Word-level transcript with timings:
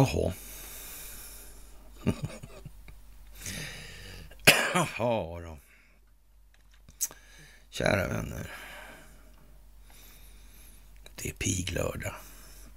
Jaha. 0.00 0.32
Jaha 4.74 5.40
då. 5.40 5.58
Kära 7.70 8.08
vänner. 8.08 8.50
Det 11.14 11.28
är 11.28 11.32
piglördag. 11.32 12.14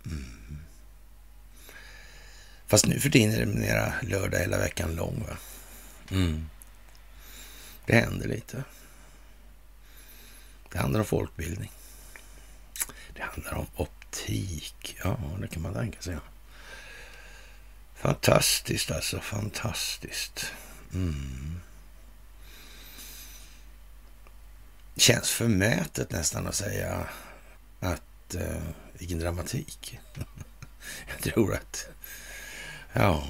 Mm. 0.05 0.57
Fast 2.67 2.85
nu 2.85 2.99
för 2.99 3.09
tiden 3.09 3.35
är 3.35 3.39
det 3.39 3.45
mera 3.45 3.93
lördag 4.01 4.39
hela 4.39 4.57
veckan 4.57 4.95
lång. 4.95 5.23
va? 5.27 5.37
Mm. 6.11 6.49
Det 7.85 7.95
händer 7.95 8.27
lite. 8.27 8.63
Det 10.71 10.77
handlar 10.77 10.99
om 10.99 11.05
folkbildning. 11.05 11.71
Det 13.13 13.21
handlar 13.21 13.53
om 13.53 13.67
optik. 13.75 14.97
Ja, 15.03 15.17
det 15.41 15.47
kan 15.47 15.61
man 15.61 15.73
tänka 15.73 16.01
sig. 16.01 16.17
Fantastiskt 18.03 18.91
alltså, 18.91 19.19
fantastiskt. 19.19 20.53
Mm. 20.93 21.59
Känns 24.95 25.29
förmätet 25.29 26.11
nästan 26.11 26.47
att 26.47 26.55
säga 26.55 27.07
att 27.79 28.35
eh, 28.35 28.63
vilken 28.93 29.19
dramatik. 29.19 29.99
jag 31.07 31.33
tror 31.33 31.53
att, 31.53 31.87
ja, 32.93 33.27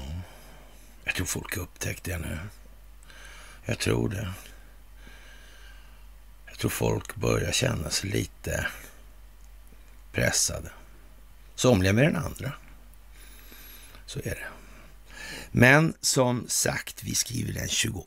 jag 1.04 1.14
tror 1.14 1.26
folk 1.26 1.56
har 1.56 1.62
upptäckt 1.62 2.04
det 2.04 2.18
nu. 2.18 2.38
Jag 3.64 3.78
tror 3.78 4.08
det. 4.08 4.32
Jag 6.46 6.58
tror 6.58 6.70
folk 6.70 7.14
börjar 7.16 7.52
känna 7.52 7.90
sig 7.90 8.10
lite 8.10 8.66
pressade. 10.12 10.70
Somliga 11.54 11.92
mer 11.92 12.04
än 12.04 12.16
andra. 12.16 12.52
Så 14.06 14.18
är 14.18 14.34
det. 14.34 14.53
Men 15.56 15.94
som 16.00 16.48
sagt, 16.48 17.02
vi 17.02 17.14
skriver 17.14 17.52
den 17.52 17.68
28 17.68 18.06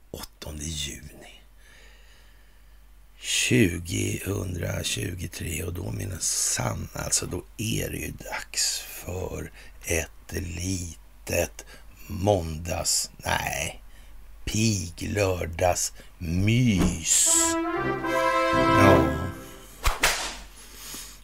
juni 0.60 1.42
2023 3.50 5.64
och 5.64 5.74
då 5.74 5.92
minsann, 5.92 6.88
alltså 6.94 7.26
då 7.26 7.44
är 7.58 7.90
det 7.90 7.98
ju 7.98 8.12
dags 8.12 8.80
för 8.80 9.52
ett 9.86 10.32
litet 10.32 11.66
måndags, 12.08 13.12
nej, 13.18 13.84
piglördags 14.46 15.94
mys. 16.18 17.28
Ja, 18.54 19.16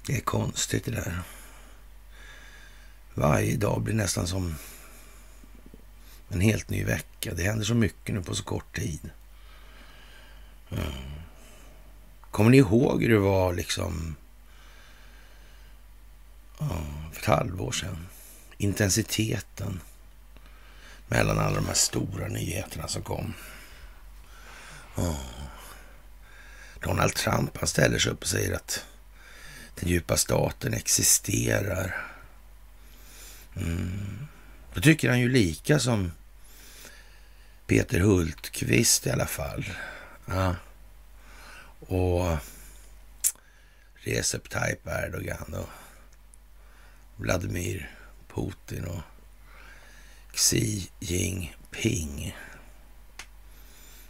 det 0.08 0.16
är 0.16 0.22
konstigt 0.22 0.86
det 0.86 0.92
där. 0.92 1.22
Varje 3.14 3.58
dag 3.58 3.82
blir 3.82 3.96
nästan 3.96 4.28
som 4.28 4.56
en 6.34 6.42
helt 6.42 6.70
ny 6.70 6.84
vecka. 6.84 7.34
Det 7.34 7.44
händer 7.44 7.66
så 7.66 7.74
mycket 7.76 8.16
nu 8.16 8.22
på 8.22 8.36
så 8.36 8.44
kort 8.44 8.76
tid. 8.76 9.10
Eh, 10.72 10.78
kommer 12.32 12.50
ni 12.50 12.58
ihåg 12.58 13.02
hur 13.02 13.10
det 13.10 13.20
var 13.20 13.54
liksom 13.54 14.16
för 17.12 17.20
ett 17.20 17.26
halvår 17.26 17.72
sedan? 17.72 18.08
Intensiteten 18.58 19.80
mellan 21.08 21.40
alla 21.40 21.56
de 21.56 21.66
här 21.66 21.74
stora 21.74 22.28
nyheterna 22.28 22.88
som 22.88 23.02
kom. 23.02 23.34
Donald 26.80 27.16
Trump 27.16 27.58
han 27.58 27.68
ställer 27.68 28.00
sig 28.00 28.12
upp 28.12 28.22
och 28.22 28.28
säger 28.28 28.56
att 28.56 28.86
den 29.76 29.90
djupa 29.90 30.18
staten 30.18 30.74
existerar. 30.74 32.08
Mm. 33.56 34.28
Då 34.74 34.82
tycker 34.82 35.10
han 35.10 35.20
ju 35.20 35.30
lika 35.30 35.80
som 35.80 36.12
Peter 37.74 38.00
Hultqvist 38.00 39.08
i 39.08 39.12
alla 39.12 39.26
fall. 39.26 39.66
Ja. 40.26 40.56
Och 41.80 42.38
Recep 43.96 44.50
Tayyip 44.50 44.88
Erdogan 44.88 45.54
och 45.54 45.70
Vladimir 47.18 47.92
Putin 48.28 48.86
och 48.86 49.02
Xi 50.34 50.90
Jinping. 51.00 52.38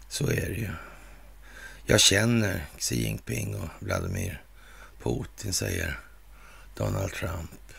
Så 0.09 0.28
är 0.28 0.50
det 0.50 0.56
ju. 0.56 0.69
Jag 1.85 2.00
känner 2.00 2.66
Xi 2.78 2.96
Jinping 2.96 3.56
och 3.56 3.69
Vladimir 3.79 4.44
Putin, 5.03 5.53
säger 5.53 6.00
Donald 6.75 7.13
Trump. 7.13 7.73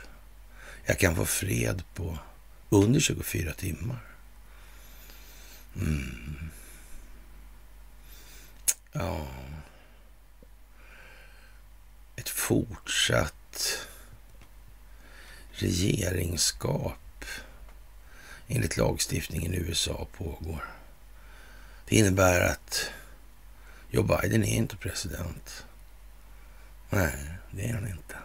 Jag 0.85 0.99
kan 0.99 1.17
få 1.17 1.25
fred 1.25 1.83
på 1.95 2.19
under 2.71 3.01
24 3.01 3.53
timmar. 3.53 4.14
Mm. 5.77 6.51
Ja. 8.93 9.27
Ett 12.17 12.29
fortsatt 12.29 13.87
regeringsskap 15.51 17.25
enligt 18.49 18.77
lagstiftningen 18.77 19.55
i 19.55 19.57
USA 19.57 20.07
pågår. 20.17 20.65
Det 21.89 21.97
innebär 21.97 22.41
att 22.41 22.91
Joe 23.91 24.03
Biden 24.03 24.45
är 24.45 24.57
inte 24.57 24.77
president. 24.77 25.67
Nej, 26.91 27.39
det 27.51 27.69
är 27.69 27.75
han 27.75 27.89
inte. 27.89 28.17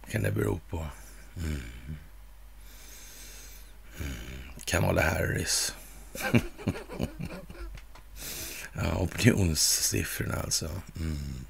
Vad 0.00 0.10
kan 0.10 0.22
det 0.22 0.30
bero 0.30 0.60
på? 0.70 0.86
Mm. 1.36 1.62
Mm. 3.98 4.12
Kamala 4.64 5.02
Harris. 5.02 5.74
ja, 8.72 8.96
opinionssiffrorna 8.98 10.36
alltså. 10.36 10.70
Mm. 11.00 11.44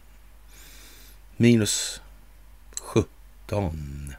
Minus 1.36 2.00
17. 2.80 4.14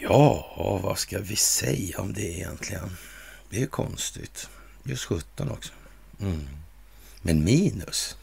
Ja, 0.00 0.80
vad 0.82 0.98
ska 0.98 1.18
vi 1.18 1.36
säga 1.36 2.00
om 2.00 2.12
det 2.12 2.38
egentligen? 2.38 2.96
Det 3.50 3.62
är 3.62 3.66
konstigt. 3.66 4.48
Just 4.82 5.04
17 5.04 5.50
också. 5.50 5.72
Mm. 6.20 6.48
Men 7.22 7.44
minus? 7.44 8.16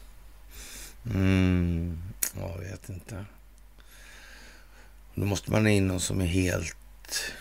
Mm, 1.14 2.02
jag 2.36 2.58
vet 2.58 2.88
inte. 2.88 3.24
Då 5.14 5.24
måste 5.24 5.50
man 5.50 5.62
ha 5.62 5.70
in 5.70 5.86
någon 5.86 6.00
som 6.00 6.20
är 6.20 6.26
helt 6.26 7.32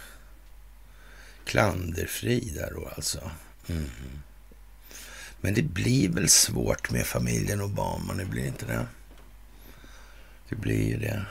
klanderfri 1.45 2.51
där 2.55 2.71
då 2.75 2.87
alltså. 2.95 3.31
Mm. 3.67 3.89
Men 5.41 5.53
det 5.53 5.61
blir 5.61 6.09
väl 6.09 6.29
svårt 6.29 6.91
med 6.91 7.05
familjen 7.05 7.61
Obama, 7.61 8.13
det 8.13 8.25
blir 8.25 8.47
inte 8.47 8.65
det? 8.65 8.87
Det 10.49 10.55
blir 10.55 10.87
ju 10.87 10.97
det. 10.97 11.25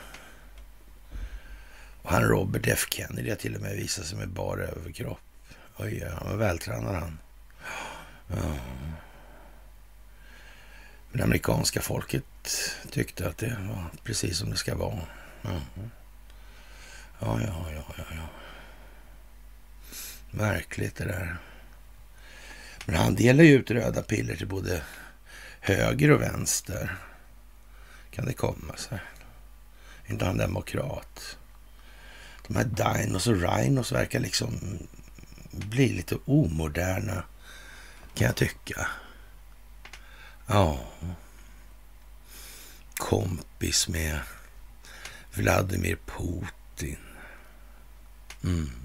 Och 2.01 2.11
han 2.11 2.23
Robert 2.23 2.67
F 2.67 2.87
Kennedy 2.89 3.29
har 3.29 3.35
till 3.35 3.55
och 3.55 3.61
med 3.61 3.75
visat 3.75 4.05
sig 4.05 4.17
med 4.17 4.29
bara 4.29 4.63
överkropp. 4.63 5.19
Oj, 5.77 6.07
han 6.19 6.29
var 6.29 6.37
vältränad 6.37 6.95
han. 6.95 7.19
Ja. 8.27 8.55
Men 11.11 11.17
det 11.17 11.23
amerikanska 11.23 11.81
folket 11.81 12.23
tyckte 12.91 13.27
att 13.27 13.37
det 13.37 13.57
var 13.69 13.91
precis 14.03 14.37
som 14.37 14.49
det 14.49 14.57
ska 14.57 14.75
vara. 14.75 15.07
Ja, 15.41 15.61
ja, 17.19 17.39
ja, 17.41 17.83
ja, 17.97 18.03
ja. 18.15 18.29
Märkligt 20.37 20.95
det 20.95 21.05
där. 21.05 21.37
Men 22.85 22.95
han 22.95 23.15
delar 23.15 23.43
ju 23.43 23.53
ut 23.53 23.71
röda 23.71 24.01
piller 24.01 24.35
till 24.35 24.47
både 24.47 24.81
höger 25.59 26.11
och 26.11 26.21
vänster. 26.21 26.97
Kan 28.11 28.25
det 28.25 28.33
komma 28.33 28.75
sig? 28.77 28.99
Inte 30.05 30.25
han 30.25 30.37
demokrat? 30.37 31.37
De 32.47 32.55
här 32.55 32.63
Dinos 32.63 33.27
och 33.27 33.41
Rhinos 33.41 33.91
verkar 33.91 34.19
liksom 34.19 34.59
bli 35.51 35.89
lite 35.89 36.17
omoderna, 36.25 37.23
kan 38.13 38.27
jag 38.27 38.35
tycka. 38.35 38.87
Ja. 40.47 40.79
Kompis 42.95 43.87
med 43.87 44.19
Vladimir 45.33 45.97
Putin. 46.05 46.97
Mm. 48.43 48.84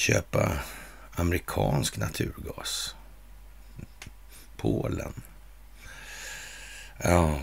Köpa 0.00 0.58
amerikansk 1.14 1.96
naturgas. 1.96 2.94
Polen. 4.56 5.12
Ja. 7.02 7.40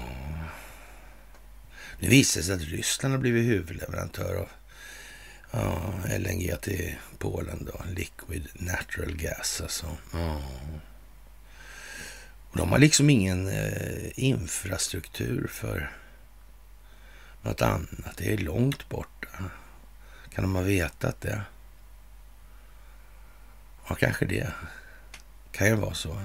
Nu 1.99 2.09
visar 2.09 2.41
det 2.41 2.45
sig 2.45 2.55
att 2.55 2.61
Ryssland 2.61 3.13
har 3.13 3.21
blivit 3.21 3.45
huvudleverantör 3.45 4.35
av 4.35 4.49
ja, 5.51 5.93
LNG 6.17 6.55
till 6.61 6.95
Polen 7.17 7.65
då. 7.65 7.81
Liquid 7.85 8.47
natural 8.53 9.15
gas 9.15 9.61
alltså. 9.61 9.97
Ja. 10.13 10.41
Och 12.49 12.57
de 12.57 12.69
har 12.69 12.79
liksom 12.79 13.09
ingen 13.09 13.47
eh, 13.47 14.19
infrastruktur 14.19 15.47
för 15.47 15.91
något 17.41 17.61
annat. 17.61 18.17
Det 18.17 18.33
är 18.33 18.37
långt 18.37 18.89
borta. 18.89 19.51
Kan 20.33 20.43
de 20.43 20.55
ha 20.55 20.61
vetat 20.61 21.21
det? 21.21 21.41
Ja, 23.89 23.95
kanske 23.95 24.25
det. 24.25 24.51
Kan 25.51 25.67
ju 25.67 25.75
vara 25.75 25.93
så. 25.93 26.21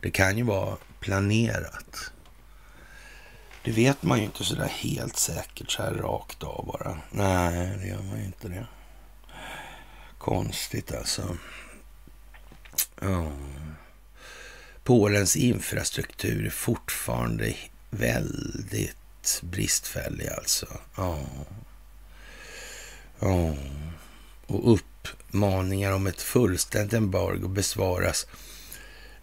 Det 0.00 0.10
kan 0.10 0.38
ju 0.38 0.44
vara 0.44 0.76
planerat. 1.00 2.12
Det 3.64 3.72
vet 3.72 4.02
man 4.02 4.18
ju 4.18 4.24
inte 4.24 4.44
så 4.44 4.54
där 4.54 4.68
helt 4.68 5.16
säkert 5.16 5.70
så 5.70 5.82
här 5.82 5.92
rakt 5.92 6.42
av 6.42 6.66
bara. 6.66 6.98
Nej, 7.10 7.78
det 7.78 7.86
gör 7.86 8.02
man 8.02 8.18
ju 8.18 8.24
inte 8.24 8.48
det. 8.48 8.66
Konstigt 10.18 10.94
alltså. 10.94 11.36
Ja. 13.00 13.32
Polens 14.84 15.36
infrastruktur 15.36 16.46
är 16.46 16.50
fortfarande 16.50 17.54
väldigt 17.90 19.40
bristfällig 19.42 20.28
alltså. 20.28 20.66
Ja. 20.96 21.20
Ja. 23.18 23.54
Och 24.46 24.80
uppmaningar 25.02 25.92
om 25.92 26.06
ett 26.06 26.22
fullständigt 26.22 26.92
embargo 26.92 27.48
besvaras 27.48 28.26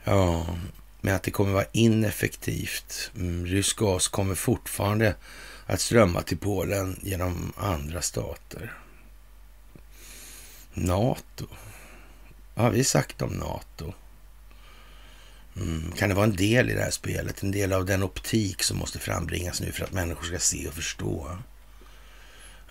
ja, 0.04 0.46
med 1.02 1.16
att 1.16 1.24
det 1.24 1.32
kommer 1.32 1.54
vara 1.54 1.66
ineffektivt. 1.72 3.12
Mm, 3.16 3.46
rysk 3.46 3.78
gas 3.78 4.08
kommer 4.08 4.36
fortfarande 4.36 5.16
att 5.66 5.82
strömma 5.82 6.22
till 6.22 6.38
Polen 6.38 7.00
genom 7.02 7.54
andra 7.58 8.02
stater. 8.02 8.74
NATO. 10.74 11.48
Vad 12.56 12.66
har 12.66 12.72
vi 12.72 12.84
sagt 12.84 13.22
om 13.22 13.34
NATO? 13.34 13.94
Mm, 15.56 15.92
kan 15.92 16.10
det 16.10 16.16
vara 16.16 16.26
en 16.26 16.36
del 16.36 16.70
i 16.70 16.74
det 16.74 16.82
här 16.82 16.92
spelet? 16.92 17.44
En 17.44 17.52
del 17.52 17.74
av 17.74 17.86
den 17.86 18.04
optik 18.04 18.64
som 18.64 18.78
måste 18.78 19.00
frambringas 19.00 19.62
nu 19.62 19.72
för 19.72 19.84
att 19.84 19.92
människor 19.92 20.24
ska 20.24 20.40
se 20.40 20.68
och 20.68 20.74
förstå? 20.74 21.38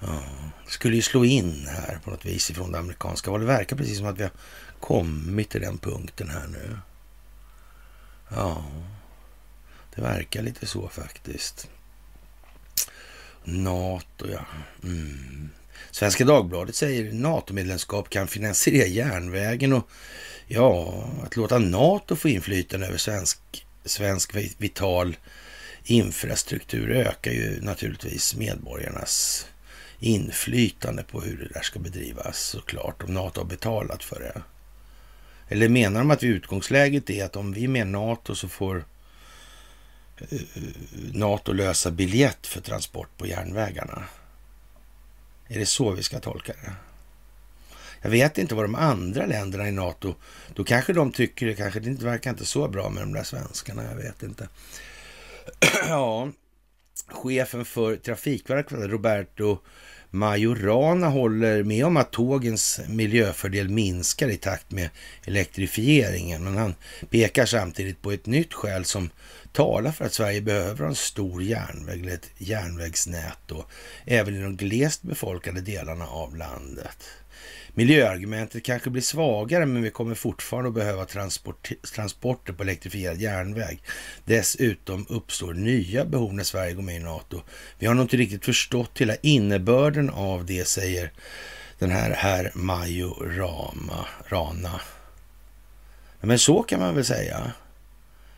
Ja, 0.06 0.22
skulle 0.66 0.96
ju 0.96 1.02
slå 1.02 1.24
in 1.24 1.66
här 1.70 1.98
på 2.04 2.10
något 2.10 2.24
vis 2.24 2.50
ifrån 2.50 2.72
det 2.72 2.78
amerikanska. 2.78 3.38
Det 3.38 3.44
verkar 3.44 3.76
precis 3.76 3.98
som 3.98 4.06
att 4.06 4.18
vi 4.18 4.22
har 4.22 4.32
kommit 4.80 5.50
till 5.50 5.60
den 5.60 5.78
punkten 5.78 6.28
här 6.28 6.46
nu. 6.46 6.78
Ja, 8.28 8.64
det 9.94 10.02
verkar 10.02 10.42
lite 10.42 10.66
så 10.66 10.88
faktiskt. 10.88 11.68
NATO, 13.44 14.26
ja. 14.32 14.46
Mm. 14.82 15.50
Svenska 15.90 16.24
Dagbladet 16.24 16.74
säger 16.74 17.12
NATO-medlemskap 17.12 18.10
kan 18.10 18.28
finansiera 18.28 18.86
järnvägen 18.86 19.72
och 19.72 19.88
ja, 20.46 21.04
att 21.24 21.36
låta 21.36 21.58
NATO 21.58 22.16
få 22.16 22.28
inflytande 22.28 22.86
över 22.86 22.98
svensk, 22.98 23.38
svensk 23.84 24.34
vital 24.58 25.16
infrastruktur 25.84 26.90
ökar 26.90 27.30
ju 27.30 27.60
naturligtvis 27.60 28.34
medborgarnas 28.34 29.46
inflytande 29.99 31.02
på 31.02 31.20
hur 31.20 31.37
det 31.37 31.55
där 31.55 31.62
ska 31.62 31.79
bedrivas 31.79 32.38
såklart, 32.38 33.02
om 33.02 33.14
NATO 33.14 33.41
har 33.41 33.46
betalat 33.46 34.05
för 34.05 34.20
det. 34.20 34.43
Eller 35.49 35.69
menar 35.69 36.00
de 36.00 36.11
att 36.11 36.23
utgångsläget 36.23 37.11
är 37.11 37.25
att 37.25 37.37
om 37.37 37.52
vi 37.52 37.64
är 37.64 37.69
med 37.69 37.87
NATO 37.87 38.35
så 38.35 38.49
får 38.49 38.85
eh, 40.19 40.38
NATO 41.12 41.52
lösa 41.52 41.91
biljett 41.91 42.46
för 42.46 42.61
transport 42.61 43.08
på 43.17 43.26
järnvägarna? 43.26 44.05
Är 45.49 45.58
det 45.58 45.67
så 45.67 45.91
vi 45.91 46.02
ska 46.02 46.20
tolka 46.20 46.52
det? 46.52 46.73
Jag 48.02 48.11
vet 48.11 48.38
inte 48.38 48.55
vad 48.55 48.64
de 48.64 48.75
andra 48.75 49.26
länderna 49.26 49.69
i 49.69 49.73
NATO, 49.73 50.14
då 50.55 50.64
kanske 50.64 50.93
de 50.93 51.12
tycker 51.12 51.46
det 51.46 51.55
kanske 51.55 51.81
det 51.81 51.91
inte 51.91 52.05
verkar 52.05 52.31
inte 52.31 52.44
så 52.44 52.69
bra 52.69 52.91
med 52.91 53.02
de 53.02 53.12
där 53.12 53.23
svenskarna, 53.23 53.85
jag 53.85 53.96
vet 53.96 54.23
inte. 54.23 54.49
ja, 55.88 56.31
chefen 57.08 57.64
för 57.64 57.96
Trafikverket, 57.96 58.72
Roberto 58.72 59.58
Majorana 60.14 61.08
håller 61.08 61.62
med 61.62 61.86
om 61.86 61.96
att 61.96 62.12
tågens 62.12 62.80
miljöfördel 62.88 63.68
minskar 63.68 64.28
i 64.28 64.36
takt 64.36 64.70
med 64.70 64.90
elektrifieringen. 65.24 66.44
Men 66.44 66.56
han 66.56 66.74
pekar 67.10 67.46
samtidigt 67.46 68.02
på 68.02 68.12
ett 68.12 68.26
nytt 68.26 68.54
skäl 68.54 68.84
som 68.84 69.10
talar 69.52 69.92
för 69.92 70.04
att 70.04 70.14
Sverige 70.14 70.40
behöver 70.40 70.86
en 70.86 70.94
stor 70.94 71.42
järnväg, 71.42 72.00
eller 72.00 72.14
ett 72.14 72.30
järnvägsnät 72.38 73.38
då, 73.46 73.66
även 74.04 74.36
i 74.36 74.42
de 74.42 74.56
glest 74.56 75.02
befolkade 75.02 75.60
delarna 75.60 76.06
av 76.06 76.36
landet. 76.36 76.98
Miljöargumentet 77.76 78.62
kanske 78.62 78.90
blir 78.90 79.02
svagare, 79.02 79.66
men 79.66 79.82
vi 79.82 79.90
kommer 79.90 80.14
fortfarande 80.14 80.68
att 80.68 80.74
behöva 80.74 81.04
transport, 81.04 81.70
transporter 81.94 82.52
på 82.52 82.62
elektrifierad 82.62 83.20
järnväg. 83.20 83.82
Dessutom 84.24 85.06
uppstår 85.08 85.54
nya 85.54 86.04
behov 86.04 86.34
när 86.34 86.44
Sverige 86.44 86.74
går 86.74 86.82
med 86.82 86.96
i 86.96 86.98
NATO. 86.98 87.42
Vi 87.78 87.86
har 87.86 87.94
nog 87.94 88.04
inte 88.04 88.16
riktigt 88.16 88.44
förstått 88.44 89.00
hela 89.00 89.14
innebörden 89.14 90.10
av 90.10 90.46
det, 90.46 90.68
säger 90.68 91.12
den 91.78 91.90
här 91.90 92.10
herr 92.10 92.52
Majo 92.54 93.14
Rama, 93.24 94.06
Rana. 94.28 94.80
Men 96.20 96.38
så 96.38 96.62
kan 96.62 96.80
man 96.80 96.94
väl 96.94 97.04
säga 97.04 97.52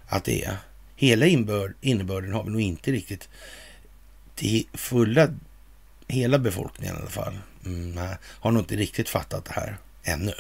att 0.07 0.25
det 0.25 0.45
är. 0.45 0.57
Hela 0.97 1.27
innebörden 1.81 2.33
har 2.33 2.45
vi 2.45 2.51
nog 2.51 2.61
inte 2.61 2.93
riktigt 2.93 3.29
till 4.35 4.67
fulla, 4.73 5.29
hela 6.09 6.39
befolkningen 6.39 6.97
i 6.97 6.99
alla 6.99 7.11
fall 7.11 7.39
Mm, 7.67 7.91
nej, 7.91 8.17
har 8.23 8.51
nog 8.51 8.63
inte 8.63 8.77
riktigt 8.77 9.09
fattat 9.09 9.45
det 9.45 9.53
här 9.53 9.77
ännu. 10.05 10.35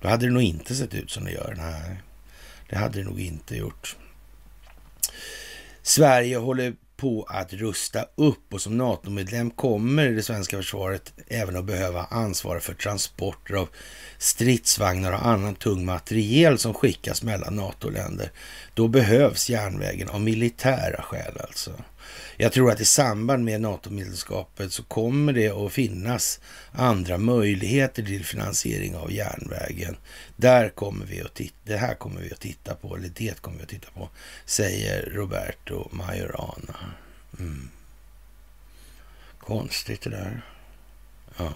Då 0.00 0.08
hade 0.08 0.26
det 0.26 0.32
nog 0.32 0.42
inte 0.42 0.74
sett 0.74 0.94
ut 0.94 1.10
som 1.10 1.24
det 1.24 1.30
gör. 1.30 1.54
Nej, 1.56 1.96
det 2.68 2.76
hade 2.76 2.98
det 2.98 3.04
nog 3.04 3.20
inte 3.20 3.56
gjort. 3.56 3.96
Sverige 5.82 6.36
håller 6.36 6.74
på 6.96 7.26
att 7.28 7.52
rusta 7.52 8.06
upp 8.14 8.54
och 8.54 8.60
som 8.60 8.76
NATO-medlem 8.78 9.50
kommer 9.50 10.08
det 10.08 10.22
svenska 10.22 10.56
försvaret 10.56 11.12
även 11.28 11.56
att 11.56 11.64
behöva 11.64 12.04
ansvara 12.04 12.60
för 12.60 12.74
transporter 12.74 13.54
av 13.54 13.68
stridsvagnar 14.18 15.12
och 15.12 15.26
annan 15.26 15.54
tung 15.54 15.84
materiel 15.84 16.58
som 16.58 16.74
skickas 16.74 17.22
mellan 17.22 17.56
NATO-länder. 17.56 18.30
Då 18.74 18.88
behövs 18.88 19.50
järnvägen 19.50 20.08
av 20.08 20.20
militära 20.20 21.02
skäl 21.02 21.38
alltså. 21.40 21.72
Jag 22.36 22.52
tror 22.52 22.70
att 22.70 22.80
i 22.80 22.84
samband 22.84 23.44
med 23.44 23.60
NATO-medlemskapet 23.60 24.72
så 24.72 24.82
kommer 24.82 25.32
det 25.32 25.50
att 25.50 25.72
finnas 25.72 26.40
andra 26.72 27.18
möjligheter 27.18 28.02
till 28.02 28.24
finansiering 28.24 28.96
av 28.96 29.12
järnvägen. 29.12 29.96
Där 30.36 30.68
kommer 30.68 31.06
vi 31.06 31.20
att 31.20 31.34
titta, 31.34 31.56
det 31.64 31.76
här 31.76 31.94
kommer 31.94 32.20
vi 32.20 32.32
att 32.32 32.40
titta 32.40 32.74
på, 32.74 32.96
eller 32.96 33.08
det 33.08 33.40
kommer 33.40 33.56
vi 33.56 33.62
att 33.62 33.68
titta 33.68 33.90
på, 33.90 34.08
säger 34.44 35.10
Roberto 35.10 35.88
Majorana. 35.92 36.76
Mm. 37.38 37.70
Konstigt 39.38 40.02
det 40.02 40.10
där. 40.10 40.42
Ja. 41.36 41.54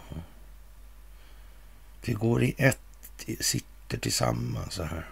Vi 2.05 2.13
går 2.13 2.43
i 2.43 2.55
ett, 2.59 2.81
sitter 3.41 3.99
tillsammans 3.99 4.75
så 4.75 4.83
här. 4.83 5.09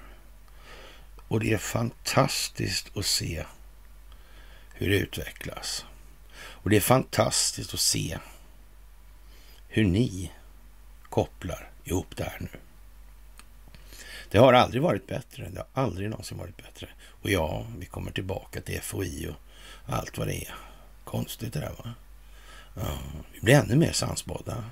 Och 1.28 1.40
det 1.40 1.52
är 1.52 1.58
fantastiskt 1.58 2.96
att 2.96 3.06
se 3.06 3.44
hur 4.78 4.90
det 4.90 4.96
utvecklas. 4.96 5.84
Och 6.38 6.70
det 6.70 6.76
är 6.76 6.80
fantastiskt 6.80 7.74
att 7.74 7.80
se 7.80 8.18
hur 9.68 9.84
ni 9.84 10.32
kopplar 11.08 11.70
ihop 11.84 12.16
det 12.16 12.24
här 12.24 12.38
nu. 12.40 12.48
Det 14.30 14.38
har 14.38 14.52
aldrig 14.52 14.82
varit 14.82 15.06
bättre. 15.06 15.48
Det 15.48 15.58
har 15.58 15.82
aldrig 15.82 16.10
någonsin 16.10 16.38
varit 16.38 16.56
bättre. 16.56 16.88
Och 17.22 17.30
ja, 17.30 17.66
vi 17.78 17.86
kommer 17.86 18.10
tillbaka 18.10 18.60
till 18.60 18.80
FOI 18.80 19.28
och 19.28 19.94
allt 19.94 20.18
vad 20.18 20.26
det 20.26 20.44
är. 20.44 20.54
Konstigt 21.04 21.52
det 21.52 21.60
där 21.60 21.72
va? 21.78 21.94
Ja, 22.74 22.98
vi 23.32 23.40
blir 23.40 23.54
ännu 23.54 23.76
mer 23.76 23.92
sansbåda. 23.92 24.64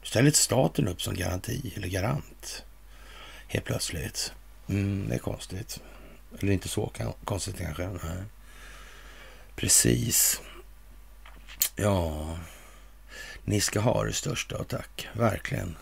Då 0.00 0.06
ställer 0.06 0.30
staten 0.30 0.88
upp 0.88 1.02
som 1.02 1.14
garanti 1.14 1.72
eller 1.76 1.88
garant 1.88 2.64
helt 3.46 3.64
plötsligt. 3.64 4.32
Mm, 4.68 5.08
det 5.08 5.14
är 5.14 5.18
konstigt. 5.18 5.80
Eller 6.40 6.52
inte 6.52 6.68
så 6.68 6.92
konstigt 7.24 7.58
kanske. 7.58 7.88
Nej. 7.88 8.24
Precis. 9.60 10.40
Ja, 11.76 12.38
ni 13.44 13.60
ska 13.60 13.80
ha 13.80 14.04
det 14.04 14.12
största 14.12 14.56
av 14.56 14.64
tack. 14.64 15.08
Verkligen. 15.12 15.76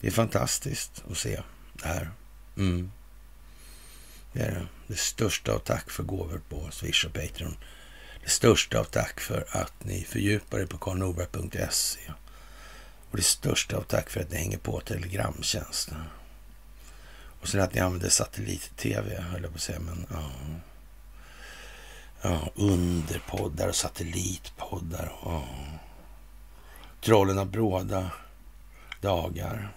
Det 0.00 0.06
är 0.06 0.10
fantastiskt 0.10 1.04
att 1.10 1.16
se 1.16 1.40
det 1.72 1.86
här. 1.86 2.10
Mm. 2.56 2.92
Det 4.32 4.40
är 4.40 4.50
det. 4.50 4.66
Det 4.86 4.98
största 4.98 5.52
av 5.52 5.58
tack 5.58 5.90
för 5.90 6.02
gåvor 6.02 6.40
på 6.48 6.70
Swish 6.70 7.04
och 7.04 7.12
Patreon. 7.12 7.56
Det 8.24 8.30
största 8.30 8.80
av 8.80 8.84
tack 8.84 9.20
för 9.20 9.46
att 9.50 9.84
ni 9.84 10.04
fördjupar 10.04 10.58
er 10.58 10.66
på 10.66 10.78
karlnorberg.se. 10.78 12.12
Och 13.10 13.16
det 13.16 13.22
största 13.22 13.76
av 13.76 13.82
tack 13.82 14.10
för 14.10 14.20
att 14.20 14.30
ni 14.30 14.36
hänger 14.36 14.58
på 14.58 14.80
telegramtjänsten. 14.80 16.02
Och 17.40 17.48
sen 17.48 17.60
att 17.60 17.74
ni 17.74 17.80
använder 17.80 18.08
satellit-tv, 18.08 19.20
höll 19.20 19.42
jag 19.42 19.50
på 19.50 19.56
att 19.56 19.62
säga. 19.62 19.80
Men, 19.80 20.06
ja 20.10 20.30
ja, 22.22 22.48
underpoddar 22.54 23.68
och 23.68 23.76
satellitpoddar. 23.76 25.12
Ja. 25.24 25.44
Trollen 27.00 27.38
har 27.38 27.44
bråda 27.44 28.10
dagar. 29.00 29.72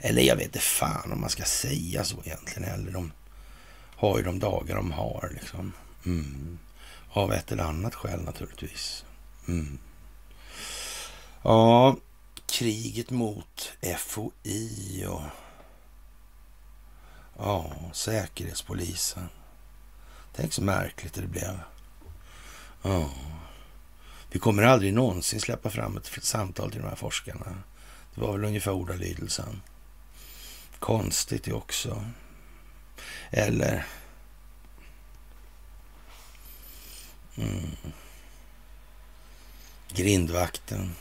Eller 0.00 0.22
jag 0.22 0.36
vet 0.36 0.44
inte 0.44 0.58
fan 0.58 1.12
om 1.12 1.20
man 1.20 1.30
ska 1.30 1.42
säga 1.44 2.04
så 2.04 2.16
egentligen 2.24 2.68
Eller 2.68 2.92
De 2.92 3.12
har 3.96 4.18
ju 4.18 4.24
de 4.24 4.38
dagar 4.38 4.76
de 4.76 4.92
har 4.92 5.30
liksom. 5.34 5.72
Mm. 6.06 6.58
Av 7.10 7.32
ett 7.32 7.52
eller 7.52 7.64
annat 7.64 7.94
skäl 7.94 8.20
naturligtvis. 8.20 9.04
Mm. 9.48 9.78
Ja, 11.42 11.96
kriget 12.46 13.10
mot 13.10 13.72
FOI 13.98 15.06
och 15.08 15.22
ja, 17.38 17.72
Säkerhetspolisen. 17.92 19.28
Tänk 20.34 20.52
så 20.52 20.62
märkligt 20.62 21.14
det 21.14 21.26
blev. 21.26 21.58
Ja. 22.82 23.10
Vi 24.30 24.38
kommer 24.38 24.62
aldrig 24.62 24.94
någonsin 24.94 25.40
släppa 25.40 25.70
fram 25.70 25.96
ett 25.96 26.24
samtal 26.24 26.70
till 26.70 26.80
de 26.80 26.88
här 26.88 26.96
forskarna. 26.96 27.62
Det 28.14 28.20
var 28.20 28.32
väl 28.32 28.44
ungefär 28.44 28.72
ordalydelsen. 28.72 29.62
Konstigt 30.78 31.44
det 31.44 31.52
också. 31.52 32.04
Eller... 33.30 33.86
Mm. 37.36 37.70
Grindvakten. 39.92 40.94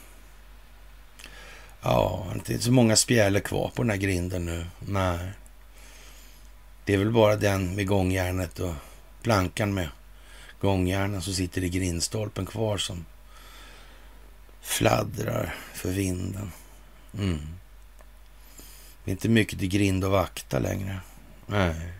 Ja, 1.81 2.27
det 2.33 2.49
är 2.49 2.53
inte 2.53 2.65
så 2.65 2.71
många 2.71 2.95
spjäler 2.95 3.39
kvar 3.39 3.71
på 3.75 3.83
den 3.83 3.89
här 3.89 3.97
grinden 3.97 4.45
nu. 4.45 4.65
Nej. 4.79 5.31
Det 6.85 6.93
är 6.93 6.97
väl 6.97 7.11
bara 7.11 7.35
den 7.35 7.75
med 7.75 7.87
gångjärnet 7.87 8.59
och 8.59 8.73
plankan 9.21 9.73
med 9.73 9.89
gångjärnen 10.61 11.21
som 11.21 11.33
sitter 11.33 11.63
i 11.63 11.69
grindstolpen 11.69 12.45
kvar 12.45 12.77
som 12.77 13.05
fladdrar 14.61 15.55
för 15.73 15.91
vinden. 15.91 16.51
Mm. 17.17 17.39
Det 19.03 19.11
är 19.11 19.13
inte 19.13 19.29
mycket 19.29 19.59
till 19.59 19.67
grind 19.67 20.03
och 20.03 20.11
vakta 20.11 20.59
längre. 20.59 20.99
Nej, 21.45 21.93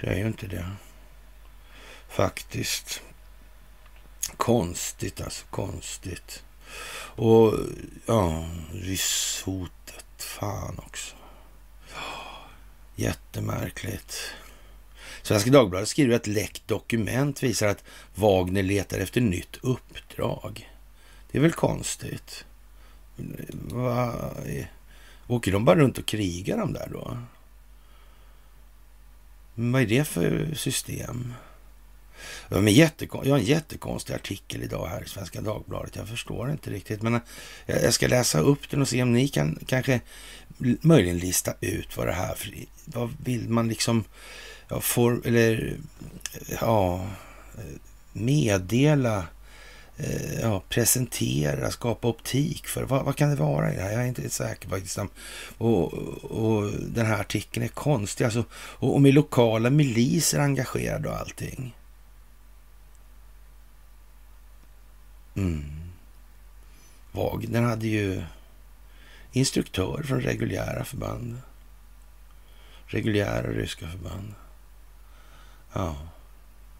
det 0.00 0.06
är 0.06 0.16
ju 0.16 0.26
inte 0.26 0.46
det. 0.46 0.70
Faktiskt. 2.08 3.02
Konstigt 4.36 5.20
alltså, 5.20 5.46
konstigt. 5.50 6.44
Och 7.16 7.54
ja, 8.06 8.48
rysshotet. 8.72 10.04
Fan 10.18 10.78
också. 10.78 11.16
Jättemärkligt. 12.94 14.34
Svenska 15.26 15.50
Dagbladet 15.50 15.88
skriver 15.88 16.16
att 16.16 16.26
läckt 16.26 16.68
dokument 16.68 17.42
visar 17.42 17.68
att 17.68 17.84
Wagner 18.14 18.62
letar 18.62 18.98
efter 18.98 19.20
nytt 19.20 19.56
uppdrag. 19.62 20.70
Det 21.30 21.38
är 21.38 21.42
väl 21.42 21.52
konstigt? 21.52 22.44
Va? 23.52 24.30
Åker 25.26 25.52
de 25.52 25.64
bara 25.64 25.78
runt 25.78 25.98
och 25.98 26.06
krigar 26.06 26.58
de 26.58 26.72
där 26.72 26.88
då? 26.92 27.18
Men 29.54 29.72
vad 29.72 29.82
är 29.82 29.86
det 29.86 30.04
för 30.04 30.54
system? 30.54 31.32
Jag 32.48 32.56
har 32.56 33.38
en 33.38 33.44
jättekonstig 33.44 34.14
artikel 34.14 34.62
idag 34.62 34.86
här 34.86 35.02
i 35.02 35.08
Svenska 35.08 35.40
Dagbladet. 35.40 35.96
Jag 35.96 36.08
förstår 36.08 36.50
inte 36.50 36.70
riktigt, 36.70 37.02
men 37.02 37.14
eh, 37.14 37.20
jag 37.66 37.94
ska 37.94 38.08
läsa 38.08 38.40
upp 38.40 38.70
den 38.70 38.82
och 38.82 38.88
se 38.88 39.02
om 39.02 39.12
ni 39.12 39.28
kan 39.28 39.58
kanske 39.66 40.00
möjligen 40.80 41.18
lista 41.18 41.54
ut 41.60 41.96
vad 41.96 42.06
det 42.06 42.12
här 42.12 42.34
för, 42.34 42.52
vad 42.84 43.10
vill 43.24 43.48
man 43.48 43.68
liksom 43.68 44.04
ja, 44.68 44.80
for, 44.80 45.26
eller 45.26 45.76
ja, 46.60 47.06
meddela 48.12 49.24
eh, 49.96 50.40
ja, 50.40 50.62
presentera, 50.68 51.70
skapa 51.70 52.08
optik 52.08 52.66
för. 52.66 52.82
Vad, 52.82 53.04
vad, 53.04 53.16
kan 53.16 53.30
det 53.30 53.36
vara 53.36 53.72
i 53.72 53.76
det 53.76 53.82
här? 53.82 53.92
Jag 53.92 54.02
är 54.02 54.06
inte 54.06 54.30
säker 54.30 54.68
faktiskt. 54.68 54.98
Och, 55.58 55.94
och 56.24 56.70
den 56.72 57.06
här 57.06 57.20
artikeln 57.20 57.64
är 57.64 57.68
konstig. 57.68 58.24
Alltså, 58.24 58.44
och, 58.52 58.94
och 58.94 59.02
med 59.02 59.14
lokala 59.14 59.70
miliser 59.70 60.38
engagerade 60.38 61.08
och 61.08 61.16
allting. 61.16 61.74
Mm. 65.36 65.64
Wagner 67.12 67.62
hade 67.62 67.86
ju 67.86 68.22
instruktör 69.32 70.02
från 70.02 70.20
reguljära 70.20 70.84
förband. 70.84 71.36
Reguljära 72.86 73.52
ryska 73.52 73.86
förband. 73.88 74.34
Ja, 75.76 75.96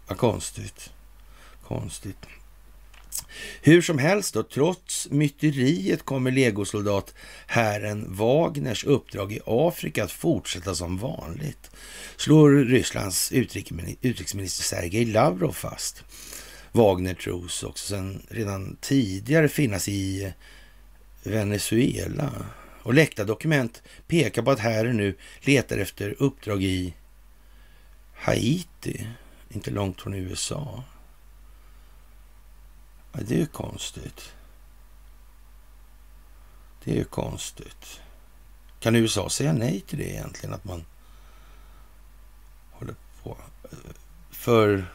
vad 0.07 0.17
konstigt. 0.17 0.89
Konstigt. 1.63 2.17
Hur 3.61 3.81
som 3.81 3.97
helst 3.97 4.33
då, 4.33 4.43
trots 4.43 5.07
myteriet 5.11 6.03
kommer 6.03 6.31
legosoldat 6.31 7.13
herren 7.47 8.05
Wagners 8.09 8.83
uppdrag 8.83 9.33
i 9.33 9.39
Afrika 9.45 10.03
att 10.03 10.11
fortsätta 10.11 10.75
som 10.75 10.97
vanligt, 10.97 11.71
slår 12.15 12.49
Rysslands 12.49 13.31
utrikesminister 13.31 14.63
Sergej 14.63 15.05
Lavrov 15.05 15.51
fast. 15.51 16.03
Wagner 16.71 17.13
tros 17.13 17.63
också 17.63 17.87
sedan 17.87 18.21
redan 18.29 18.77
tidigare 18.81 19.49
finnas 19.49 19.87
i 19.87 20.33
Venezuela. 21.23 22.31
Och 22.83 22.93
läckta 22.93 23.23
dokument 23.23 23.81
pekar 24.07 24.41
på 24.41 24.51
att 24.51 24.59
herren 24.59 24.97
nu 24.97 25.15
letar 25.41 25.77
efter 25.77 26.15
uppdrag 26.19 26.63
i 26.63 26.93
Haiti, 28.17 29.07
inte 29.49 29.71
långt 29.71 30.01
från 30.01 30.13
USA. 30.13 30.83
Ja, 33.11 33.19
det 33.27 33.35
är 33.35 33.39
ju 33.39 33.45
konstigt. 33.45 34.33
Det 36.83 36.91
är 36.91 36.95
ju 36.95 37.03
konstigt. 37.03 38.01
Kan 38.79 38.95
USA 38.95 39.29
säga 39.29 39.53
nej 39.53 39.81
till 39.81 39.97
det 39.97 40.09
egentligen? 40.09 40.55
Att 40.55 40.63
man 40.63 40.85
håller 42.71 42.95
på. 43.23 43.37
För 44.29 44.85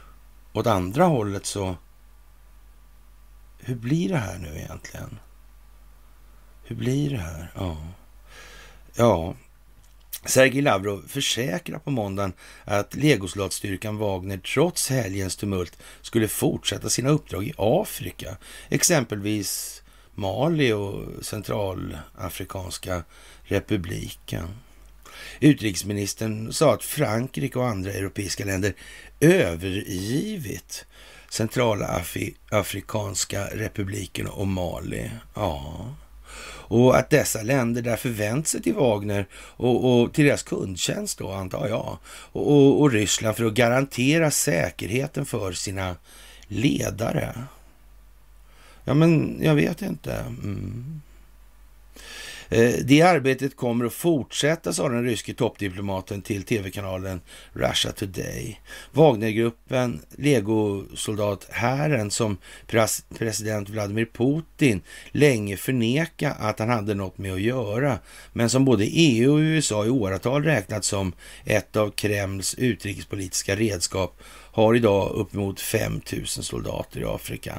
åt 0.52 0.66
andra 0.66 1.04
hållet 1.04 1.46
så... 1.46 1.76
Hur 3.58 3.74
blir 3.74 4.08
det 4.08 4.18
här 4.18 4.38
nu 4.38 4.56
egentligen? 4.56 5.18
Hur 6.64 6.76
blir 6.76 7.10
det 7.10 7.18
här? 7.18 7.52
Ja. 7.54 7.76
Ja, 8.94 9.34
Sergej 10.24 10.62
Lavrov 10.62 11.04
försäkrar 11.08 11.78
på 11.78 11.90
måndagen 11.90 12.32
att 12.64 12.94
legosoldatstyrkan 12.94 13.96
Wagner 13.96 14.38
trots 14.38 14.90
helgens 14.90 15.36
tumult 15.36 15.78
skulle 16.02 16.28
fortsätta 16.28 16.88
sina 16.88 17.10
uppdrag 17.10 17.44
i 17.44 17.52
Afrika, 17.56 18.36
exempelvis 18.68 19.82
Mali 20.14 20.72
och 20.72 21.24
Centralafrikanska 21.24 23.04
republiken. 23.42 24.48
Utrikesministern 25.40 26.52
sa 26.52 26.74
att 26.74 26.84
Frankrike 26.84 27.58
och 27.58 27.68
andra 27.68 27.92
europeiska 27.92 28.44
länder 28.44 28.74
övergivit 29.20 30.86
Centralafrikanska 31.30 33.44
republiken 33.44 34.26
och 34.26 34.46
Mali. 34.46 35.10
Ja, 35.34 35.94
och 36.72 36.96
att 36.96 37.10
dessa 37.10 37.42
länder 37.42 37.82
därför 37.82 38.08
vänt 38.08 38.48
sig 38.48 38.62
till 38.62 38.74
Wagner 38.74 39.26
och, 39.34 40.02
och 40.02 40.12
till 40.12 40.24
deras 40.24 40.42
kundtjänst 40.42 41.18
då, 41.18 41.32
antar 41.32 41.68
jag, 41.68 41.98
och, 42.32 42.52
och, 42.52 42.80
och 42.80 42.90
Ryssland 42.90 43.36
för 43.36 43.44
att 43.44 43.54
garantera 43.54 44.30
säkerheten 44.30 45.26
för 45.26 45.52
sina 45.52 45.96
ledare. 46.46 47.34
Ja, 48.84 48.94
men 48.94 49.38
jag 49.42 49.54
vet 49.54 49.82
inte. 49.82 50.12
Mm. 50.14 51.00
Eh, 52.52 52.74
det 52.84 53.02
arbetet 53.02 53.56
kommer 53.56 53.84
att 53.84 53.92
fortsätta, 53.92 54.72
sa 54.72 54.88
den 54.88 55.04
ryske 55.04 55.34
toppdiplomaten 55.34 56.22
till 56.22 56.42
tv-kanalen 56.42 57.20
Russia 57.52 57.92
Today. 57.92 58.60
Wagnergruppen, 58.92 60.02
legosoldathären 60.16 62.10
som 62.10 62.36
president 63.18 63.68
Vladimir 63.68 64.08
Putin 64.12 64.82
länge 65.10 65.56
förneka 65.56 66.32
att 66.32 66.58
han 66.58 66.68
hade 66.68 66.94
något 66.94 67.18
med 67.18 67.32
att 67.32 67.40
göra, 67.40 67.98
men 68.32 68.50
som 68.50 68.64
både 68.64 68.84
EU 68.84 69.32
och 69.32 69.38
USA 69.38 69.86
i 69.86 69.90
åratal 69.90 70.44
räknat 70.44 70.84
som 70.84 71.12
ett 71.44 71.76
av 71.76 71.90
Kremls 71.90 72.54
utrikespolitiska 72.54 73.56
redskap, 73.56 74.22
har 74.52 74.74
idag 74.74 75.10
uppemot 75.10 75.60
5 75.60 76.00
000 76.12 76.26
soldater 76.26 77.00
i 77.00 77.04
Afrika. 77.04 77.54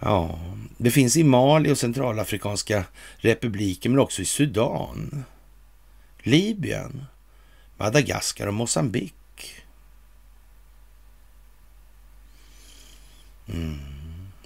Ja, 0.00 0.38
det 0.76 0.90
finns 0.90 1.16
i 1.16 1.24
Mali 1.24 1.72
och 1.72 1.78
Centralafrikanska 1.78 2.84
republiken, 3.16 3.92
men 3.92 4.00
också 4.00 4.22
i 4.22 4.24
Sudan, 4.24 5.24
Libyen, 6.18 7.04
Madagaskar 7.76 8.46
och 8.46 8.54
Mosambik. 8.54 9.14
Mm. 13.48 13.78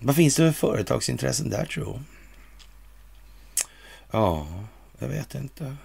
Vad 0.00 0.16
finns 0.16 0.36
det 0.36 0.52
för 0.52 0.68
företagsintressen 0.68 1.50
där, 1.50 1.64
tror 1.64 2.02
Ja, 4.10 4.46
jag 4.98 5.08
vet 5.08 5.34
inte. 5.34 5.76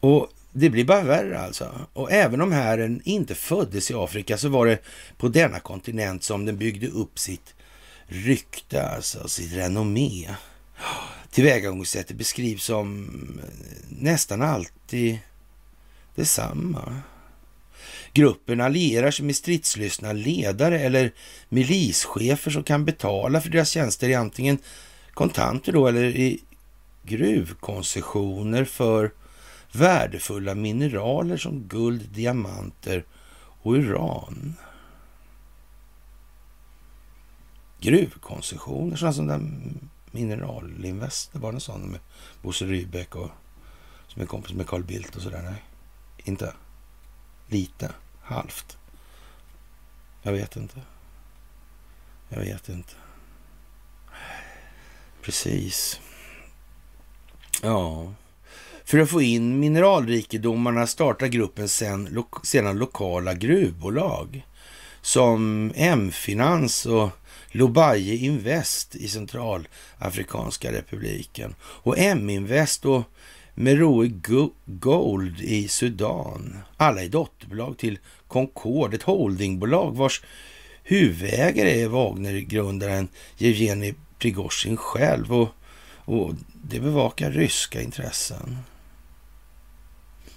Och 0.00 0.28
det 0.52 0.70
blir 0.70 0.84
bara 0.84 1.02
värre 1.02 1.40
alltså. 1.40 1.86
Och 1.92 2.12
även 2.12 2.40
om 2.40 2.52
herren 2.52 3.00
inte 3.04 3.34
föddes 3.34 3.90
i 3.90 3.94
Afrika 3.94 4.38
så 4.38 4.48
var 4.48 4.66
det 4.66 4.78
på 5.16 5.28
denna 5.28 5.60
kontinent 5.60 6.22
som 6.22 6.44
den 6.44 6.56
byggde 6.56 6.86
upp 6.86 7.18
sitt 7.18 7.54
rykte, 8.08 8.88
alltså 8.88 9.28
sitt 9.28 9.52
renommé. 9.52 10.28
Tillvägagångssättet 11.30 12.16
beskrivs 12.16 12.64
som 12.64 13.10
nästan 13.88 14.42
alltid 14.42 15.18
detsamma. 16.14 17.02
Gruppen 18.12 18.60
allierar 18.60 19.10
sig 19.10 19.24
med 19.24 19.36
stridslystna 19.36 20.12
ledare 20.12 20.80
eller 20.80 21.12
milischefer 21.48 22.50
som 22.50 22.62
kan 22.62 22.84
betala 22.84 23.40
för 23.40 23.50
deras 23.50 23.70
tjänster 23.70 24.08
i 24.08 24.14
antingen 24.14 24.58
kontanter 25.14 25.72
då 25.72 25.86
eller 25.86 26.04
i 26.04 26.40
gruvkoncessioner 27.02 28.64
för 28.64 29.10
värdefulla 29.72 30.54
mineraler 30.54 31.36
som 31.36 31.68
guld, 31.68 32.08
diamanter 32.14 33.04
och 33.62 33.72
uran. 33.72 34.54
Gruvkoncessioner, 37.80 38.96
sådana 38.96 39.12
som 39.12 39.26
den 39.26 39.88
Mineralinvest, 40.10 41.32
det 41.32 41.38
var 41.38 41.52
en 41.52 41.60
sån 41.60 41.80
med 41.80 42.00
Bosse 42.42 42.64
Rybeck 42.64 43.16
och 43.16 43.30
som 44.08 44.22
är 44.22 44.26
kompis 44.26 44.52
med 44.52 44.66
Carl 44.66 44.84
Bildt 44.84 45.16
och 45.16 45.22
sådär. 45.22 45.42
Nej, 45.42 45.62
inte. 46.16 46.54
Lite. 47.48 47.90
Halvt. 48.22 48.78
Jag 50.22 50.32
vet 50.32 50.56
inte. 50.56 50.80
Jag 52.28 52.40
vet 52.40 52.68
inte. 52.68 52.92
Precis. 55.22 56.00
Ja. 57.62 58.12
För 58.84 58.98
att 58.98 59.10
få 59.10 59.22
in 59.22 59.60
mineralrikedomarna 59.60 60.86
startar 60.86 61.26
gruppen 61.26 61.68
sen, 61.68 62.08
lo 62.10 62.28
sedan 62.42 62.78
lokala 62.78 63.34
gruvbolag 63.34 64.46
som 65.00 65.72
M-finans 65.74 66.86
och 66.86 67.10
Lobaye 67.50 68.16
Invest 68.16 68.94
i 68.94 69.08
Centralafrikanska 69.08 70.72
republiken 70.72 71.54
och 71.60 71.98
M-invest 71.98 72.84
och 72.84 73.02
Meroe 73.54 74.10
Gold 74.64 75.40
i 75.40 75.68
Sudan. 75.68 76.58
Alla 76.76 77.02
är 77.02 77.08
dotterbolag 77.08 77.78
till 77.78 77.98
Concord, 78.28 78.94
ett 78.94 79.02
holdingbolag 79.02 79.96
vars 79.96 80.22
huvudägare 80.82 81.82
är 81.82 81.88
Wagnergrundaren 81.88 83.08
Jevgenij 83.36 83.94
Prigozjin 84.18 84.76
själv 84.76 85.32
och, 85.32 85.48
och 86.04 86.34
det 86.62 86.80
bevakar 86.80 87.30
ryska 87.30 87.82
intressen. 87.82 88.58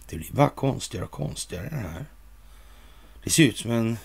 Det 0.09 0.15
blir 0.15 0.31
bara 0.31 0.49
konstigare 0.49 1.05
och 1.05 1.11
konstigare 1.11 1.69
det 1.69 1.75
här. 1.75 2.05
Det 3.23 3.29
ser 3.29 3.43
ut 3.43 3.57
som 3.57 3.71
en 3.71 3.97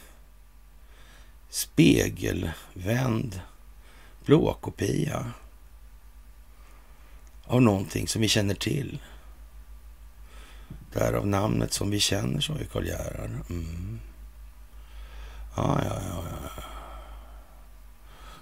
spegelvänd 1.48 3.40
blåkopia 4.24 5.32
av 7.44 7.62
någonting 7.62 8.08
som 8.08 8.22
vi 8.22 8.28
känner 8.28 8.54
till. 8.54 8.98
Därav 10.92 11.26
namnet 11.26 11.72
som 11.72 11.90
vi 11.90 12.00
känner, 12.00 12.40
sa 12.40 12.58
ju 12.58 12.64
Karl 12.64 12.86
Gerhard. 12.86 13.30
Mm. 13.50 14.00
Ja, 15.56 15.80
ja, 15.84 16.00
ja, 16.08 16.24
ja. 16.56 16.62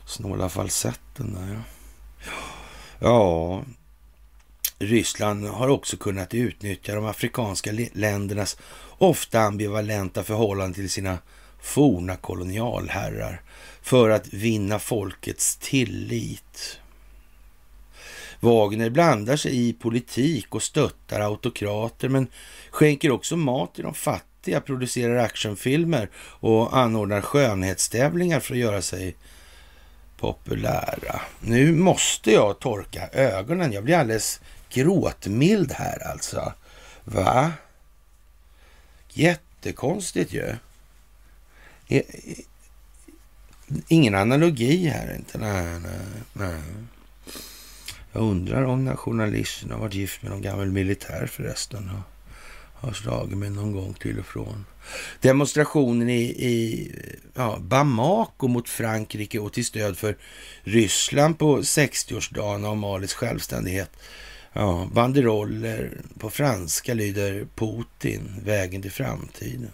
Snåla 0.06 0.48
falsetten 0.48 1.34
där, 1.34 1.54
ja. 1.54 1.60
Ja, 2.98 3.62
Ryssland 4.78 5.46
har 5.46 5.68
också 5.68 5.96
kunnat 5.96 6.34
utnyttja 6.34 6.94
de 6.94 7.04
afrikanska 7.04 7.72
ländernas 7.92 8.56
ofta 8.98 9.40
ambivalenta 9.40 10.24
förhållande 10.24 10.74
till 10.74 10.90
sina 10.90 11.18
forna 11.64 12.16
kolonialherrar 12.16 13.42
för 13.82 14.10
att 14.10 14.34
vinna 14.34 14.78
folkets 14.78 15.56
tillit. 15.56 16.80
Wagner 18.40 18.90
blandar 18.90 19.36
sig 19.36 19.68
i 19.68 19.72
politik 19.72 20.54
och 20.54 20.62
stöttar 20.62 21.20
autokrater 21.20 22.08
men 22.08 22.26
skänker 22.70 23.10
också 23.10 23.36
mat 23.36 23.74
till 23.74 23.84
de 23.84 23.94
fattiga, 23.94 24.60
producerar 24.60 25.16
actionfilmer 25.16 26.10
och 26.16 26.76
anordnar 26.76 27.20
skönhetstävlingar 27.20 28.40
för 28.40 28.54
att 28.54 28.60
göra 28.60 28.82
sig 28.82 29.16
populära. 30.16 31.20
Nu 31.40 31.72
måste 31.72 32.32
jag 32.32 32.58
torka 32.58 33.08
ögonen. 33.12 33.72
Jag 33.72 33.84
blir 33.84 33.96
alldeles 33.96 34.40
gråtmild 34.70 35.72
här 35.72 36.10
alltså. 36.10 36.52
Va? 37.04 37.52
Jättekonstigt 39.08 40.32
ju. 40.32 40.54
Ingen 43.88 44.14
analogi 44.14 44.88
här 44.88 45.16
inte. 45.16 45.38
Nej, 45.38 45.80
nej, 45.80 46.00
nej. 46.32 46.62
Jag 48.12 48.22
undrar 48.22 48.64
om 48.64 48.78
den 48.78 48.88
här 48.88 48.96
journalisten 48.96 49.70
har 49.70 49.78
varit 49.78 49.94
gift 49.94 50.22
med 50.22 50.30
någon 50.30 50.42
gammal 50.42 50.70
militär 50.70 51.26
förresten. 51.26 51.90
Och 51.90 52.00
har 52.86 52.92
slagit 52.92 53.38
mig 53.38 53.50
någon 53.50 53.72
gång 53.72 53.94
till 53.94 54.18
och 54.18 54.26
från. 54.26 54.64
Demonstrationen 55.20 56.08
i, 56.08 56.22
i 56.22 56.92
ja, 57.34 57.58
Bamako 57.60 58.48
mot 58.48 58.68
Frankrike 58.68 59.38
och 59.38 59.52
till 59.52 59.64
stöd 59.64 59.98
för 59.98 60.16
Ryssland 60.62 61.38
på 61.38 61.58
60-årsdagen 61.58 62.64
av 62.64 62.76
Malis 62.76 63.14
självständighet. 63.14 63.90
Ja, 64.52 64.88
banderoller 64.92 66.00
på 66.18 66.30
franska 66.30 66.94
lyder 66.94 67.46
Putin, 67.54 68.40
vägen 68.44 68.82
till 68.82 68.92
framtiden 68.92 69.70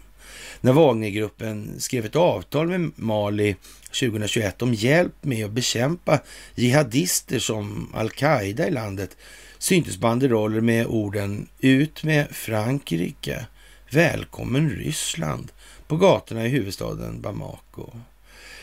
när 0.60 0.72
Wagnergruppen 0.72 1.80
skrev 1.80 2.06
ett 2.06 2.16
avtal 2.16 2.66
med 2.66 2.90
Mali 2.96 3.56
2021 3.84 4.62
om 4.62 4.74
hjälp 4.74 5.24
med 5.24 5.44
att 5.44 5.50
bekämpa 5.50 6.20
jihadister 6.54 7.38
som 7.38 7.90
al-Qaida 7.94 8.68
i 8.68 8.70
landet 8.70 9.16
syntes 9.58 9.98
banderoller 9.98 10.60
med 10.60 10.86
orden 10.86 11.48
”Ut 11.58 12.04
med 12.04 12.30
Frankrike”, 12.30 13.46
”Välkommen 13.90 14.70
Ryssland” 14.70 15.52
på 15.86 15.96
gatorna 15.96 16.46
i 16.46 16.48
huvudstaden 16.48 17.20
Bamako. 17.20 17.90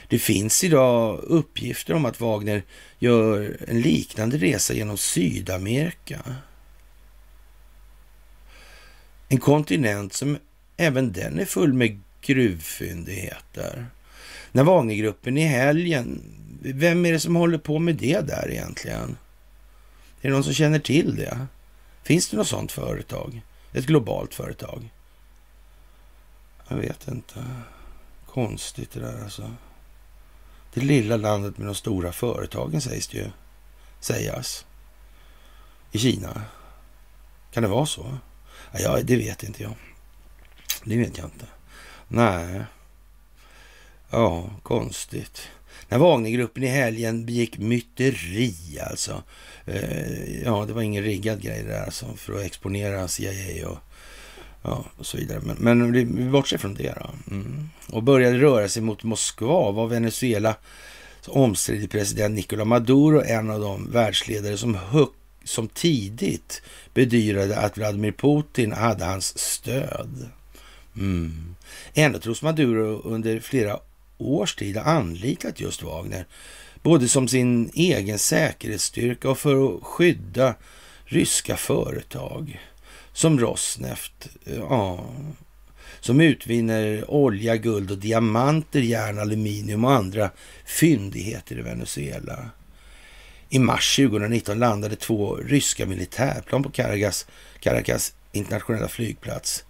Det 0.10 0.20
finns 0.20 0.64
idag 0.64 1.20
uppgifter 1.24 1.94
om 1.94 2.06
att 2.06 2.20
Wagner 2.20 2.64
gör 3.00 3.58
en 3.68 3.82
liknande 3.82 4.38
resa 4.38 4.74
genom 4.74 4.98
Sydamerika. 4.98 6.20
En 9.30 9.38
kontinent 9.38 10.14
som 10.14 10.38
Även 10.78 11.12
den 11.12 11.40
är 11.40 11.46
full 11.46 11.74
med 11.74 12.02
gruvfyndigheter. 12.22 13.88
Navalnyjgruppen 14.52 15.38
i 15.38 15.44
helgen, 15.44 16.22
vem 16.62 17.06
är 17.06 17.12
det 17.12 17.20
som 17.20 17.36
håller 17.36 17.58
på 17.58 17.80
med 17.80 17.96
det 17.96 18.28
där 18.28 18.52
egentligen? 18.52 19.18
Är 20.22 20.30
det 20.30 20.34
någon 20.34 20.44
som 20.44 20.54
känner 20.54 20.80
till 20.80 21.16
det? 21.16 21.48
Finns 22.04 22.30
det 22.30 22.38
något 22.38 22.48
sådant 22.48 22.72
företag? 22.72 23.42
Ett 23.74 23.86
globalt 23.86 24.34
företag? 24.34 24.94
Jag 26.68 26.78
vet 26.78 27.08
inte. 27.08 27.46
Konstigt 28.26 28.92
det 28.92 29.00
där 29.00 29.24
alltså. 29.24 29.52
Det 30.74 30.82
lilla 30.82 31.18
landet 31.18 31.58
med 31.58 31.68
de 31.68 31.76
stora 31.76 32.12
företagen 32.12 32.82
sägs 32.82 33.08
det 33.08 33.18
ju 33.18 33.26
sägas. 34.00 34.66
I 35.92 36.00
Kina. 36.00 36.42
Kan 37.52 37.64
det 37.64 37.70
vara 37.70 37.86
så? 37.86 38.18
Ja, 38.80 39.00
det 39.04 39.16
vet 39.16 39.44
inte 39.44 39.64
jag. 39.64 39.74
Det 40.88 40.98
vet 40.98 41.18
jag 41.18 41.26
inte. 41.26 41.46
Nej. 42.08 42.64
Ja, 44.10 44.50
konstigt. 44.64 45.42
När 45.90 45.98
Wagnergruppen 45.98 46.64
i 46.64 46.68
helgen 46.68 47.26
begick 47.26 47.58
myteri 47.58 48.80
alltså. 48.90 49.24
Eh, 49.66 50.44
ja, 50.44 50.66
det 50.68 50.74
var 50.74 50.82
ingen 50.82 51.04
riggad 51.04 51.42
grej 51.42 51.64
där 51.64 51.84
alltså 51.86 52.06
för 52.16 52.34
att 52.34 52.46
exponera 52.46 53.08
CIA 53.08 53.70
och, 53.70 53.78
ja, 54.62 54.86
och 54.98 55.06
så 55.06 55.18
vidare. 55.18 55.42
Men, 55.44 55.58
men 55.58 55.92
vi 55.92 56.06
bortser 56.06 56.58
från 56.58 56.74
det 56.74 56.94
då. 57.00 57.34
Mm. 57.36 57.70
Och 57.90 58.04
började 58.04 58.38
röra 58.38 58.70
sig 58.70 58.82
mot 58.82 59.04
Moskva 59.04 59.72
var 59.72 59.88
Venezuela 59.88 60.56
omstridig 61.28 61.92
president 61.92 62.36
Nicolás 62.36 62.68
Maduro 62.68 63.22
en 63.22 63.50
av 63.50 63.60
de 63.60 63.92
världsledare 63.92 64.58
som, 64.58 64.76
hög, 64.76 65.08
som 65.44 65.68
tidigt 65.68 66.62
bedyrade 66.94 67.58
att 67.58 67.78
Vladimir 67.78 68.12
Putin 68.12 68.72
hade 68.72 69.06
hans 69.06 69.38
stöd. 69.38 70.30
Mm. 70.98 71.56
Ändå 71.94 72.20
tros 72.20 72.42
Maduro 72.42 73.02
under 73.04 73.40
flera 73.40 73.80
års 74.18 74.56
tid 74.56 74.78
ha 74.78 74.84
anlitat 74.84 75.60
just 75.60 75.84
Wagner, 75.84 76.26
både 76.82 77.08
som 77.08 77.28
sin 77.28 77.72
egen 77.74 78.20
säkerhetsstyrka 78.20 79.30
och 79.30 79.38
för 79.38 79.66
att 79.66 79.84
skydda 79.84 80.56
ryska 81.06 81.58
företag 81.58 82.60
som 83.14 83.40
Rosneft, 83.40 84.28
eh, 84.46 84.56
ja, 84.56 85.06
som 86.00 86.22
utvinner 86.22 87.12
olja, 87.12 87.56
guld 87.56 87.92
och 87.92 87.98
diamanter, 87.98 88.80
järn, 88.80 89.20
aluminium 89.20 89.86
och 89.86 89.92
andra 89.92 90.30
fyndigheter 90.66 91.60
i 91.60 91.62
Venezuela. 91.62 92.50
I 93.50 93.60
mars 93.60 93.96
2019 93.96 94.60
landade 94.60 94.96
två 94.96 95.36
ryska 95.36 95.86
militärplan 95.86 96.64
på 96.64 96.70
Caracas, 96.70 97.28
Caracas 97.60 98.14
internationella 98.32 98.88
flygplats 98.88 99.64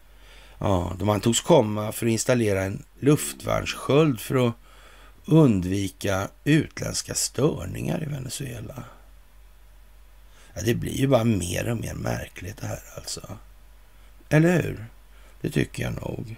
Ja, 0.59 0.93
de 0.99 1.09
antogs 1.09 1.41
komma 1.41 1.91
för 1.91 2.05
att 2.05 2.11
installera 2.11 2.63
en 2.63 2.83
luftvärnssköld 2.99 4.19
för 4.19 4.47
att 4.47 4.53
undvika 5.25 6.27
utländska 6.43 7.13
störningar 7.13 8.03
i 8.03 8.05
Venezuela. 8.05 8.83
Ja, 10.53 10.61
det 10.65 10.75
blir 10.75 10.93
ju 10.93 11.07
bara 11.07 11.23
mer 11.23 11.69
och 11.69 11.77
mer 11.77 11.93
märkligt 11.93 12.57
det 12.57 12.67
här 12.67 12.83
alltså. 12.95 13.21
Eller 14.29 14.61
hur? 14.61 14.85
Det 15.41 15.49
tycker 15.49 15.83
jag 15.83 15.93
nog. 15.93 16.35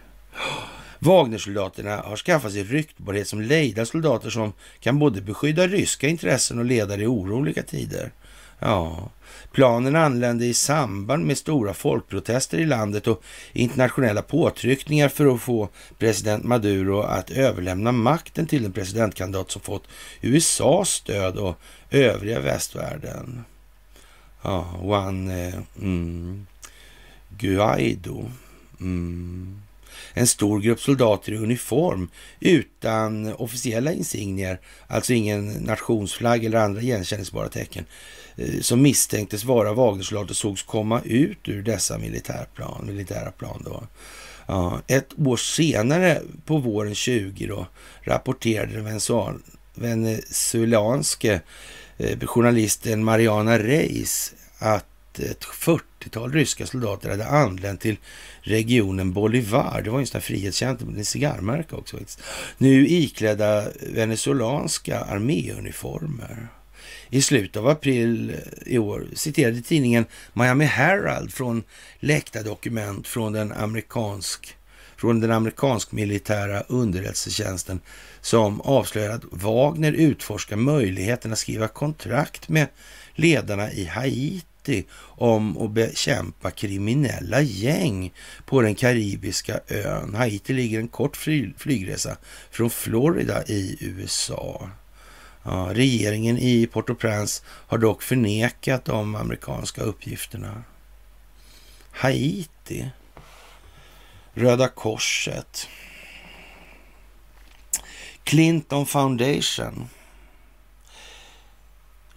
Wagnersoldaterna 1.00 1.98
har 1.98 2.18
skaffat 2.18 2.52
sig 2.52 2.64
ryktbarhet 2.64 3.28
som 3.28 3.42
lejda 3.42 3.86
soldater 3.86 4.30
som 4.30 4.54
kan 4.80 5.00
både 5.00 5.22
beskydda 5.22 5.68
ryska 5.68 6.08
intressen 6.08 6.60
och 6.60 6.66
leda 6.66 6.98
i 6.98 7.06
oroliga 7.06 7.64
tider. 7.64 8.12
Ja, 8.60 9.10
planen 9.52 9.96
anlände 9.96 10.46
i 10.46 10.54
samband 10.54 11.26
med 11.26 11.38
stora 11.38 11.74
folkprotester 11.74 12.58
i 12.58 12.66
landet 12.66 13.08
och 13.08 13.24
internationella 13.54 14.22
påtryckningar 14.22 15.10
för 15.10 15.34
att 15.34 15.42
få 15.42 15.70
president 15.98 16.44
Maduro 16.44 17.02
att 17.02 17.30
överlämna 17.30 17.92
makten 17.92 18.48
till 18.48 18.66
en 18.66 18.74
presidentkandidat 18.74 19.52
som 19.52 19.62
fått 19.62 19.88
USAs 20.22 20.90
stöd 20.90 21.38
och 21.38 21.60
övriga 21.90 22.40
västvärlden. 22.40 23.44
Ja, 24.42 24.80
Juan 24.84 25.30
eh, 25.30 25.54
mm, 25.82 26.48
Guaido. 27.38 28.32
Mm. 28.80 29.62
En 30.14 30.28
stor 30.28 30.60
grupp 30.60 30.82
soldater 30.82 31.32
i 31.32 31.38
uniform 31.38 32.10
utan 32.40 33.34
officiella 33.34 33.94
insignier, 33.94 34.60
alltså 34.88 35.14
ingen 35.14 35.48
nationsflagg 35.48 36.46
eller 36.46 36.58
andra 36.58 36.82
igenkänningsbara 36.82 37.50
tecken, 37.50 37.86
Eh, 38.40 38.62
som 38.62 38.82
misstänktes 38.82 39.44
vara 39.44 39.74
Wagnersoldater 39.74 40.34
sågs 40.34 40.64
komma 40.64 41.02
ut 41.06 41.50
ur 41.50 41.62
dessa 41.62 41.98
militärplan, 41.98 42.86
militära 42.86 43.32
plan. 43.32 43.62
Då. 43.66 43.84
Ja, 44.48 44.82
ett 44.88 45.20
år 45.20 45.38
senare, 45.38 46.22
på 46.46 46.58
våren 46.58 46.96
20, 46.96 47.48
då, 47.48 47.68
rapporterade 48.02 48.74
den 48.74 49.00
venezuelanske 49.76 51.42
eh, 51.98 52.20
journalisten 52.20 53.04
Mariana 53.04 53.60
Reis 53.60 54.34
att 54.60 54.86
ett 55.20 55.44
40-tal 55.44 56.32
ryska 56.34 56.66
soldater 56.66 57.10
hade 57.10 57.28
anlänt 57.28 57.82
till 57.82 57.98
regionen 58.42 59.14
Bolivar. 59.14 59.82
Det 59.84 59.90
var 59.90 60.00
ju 60.00 60.04
en 60.04 60.08
sån 60.08 60.20
här 60.20 60.26
frihetskämpe 60.26 60.86
med 60.86 60.98
en 60.98 61.06
cigarrmärke 61.06 61.76
också 61.76 61.98
faktiskt. 61.98 62.22
Nu 62.58 62.88
iklädda 62.88 63.64
venezuelanska 63.94 65.00
arméuniformer. 65.00 66.50
I 67.10 67.22
slutet 67.22 67.58
av 67.58 67.68
april 67.68 68.30
eh, 68.30 68.74
i 68.74 68.78
år 68.78 69.08
citerade 69.14 69.62
tidningen 69.62 70.06
Miami 70.34 70.66
Herald 70.66 71.34
från 71.34 71.64
läckta 72.00 72.44
dokument 72.44 73.08
från 73.08 73.34
den 73.34 73.52
amerikansk 73.52 74.56
från 74.98 75.20
den 75.20 75.32
amerikansk 75.32 75.92
militära 75.92 76.62
underrättelsetjänsten 76.62 77.80
som 78.22 78.62
avslöjar 78.62 79.10
att 79.10 79.24
Wagner 79.32 79.92
utforskar 79.92 80.56
möjligheten 80.56 81.32
att 81.32 81.40
skriva 81.40 81.68
kontrakt 81.68 82.50
med 82.50 82.68
ledarna 83.16 83.72
i 83.72 83.86
Haiti 83.86 84.46
Haiti 84.70 84.88
om 85.18 85.58
att 85.58 85.72
bekämpa 85.72 86.52
kriminella 86.52 87.42
gäng 87.42 88.14
på 88.46 88.62
den 88.62 88.76
karibiska 88.76 89.60
ön. 89.68 90.16
Haiti 90.16 90.54
ligger 90.54 90.80
en 90.80 90.88
kort 90.88 91.18
flygresa 91.58 92.18
från 92.52 92.70
Florida 92.70 93.44
i 93.44 93.78
USA. 93.80 94.70
Ja, 95.44 95.70
regeringen 95.74 96.38
i 96.38 96.68
Port-au-Prince 96.68 97.44
har 97.46 97.78
dock 97.78 98.02
förnekat 98.02 98.86
de 98.86 99.16
amerikanska 99.16 99.82
uppgifterna. 99.82 100.64
Haiti. 101.92 102.90
Röda 104.34 104.68
Korset. 104.68 105.68
Clinton 108.24 108.86
Foundation 108.86 109.90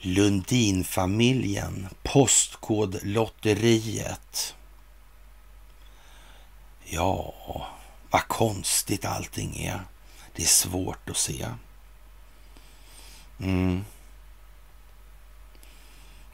Lundinfamiljen, 0.05 1.89
Postkodlotteriet. 2.03 4.55
Ja, 6.85 7.35
vad 8.11 8.29
konstigt 8.29 9.05
allting 9.05 9.65
är. 9.65 9.81
Det 10.35 10.43
är 10.43 10.47
svårt 10.47 11.11
att 11.11 11.17
se. 11.17 11.47
Mm. 13.43 13.85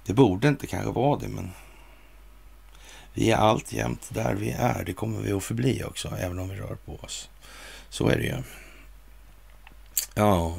Det 0.06 0.12
borde 0.12 0.48
inte 0.48 0.66
kanske 0.66 0.90
vara 0.90 1.18
det, 1.18 1.28
men 1.28 1.50
vi 3.14 3.30
är 3.30 3.36
alltjämt 3.36 4.08
där 4.08 4.34
vi 4.34 4.50
är. 4.50 4.84
Det 4.84 4.92
kommer 4.92 5.20
vi 5.20 5.32
att 5.32 5.44
förbli 5.44 5.84
också, 5.84 6.16
även 6.20 6.38
om 6.38 6.48
vi 6.48 6.56
rör 6.56 6.76
på 6.84 6.96
oss. 6.96 7.30
Så 7.88 8.08
är 8.08 8.16
det 8.16 8.24
ju. 8.24 8.42
Ja 10.14 10.56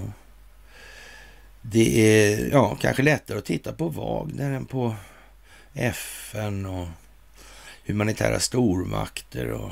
det 1.61 2.01
är 2.01 2.49
ja, 2.51 2.75
kanske 2.75 3.03
lättare 3.03 3.37
att 3.37 3.45
titta 3.45 3.73
på 3.73 3.89
Wagner 3.89 4.51
än 4.51 4.65
på 4.65 4.95
FN 5.73 6.65
och 6.65 6.87
humanitära 7.85 8.39
stormakter 8.39 9.51
och, 9.51 9.71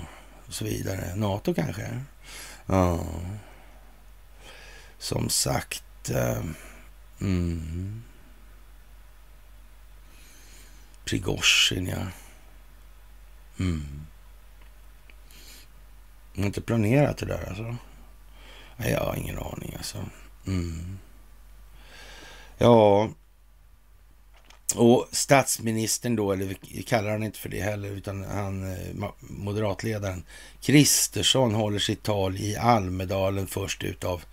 så 0.50 0.66
vidare. 0.66 1.16
NATO 1.16 1.54
kanske? 1.54 2.04
Ja. 2.66 3.00
Som 4.98 5.30
sagt. 5.30 6.10
Eh, 6.10 6.44
Mm. 7.22 8.04
Prigozjin, 11.06 11.88
ja. 11.88 12.08
Mm. 13.60 14.06
Har 16.36 16.46
inte 16.46 16.62
planerat 16.62 17.18
det 17.18 17.26
där 17.26 17.50
alltså. 17.50 17.76
Jag 18.78 19.00
har 19.00 19.16
ingen 19.16 19.40
aning 19.40 19.74
alltså. 19.78 20.06
Mm. 20.48 21.00
Ja, 22.58 23.10
och 24.76 25.08
statsministern 25.12 26.16
då, 26.16 26.32
eller 26.32 26.56
vi 26.72 26.84
kallar 26.84 27.12
han 27.12 27.24
inte 27.24 27.40
för 27.40 27.50
det 27.50 27.62
heller, 27.62 27.90
utan 27.90 28.24
han 28.24 28.72
eh, 28.72 29.10
moderatledaren 29.20 30.24
Kristersson 30.62 31.56
håller 31.56 31.80
sitt 31.80 32.04
tal 32.04 32.38
i 32.38 32.58
Almedalen 32.58 33.48
först 33.48 33.84
ut 33.84 34.04
av 34.04 34.24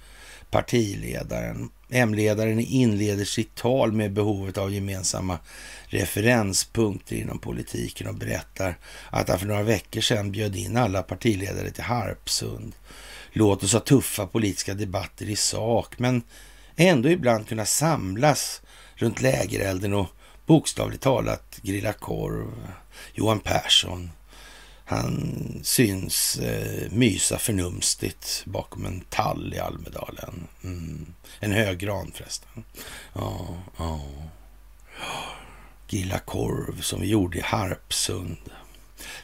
partiledaren. 0.55 1.71
M-ledaren 1.90 2.61
inleder 2.61 3.25
sitt 3.25 3.55
tal 3.55 3.93
med 3.93 4.12
behovet 4.12 4.59
av 4.59 4.73
gemensamma 4.73 5.38
referenspunkter 5.87 7.17
inom 7.17 7.38
politiken 7.38 8.07
och 8.07 8.14
berättar 8.14 8.79
att 9.11 9.29
han 9.29 9.38
för 9.38 9.47
några 9.47 9.62
veckor 9.62 10.01
sedan 10.01 10.33
bjöd 10.33 10.57
in 10.57 10.77
alla 10.77 11.03
partiledare 11.03 11.71
till 11.71 11.85
Harpsund. 11.85 12.73
Låt 13.33 13.62
oss 13.62 13.73
ha 13.73 13.81
tuffa 13.81 14.27
politiska 14.27 14.75
debatter 14.75 15.31
i 15.31 15.37
sak, 15.37 15.99
men 15.99 16.23
ändå 16.77 17.09
ibland 17.09 17.49
kunna 17.49 17.67
samlas 17.67 18.62
runt 18.95 19.23
lägerelden 19.23 19.95
och 19.95 20.09
bokstavligt 20.47 21.03
talat 21.03 21.59
grilla 21.62 21.93
korv. 21.93 22.53
Johan 23.14 23.40
Persson, 23.40 24.11
han 24.85 25.61
syns 25.62 26.37
eh, 26.37 26.90
mysa 26.92 27.38
förnumstigt 27.38 28.42
bakom 28.47 28.87
en 28.87 29.01
tall 29.01 29.55
i 29.55 29.59
Almedalen. 29.59 30.49
Mm. 30.64 31.07
En 31.40 31.53
hög 31.53 31.79
gran 31.79 32.12
förresten. 32.14 32.64
Ja, 33.12 33.47
ja. 33.77 34.01
Grilla 35.88 36.18
korv 36.18 36.81
som 36.81 37.01
vi 37.01 37.07
gjorde 37.07 37.38
i 37.38 37.42
Harpsund. 37.44 38.37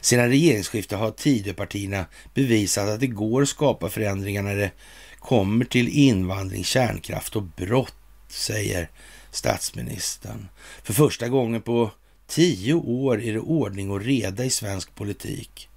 Sedan 0.01 0.29
regeringsskiftet 0.29 0.99
har 0.99 1.11
Tidöpartierna 1.11 2.05
bevisat 2.33 2.89
att 2.89 2.99
det 2.99 3.07
går 3.07 3.41
att 3.41 3.49
skapa 3.49 3.89
förändringar 3.89 4.41
när 4.41 4.55
det 4.55 4.71
kommer 5.19 5.65
till 5.65 5.89
invandring, 5.89 6.63
kärnkraft 6.63 7.35
och 7.35 7.43
brott, 7.43 7.95
säger 8.27 8.89
statsministern. 9.31 10.47
För 10.83 10.93
första 10.93 11.27
gången 11.27 11.61
på 11.61 11.91
tio 12.31 12.73
år 12.73 13.21
är 13.21 13.33
det 13.33 13.39
ordning 13.39 13.91
och 13.91 14.01
reda 14.01 14.45
i 14.45 14.49
svensk 14.49 14.95
politik. 14.95 15.69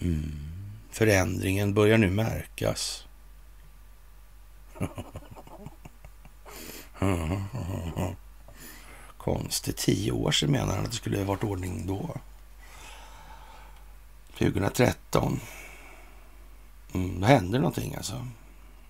Mm. 0.00 0.32
Förändringen 0.90 1.74
börjar 1.74 1.98
nu 1.98 2.10
märkas. 2.10 3.06
Konstigt. 9.16 9.76
Tio 9.76 10.12
år 10.12 10.30
sedan 10.30 10.50
menar 10.50 10.76
han 10.76 10.84
att 10.84 10.90
det 10.90 10.96
skulle 10.96 11.18
ha 11.18 11.24
varit 11.24 11.44
ordning 11.44 11.86
då. 11.86 12.16
2013. 14.38 15.40
Mm, 16.94 17.20
då 17.20 17.26
hände 17.26 17.58
någonting 17.58 17.94
alltså. 17.94 18.26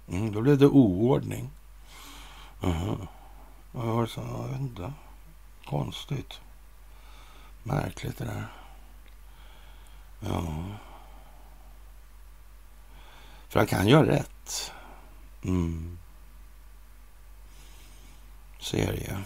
Mm, 0.09 0.33
då 0.33 0.41
blev 0.41 0.59
det 0.59 0.67
oordning. 0.67 1.51
Uh-huh. 2.61 3.07
Vad 3.73 3.87
var 3.87 4.03
det 4.03 4.09
så? 4.09 4.21
Jag 4.21 4.49
vet 4.49 4.61
inte. 4.61 4.93
Konstigt. 5.66 6.40
Märkligt 7.62 8.18
det 8.18 8.24
där. 8.24 8.46
Ja. 10.20 10.64
För 13.48 13.61
han 13.61 13.66
kan 13.66 13.88
göra 13.88 14.07
rätt. 14.07 14.72
Mm. 15.44 15.98
Så 18.59 18.76
är 18.76 18.92
det 18.92 19.00
ju. 19.00 19.16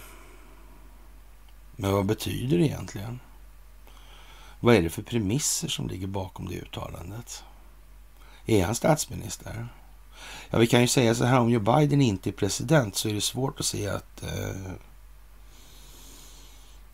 Men 1.76 1.92
vad 1.92 2.06
betyder 2.06 2.58
det 2.58 2.64
egentligen? 2.64 3.20
Vad 4.60 4.74
är 4.74 4.82
det 4.82 4.90
för 4.90 5.02
premisser 5.02 5.68
som 5.68 5.88
ligger 5.88 6.06
bakom 6.06 6.48
det 6.48 6.54
uttalandet? 6.54 7.44
Är 8.46 8.64
han 8.64 8.74
statsminister? 8.74 9.68
Ja, 10.50 10.58
vi 10.58 10.66
kan 10.66 10.80
ju 10.80 10.88
säga 10.88 11.14
så 11.14 11.24
här, 11.24 11.40
om 11.40 11.50
Joe 11.50 11.60
Biden 11.60 12.02
inte 12.02 12.30
är 12.30 12.32
president 12.32 12.96
så 12.96 13.08
är 13.08 13.14
det 13.14 13.20
svårt 13.20 13.60
att 13.60 13.66
se 13.66 13.88
att 13.88 14.22
eh, 14.22 14.72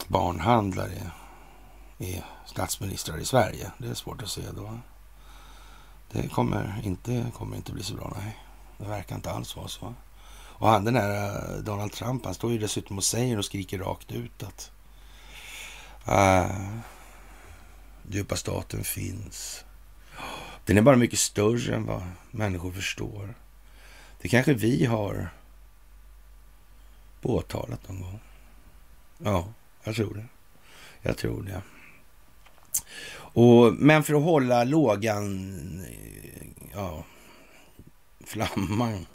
barnhandlare 0.09 1.11
är 1.99 2.25
statsministrar 2.47 3.19
i 3.19 3.25
Sverige. 3.25 3.73
Det 3.79 3.89
är 3.89 3.95
svårt 3.95 4.23
att 4.23 4.29
se 4.29 4.43
då. 4.57 4.79
Det 6.13 6.29
kommer 6.29 6.81
inte, 6.85 7.27
kommer 7.35 7.57
inte 7.57 7.73
bli 7.73 7.83
så 7.83 7.95
bra, 7.95 8.13
nej. 8.17 8.37
Det 8.79 8.85
verkar 8.85 9.17
inte 9.17 9.31
alls 9.31 9.57
vara 9.57 9.69
så. 9.69 9.95
Och 10.59 10.69
han 10.69 10.85
den 10.85 10.95
där 10.95 11.55
eh, 11.55 11.63
Donald 11.63 11.93
Trump, 11.93 12.25
han 12.25 12.35
står 12.35 12.53
ju 12.53 12.59
dessutom 12.59 12.97
och 12.97 13.05
säger 13.05 13.39
och 13.39 13.45
skriker 13.45 13.79
rakt 13.79 14.13
ut 14.13 14.43
att 14.43 14.71
uh, 16.09 16.79
djupa 18.11 18.37
staten 18.37 18.85
finns. 18.85 19.65
Den 20.65 20.79
är 20.79 20.83
bara 20.83 20.97
mycket 20.97 21.19
större 21.19 21.75
än 21.75 21.87
vad 21.87 22.03
människor 22.31 22.73
förstår. 22.73 23.35
Det 24.21 24.29
kanske 24.29 24.55
vi 24.55 24.85
har 24.85 25.33
påtalat 27.21 27.89
någon 27.89 28.01
gång. 28.01 28.21
Ja, 29.19 29.49
jag 29.87 29.95
tror 29.95 30.15
det. 30.15 30.27
Jag 31.03 31.17
tror 31.17 31.43
det. 31.43 31.63
Och, 33.17 33.75
men 33.75 34.03
för 34.03 34.15
att 34.15 34.23
hålla 34.23 34.65
lågan, 34.65 35.85
eh, 35.89 36.47
ja, 36.73 37.05
flamman 38.25 39.07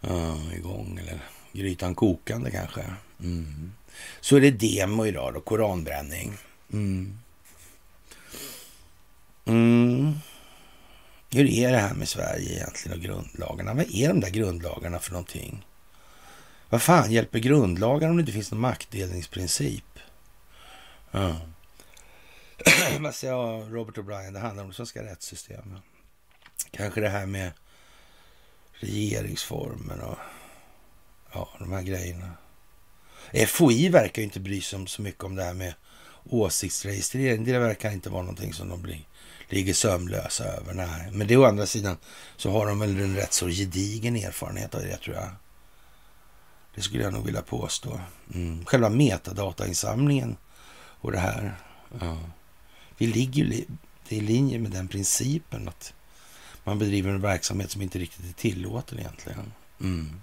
ja, 0.00 0.38
igång 0.52 0.98
eller 0.98 1.20
grytan 1.52 1.94
kokande 1.94 2.50
kanske. 2.50 2.84
Mm. 3.20 3.72
Så 4.20 4.36
är 4.36 4.40
det 4.40 4.50
demo 4.50 5.06
idag 5.06 5.34
då, 5.34 5.40
koranbränning. 5.40 6.32
Mm. 6.72 7.18
Mm. 9.44 10.12
Hur 11.30 11.46
är 11.46 11.72
det 11.72 11.78
här 11.78 11.94
med 11.94 12.08
Sverige 12.08 12.52
egentligen 12.52 12.98
och 12.98 13.04
grundlagarna? 13.04 13.74
Vad 13.74 13.94
är 13.94 14.08
de 14.08 14.20
där 14.20 14.30
grundlagarna 14.30 14.98
för 14.98 15.12
någonting? 15.12 15.64
Vad 16.72 16.82
fan 16.82 17.12
hjälper 17.12 17.38
grundlagar 17.38 18.10
om 18.10 18.16
det 18.16 18.20
inte 18.20 18.32
finns 18.32 18.50
någon 18.50 18.60
maktdelningsprincip? 18.60 19.98
Ja. 21.10 21.36
Vad 23.00 23.14
säger 23.14 23.34
jag, 23.34 23.74
Robert 23.74 23.96
O'Brien? 23.96 24.32
Det 24.32 24.38
handlar 24.38 24.62
om 24.62 24.68
det 24.68 24.74
svenska 24.74 25.02
rättssystemet. 25.02 25.82
Kanske 26.70 27.00
det 27.00 27.08
här 27.08 27.26
med 27.26 27.52
regeringsformen 28.72 30.00
och 30.00 30.18
ja, 31.32 31.48
de 31.58 31.72
här 31.72 31.82
grejerna. 31.82 32.30
FOI 33.46 33.88
verkar 33.88 34.22
ju 34.22 34.24
inte 34.24 34.40
bry 34.40 34.60
sig 34.60 34.88
så 34.88 35.02
mycket 35.02 35.24
om 35.24 35.34
det 35.34 35.44
här 35.44 35.54
med 35.54 35.74
åsiktsregistrering. 36.24 37.44
Det 37.44 37.58
verkar 37.58 37.90
inte 37.90 38.10
vara 38.10 38.22
någonting 38.22 38.52
som 38.52 38.68
de 38.68 38.82
blir, 38.82 39.06
ligger 39.48 39.74
sömlösa 39.74 40.44
över. 40.44 40.74
Nej. 40.74 41.10
Men 41.12 41.26
det 41.26 41.36
å 41.36 41.44
andra 41.44 41.66
sidan 41.66 41.96
så 42.36 42.50
har 42.50 42.66
de 42.66 42.78
väl 42.78 43.00
en 43.00 43.16
rätt 43.16 43.32
så 43.32 43.48
gedigen 43.48 44.16
erfarenhet 44.16 44.74
av 44.74 44.82
det 44.82 44.96
tror 44.96 45.16
jag. 45.16 45.30
Det 46.74 46.82
skulle 46.82 47.02
jag 47.02 47.12
nog 47.12 47.24
vilja 47.24 47.42
påstå. 47.42 48.00
Mm. 48.34 48.64
Själva 48.64 48.88
metadatainsamlingen 48.88 50.36
och 50.74 51.12
det 51.12 51.18
här. 51.18 51.54
Ja. 52.00 52.18
Vi 52.98 53.06
ligger 53.06 53.64
det 54.08 54.16
i 54.16 54.20
linje 54.20 54.58
med 54.58 54.70
den 54.70 54.88
principen 54.88 55.68
att 55.68 55.94
man 56.64 56.78
bedriver 56.78 57.10
en 57.10 57.20
verksamhet 57.20 57.70
som 57.70 57.82
inte 57.82 57.98
riktigt 57.98 58.28
är 58.28 58.32
tillåten 58.32 58.98
egentligen. 58.98 59.52
Mm. 59.80 60.20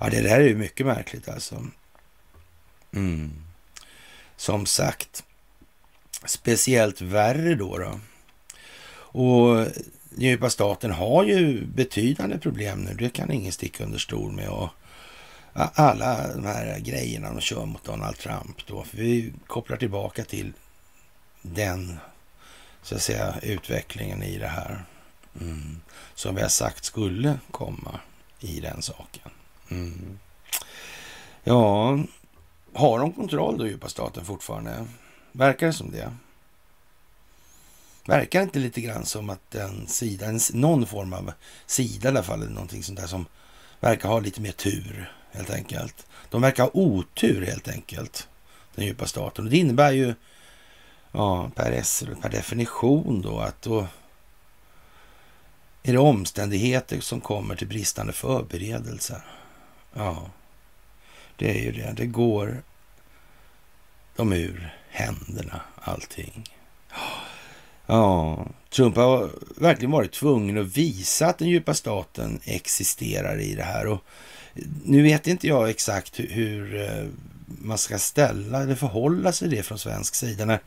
Ja, 0.00 0.08
det 0.10 0.20
där 0.20 0.40
är 0.40 0.48
ju 0.48 0.56
mycket 0.56 0.86
märkligt 0.86 1.28
alltså. 1.28 1.66
Mm. 2.92 3.32
Som 4.36 4.66
sagt, 4.66 5.24
speciellt 6.24 7.00
värre 7.00 7.54
då. 7.54 7.78
då. 7.78 8.00
Och 8.94 9.66
djupa 10.16 10.50
staten 10.50 10.90
har 10.90 11.24
ju 11.24 11.66
betydande 11.66 12.38
problem 12.38 12.80
nu. 12.80 12.94
Det 12.94 13.10
kan 13.10 13.30
ingen 13.30 13.52
sticka 13.52 13.84
under 13.84 13.98
stol 13.98 14.32
med. 14.32 14.48
Och 14.48 14.68
alla 15.54 16.34
de 16.34 16.44
här 16.44 16.78
grejerna 16.78 17.30
de 17.30 17.40
kör 17.40 17.66
mot 17.66 17.84
Donald 17.84 18.18
Trump 18.18 18.66
då. 18.66 18.84
För 18.84 18.96
vi 18.96 19.32
kopplar 19.46 19.76
tillbaka 19.76 20.24
till 20.24 20.52
den 21.42 21.98
så 22.82 22.94
att 22.94 23.02
säga 23.02 23.34
utvecklingen 23.42 24.22
i 24.22 24.38
det 24.38 24.48
här. 24.48 24.84
Mm. 25.40 25.80
Som 26.14 26.34
vi 26.34 26.42
har 26.42 26.48
sagt 26.48 26.84
skulle 26.84 27.38
komma 27.50 28.00
i 28.40 28.60
den 28.60 28.82
saken. 28.82 29.30
Mm. 29.70 30.18
Ja, 31.44 31.98
har 32.74 32.98
de 32.98 33.12
kontroll 33.12 33.58
då, 33.58 33.66
djupa 33.66 33.88
staten 33.88 34.24
fortfarande? 34.24 34.86
Verkar 35.32 35.66
det 35.66 35.72
som 35.72 35.90
det? 35.90 36.12
Verkar 38.06 38.38
det 38.38 38.44
inte 38.44 38.58
lite 38.58 38.80
grann 38.80 39.04
som 39.04 39.30
att 39.30 39.54
en 39.54 39.86
sida, 39.86 40.26
en, 40.26 40.40
någon 40.52 40.86
form 40.86 41.12
av 41.12 41.32
sida 41.66 42.08
i 42.08 42.10
alla 42.10 42.22
fall, 42.22 42.42
eller 42.42 42.52
någonting 42.52 42.82
sånt 42.82 42.98
där 42.98 43.06
som 43.06 43.26
verkar 43.80 44.08
ha 44.08 44.20
lite 44.20 44.40
mer 44.40 44.52
tur 44.52 45.12
helt 45.32 45.50
enkelt. 45.50 46.06
De 46.30 46.42
verkar 46.42 46.62
ha 46.62 46.70
otur 46.74 47.46
helt 47.46 47.68
enkelt, 47.68 48.28
den 48.74 48.84
djupa 48.84 49.06
staten. 49.06 49.44
Och 49.44 49.50
det 49.50 49.58
innebär 49.58 49.92
ju 49.92 50.14
ja, 51.12 51.50
per, 51.54 51.70
per 52.20 52.28
definition 52.28 53.22
då 53.22 53.38
att 53.38 53.62
då 53.62 53.86
är 55.82 55.92
det 55.92 55.98
omständigheter 55.98 57.00
som 57.00 57.20
kommer 57.20 57.56
till 57.56 57.68
bristande 57.68 58.12
förberedelser. 58.12 59.22
Ja, 59.94 60.30
det 61.36 61.58
är 61.58 61.62
ju 61.64 61.72
det. 61.72 61.92
Det 61.96 62.06
går 62.06 62.62
dem 64.16 64.32
ur 64.32 64.76
händerna 64.88 65.60
allting. 65.74 66.44
Ja, 67.86 68.46
Trump 68.70 68.96
har 68.96 69.30
verkligen 69.56 69.90
varit 69.90 70.12
tvungen 70.12 70.58
att 70.58 70.76
visa 70.76 71.26
att 71.26 71.38
den 71.38 71.48
djupa 71.48 71.74
staten 71.74 72.40
existerar 72.44 73.40
i 73.40 73.54
det 73.54 73.62
här. 73.62 73.86
Och 73.86 74.04
nu 74.84 75.02
vet 75.02 75.26
inte 75.26 75.46
jag 75.46 75.70
exakt 75.70 76.20
hur, 76.20 76.80
eh, 76.80 77.06
man 77.46 77.78
ska 77.78 77.98
ställa 77.98 78.62
eller 78.62 78.74
förhålla 78.74 79.32
sig 79.32 79.48
det 79.48 79.62
från 79.62 79.78
svensk 79.78 80.14
sida. 80.14 80.44
När 80.44 80.60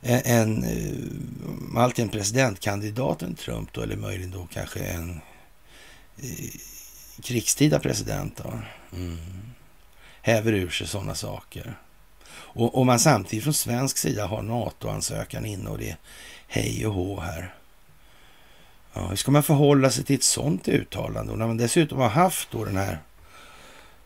en, 0.00 0.20
en 0.24 0.64
eh, 0.64 1.82
alltid 1.82 2.12
presidentkandidaten 2.12 3.34
Trump 3.34 3.72
då, 3.72 3.80
eller 3.80 3.96
möjligen 3.96 4.30
då 4.30 4.48
kanske 4.52 4.80
en 4.80 5.20
eh, 6.22 6.50
krigstida 7.22 7.78
president 7.78 8.40
då, 8.44 8.52
mm, 8.96 9.18
häver 10.22 10.52
ur 10.52 10.70
sig 10.70 10.86
sådana 10.86 11.14
saker. 11.14 11.78
Och 12.52 12.78
om 12.78 12.86
man 12.86 13.00
samtidigt 13.00 13.44
från 13.44 13.54
svensk 13.54 13.98
sida 13.98 14.26
har 14.26 14.42
NATO-ansökan 14.42 15.46
inne 15.46 15.70
och 15.70 15.78
det 15.78 15.90
är 15.90 15.96
hej 16.48 16.86
och 16.86 16.94
hå 16.94 17.20
här. 17.20 17.54
Ja, 18.92 19.06
hur 19.06 19.16
ska 19.16 19.30
man 19.30 19.42
förhålla 19.42 19.90
sig 19.90 20.04
till 20.04 20.16
ett 20.16 20.22
sådant 20.22 20.68
uttalande? 20.68 21.32
Och 21.32 21.38
när 21.38 21.46
man 21.46 21.56
dessutom 21.56 21.98
har 21.98 22.08
haft 22.08 22.50
då 22.50 22.64
den 22.64 22.76
här 22.76 22.98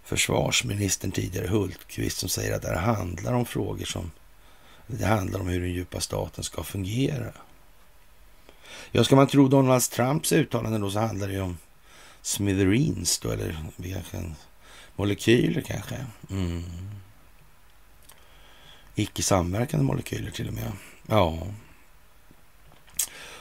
försvarsministern 0.04 1.10
tidigare, 1.10 1.48
Hultqvist, 1.48 2.18
som 2.18 2.28
säger 2.28 2.56
att 2.56 2.62
det 2.62 2.68
här 2.68 2.94
handlar 2.94 3.32
om 3.32 3.44
frågor 3.44 3.84
som 3.84 4.10
det 4.86 5.06
handlar 5.06 5.40
om 5.40 5.48
hur 5.48 5.60
den 5.60 5.72
djupa 5.72 6.00
staten 6.00 6.44
ska 6.44 6.62
fungera. 6.62 7.32
Ja, 8.92 9.04
ska 9.04 9.16
man 9.16 9.26
tro 9.26 9.48
Donald 9.48 9.82
Trumps 9.82 10.32
uttalanden 10.32 10.80
då 10.80 10.90
så 10.90 10.98
handlar 10.98 11.28
det 11.28 11.34
ju 11.34 11.40
om 11.40 11.58
smithereens 12.22 13.18
då, 13.18 13.30
eller 13.30 13.56
molekyler 14.96 15.60
kanske. 15.60 16.06
Mm. 16.30 16.64
Icke 18.94 19.22
samverkande 19.22 19.84
molekyler 19.84 20.30
till 20.30 20.48
och 20.48 20.54
med. 20.54 20.72
Ja. 21.06 21.38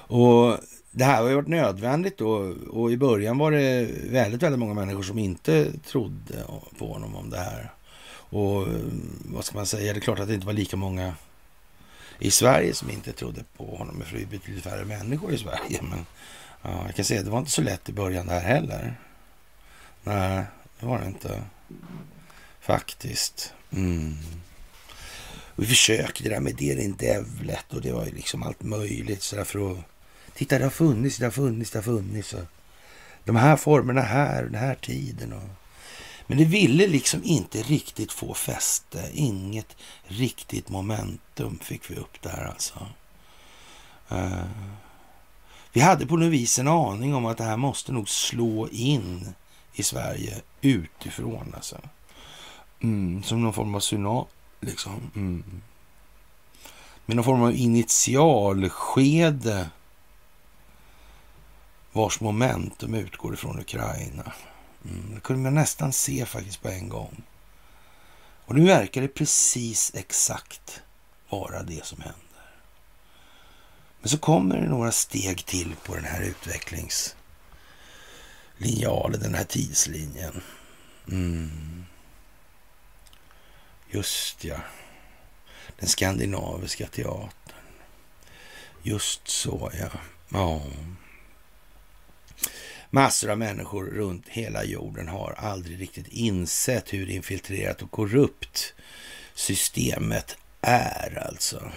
Och 0.07 0.57
det 0.91 1.03
här 1.03 1.21
har 1.21 1.29
ju 1.29 1.35
varit 1.35 1.47
nödvändigt 1.47 2.17
då 2.17 2.55
och 2.69 2.91
i 2.91 2.97
början 2.97 3.37
var 3.37 3.51
det 3.51 3.89
väldigt, 4.09 4.43
väldigt 4.43 4.59
många 4.59 4.73
människor 4.73 5.03
som 5.03 5.19
inte 5.19 5.71
trodde 5.87 6.45
på 6.77 6.93
honom 6.93 7.15
om 7.15 7.29
det 7.29 7.39
här. 7.39 7.71
Och 8.29 8.63
mm, 8.63 9.23
vad 9.25 9.45
ska 9.45 9.57
man 9.57 9.65
säga, 9.65 9.93
det 9.93 9.99
är 9.99 10.01
klart 10.01 10.19
att 10.19 10.27
det 10.27 10.33
inte 10.33 10.45
var 10.45 10.53
lika 10.53 10.77
många 10.77 11.13
i 12.19 12.31
Sverige 12.31 12.73
som 12.73 12.89
inte 12.89 13.11
trodde 13.11 13.43
på 13.57 13.75
honom. 13.75 14.01
För 14.05 14.17
det 14.17 14.23
är 14.23 14.27
betydligt 14.27 14.63
färre 14.63 14.85
människor 14.85 15.33
i 15.33 15.37
Sverige. 15.37 15.81
Men 15.81 16.05
ja, 16.61 16.85
jag 16.85 16.95
kan 16.95 17.05
säga 17.05 17.19
att 17.19 17.25
det 17.25 17.31
var 17.31 17.39
inte 17.39 17.51
så 17.51 17.61
lätt 17.61 17.89
i 17.89 17.93
början 17.93 18.27
där 18.27 18.39
heller. 18.39 18.95
Nej, 20.03 20.43
det 20.79 20.85
var 20.85 20.99
det 20.99 21.07
inte. 21.07 21.43
Faktiskt. 22.59 23.53
Mm. 23.71 24.17
Vi 25.55 25.65
försökte 25.65 26.23
det 26.23 26.29
där 26.29 26.39
med 26.39 26.55
Derin 26.55 26.95
Devlet 26.99 27.73
och 27.73 27.81
det 27.81 27.91
var 27.91 28.05
ju 28.05 28.11
liksom 28.11 28.43
allt 28.43 28.63
möjligt 28.63 29.21
så 29.21 29.45
för 29.45 29.71
att 29.71 29.77
titta 30.33 30.57
det 30.57 30.63
har 30.63 30.71
funnits, 30.71 31.17
det 31.17 31.25
har 31.25 31.31
funnits, 31.31 31.71
det 31.71 31.77
har 31.77 31.83
funnits. 31.83 32.33
Och 32.33 32.45
de 33.25 33.35
här 33.35 33.55
formerna 33.55 34.01
här, 34.01 34.43
den 34.43 34.55
här 34.55 34.75
tiden. 34.75 35.33
Och 35.33 35.49
men 36.27 36.37
det 36.37 36.45
ville 36.45 36.87
liksom 36.87 37.23
inte 37.23 37.61
riktigt 37.61 38.11
få 38.11 38.33
fäste. 38.33 39.09
Inget 39.13 39.77
riktigt 40.03 40.69
momentum 40.69 41.59
fick 41.61 41.91
vi 41.91 41.95
upp 41.95 42.21
där 42.21 42.49
alltså. 42.51 42.87
Uh, 44.11 44.43
vi 45.73 45.81
hade 45.81 46.05
på 46.05 46.17
något 46.17 46.31
vis 46.31 46.59
en 46.59 46.67
aning 46.67 47.15
om 47.15 47.25
att 47.25 47.37
det 47.37 47.43
här 47.43 47.57
måste 47.57 47.91
nog 47.91 48.09
slå 48.09 48.69
in 48.69 49.33
i 49.73 49.83
Sverige 49.83 50.41
utifrån 50.61 51.53
alltså. 51.55 51.77
Mm, 52.83 53.23
som 53.23 53.41
någon 53.41 53.53
form 53.53 53.75
av 53.75 53.79
tsunami 53.79 54.25
liksom. 54.63 55.11
Mm. 55.15 55.61
Med 57.05 57.15
någon 57.15 57.25
form 57.25 57.41
av 57.41 57.55
initialskede 57.55 59.69
vars 61.91 62.21
momentum 62.21 62.93
utgår 62.93 63.33
ifrån 63.33 63.59
Ukraina. 63.59 64.33
Mm, 64.85 65.15
det 65.15 65.21
kunde 65.21 65.41
man 65.41 65.55
nästan 65.55 65.93
se 65.93 66.25
faktiskt 66.25 66.61
på 66.61 66.69
en 66.69 66.89
gång. 66.89 67.23
Och 68.45 68.55
nu 68.55 68.65
verkar 68.65 69.01
det 69.01 69.07
precis 69.07 69.91
exakt 69.95 70.81
vara 71.29 71.63
det 71.63 71.85
som 71.85 72.01
händer. 72.01 72.19
Men 74.01 74.09
så 74.09 74.17
kommer 74.17 74.61
det 74.61 74.69
några 74.69 74.91
steg 74.91 75.45
till 75.45 75.75
på 75.85 75.95
den 75.95 76.05
här 76.05 76.21
utvecklingslinjalen, 76.21 79.19
den 79.19 79.35
här 79.35 79.43
tidslinjen. 79.43 80.41
Mm. 81.11 81.82
Just 83.93 84.43
ja. 84.43 84.57
Den 85.79 85.89
skandinaviska 85.89 86.87
teatern. 86.87 87.29
Just 88.83 89.27
så 89.27 89.71
ja. 89.79 89.89
Ja. 90.29 90.61
Massor 92.89 93.29
av 93.29 93.37
människor 93.37 93.85
runt 93.85 94.27
hela 94.27 94.63
jorden 94.63 95.07
har 95.07 95.33
aldrig 95.37 95.81
riktigt 95.81 96.07
insett 96.07 96.93
hur 96.93 97.09
infiltrerat 97.09 97.81
och 97.81 97.91
korrupt 97.91 98.73
systemet 99.33 100.37
är 100.61 101.27
alltså. 101.27 101.71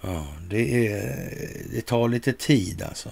Ja, 0.00 0.26
det, 0.48 0.88
är, 0.88 1.32
det 1.72 1.86
tar 1.86 2.08
lite 2.08 2.32
tid 2.32 2.82
alltså. 2.82 3.10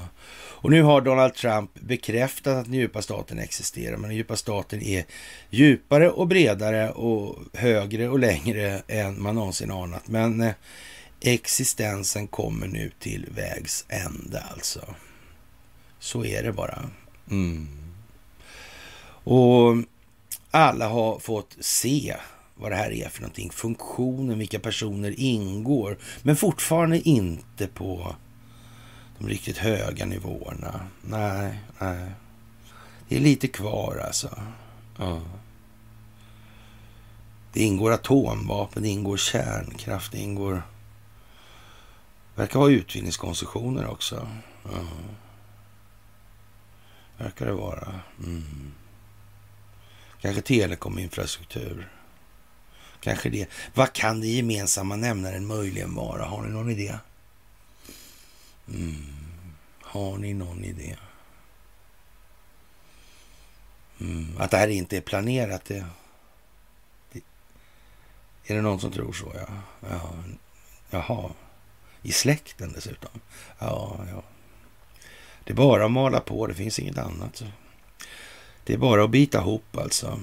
Och 0.61 0.71
nu 0.71 0.83
har 0.83 1.01
Donald 1.01 1.35
Trump 1.35 1.71
bekräftat 1.75 2.57
att 2.57 2.65
den 2.65 2.75
djupa 2.75 3.03
staten 3.03 3.39
existerar, 3.39 3.97
men 3.97 4.09
den 4.09 4.17
djupa 4.17 4.37
staten 4.37 4.83
är 4.83 5.05
djupare 5.51 6.11
och 6.11 6.27
bredare 6.27 6.91
och 6.91 7.37
högre 7.53 8.09
och 8.09 8.19
längre 8.19 8.83
än 8.89 9.23
man 9.23 9.35
någonsin 9.35 9.71
anat. 9.71 10.09
Men 10.09 10.41
eh, 10.41 10.53
existensen 11.21 12.27
kommer 12.27 12.67
nu 12.67 12.91
till 12.99 13.27
vägs 13.35 13.85
ände 13.89 14.43
alltså. 14.55 14.81
Så 15.99 16.25
är 16.25 16.43
det 16.43 16.53
bara. 16.53 16.91
Mm. 17.31 17.69
Och 19.25 19.77
alla 20.51 20.89
har 20.89 21.19
fått 21.19 21.57
se 21.61 22.17
vad 22.55 22.73
det 22.73 22.77
här 22.77 22.93
är 22.93 23.09
för 23.09 23.21
någonting, 23.21 23.51
funktionen, 23.51 24.39
vilka 24.39 24.59
personer 24.59 25.15
ingår, 25.21 25.99
men 26.23 26.37
fortfarande 26.37 27.09
inte 27.09 27.67
på 27.67 28.17
de 29.19 29.29
riktigt 29.29 29.59
höga 29.59 30.07
nivåerna. 30.07 30.81
Nej, 31.03 31.61
nej. 31.79 32.11
Det 33.09 33.17
är 33.17 33.21
lite 33.21 33.49
kvar 33.49 34.03
alltså. 34.07 34.43
Ja. 34.99 35.21
Det 37.53 37.63
ingår 37.63 37.93
atomvapen, 37.93 38.83
det 38.83 38.89
ingår 38.89 39.17
kärnkraft, 39.17 40.13
det 40.13 40.19
ingår... 40.19 40.63
verkar 42.35 42.59
vara 42.59 42.71
utvinningskoncessioner 42.71 43.87
också. 43.87 44.29
Ja. 44.65 44.87
Verkar 47.17 47.47
det 47.47 47.53
vara. 47.53 48.01
Mm. 48.25 48.73
Kanske 50.21 50.43
telekominfrastruktur. 50.43 51.93
Kanske 53.01 53.31
det. 53.31 53.49
Vad 53.75 53.93
kan 53.93 54.21
det 54.21 54.27
gemensamma 54.27 54.97
nämnaren 54.97 55.47
möjligen 55.47 55.95
vara? 55.95 56.25
Har 56.25 56.43
ni 56.43 56.49
någon 56.49 56.71
idé? 56.71 56.95
Mm. 58.75 59.07
Har 59.83 60.19
ni 60.19 60.35
någon 60.35 60.65
idé? 60.65 60.97
Mm. 64.01 64.35
Att 64.39 64.51
det 64.51 64.57
här 64.57 64.69
inte 64.69 64.97
är 64.97 65.01
planerat, 65.01 65.65
det, 65.65 65.87
det, 67.13 67.21
Är 68.47 68.55
det 68.55 68.63
någon 68.63 68.81
som 68.81 68.93
tror 68.93 69.13
så? 69.13 69.33
Ja. 69.35 69.49
ja. 69.91 70.15
Jaha. 70.91 71.31
I 72.03 72.13
släkten 72.13 72.73
dessutom? 72.73 73.21
Ja, 73.59 74.07
ja. 74.11 74.23
Det 75.45 75.53
är 75.53 75.57
bara 75.57 75.85
att 75.85 75.91
mala 75.91 76.21
på, 76.21 76.47
det 76.47 76.55
finns 76.55 76.79
inget 76.79 76.99
annat. 76.99 77.43
Det 78.65 78.75
är 78.75 78.79
bara 78.79 79.05
att 79.05 79.11
bita 79.11 79.39
ihop 79.39 79.77
alltså. 79.77 80.21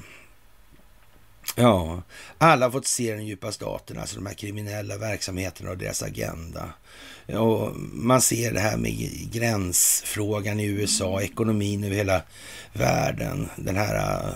Ja, 1.56 2.02
alla 2.38 2.66
har 2.66 2.72
fått 2.72 2.88
se 2.88 3.16
den 3.16 3.26
djupa 3.26 3.52
staten, 3.52 4.00
alltså 4.00 4.16
de 4.16 4.26
här 4.26 4.34
kriminella 4.34 4.98
verksamheterna 4.98 5.72
och 5.72 5.78
deras 5.78 6.04
agenda. 6.04 6.74
Och 7.28 7.76
man 7.94 8.22
ser 8.22 8.52
det 8.52 8.60
här 8.60 8.78
med 8.78 8.94
gränsfrågan 9.32 10.60
i 10.60 10.66
USA, 10.66 11.22
ekonomin 11.22 11.84
över 11.84 11.96
hela 11.96 12.22
världen, 12.74 13.50
den 13.56 13.76
här 13.76 14.36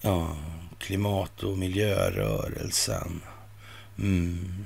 ja, 0.00 0.36
klimat 0.78 1.42
och 1.42 1.58
miljörörelsen. 1.58 3.22
Mm. 3.98 4.64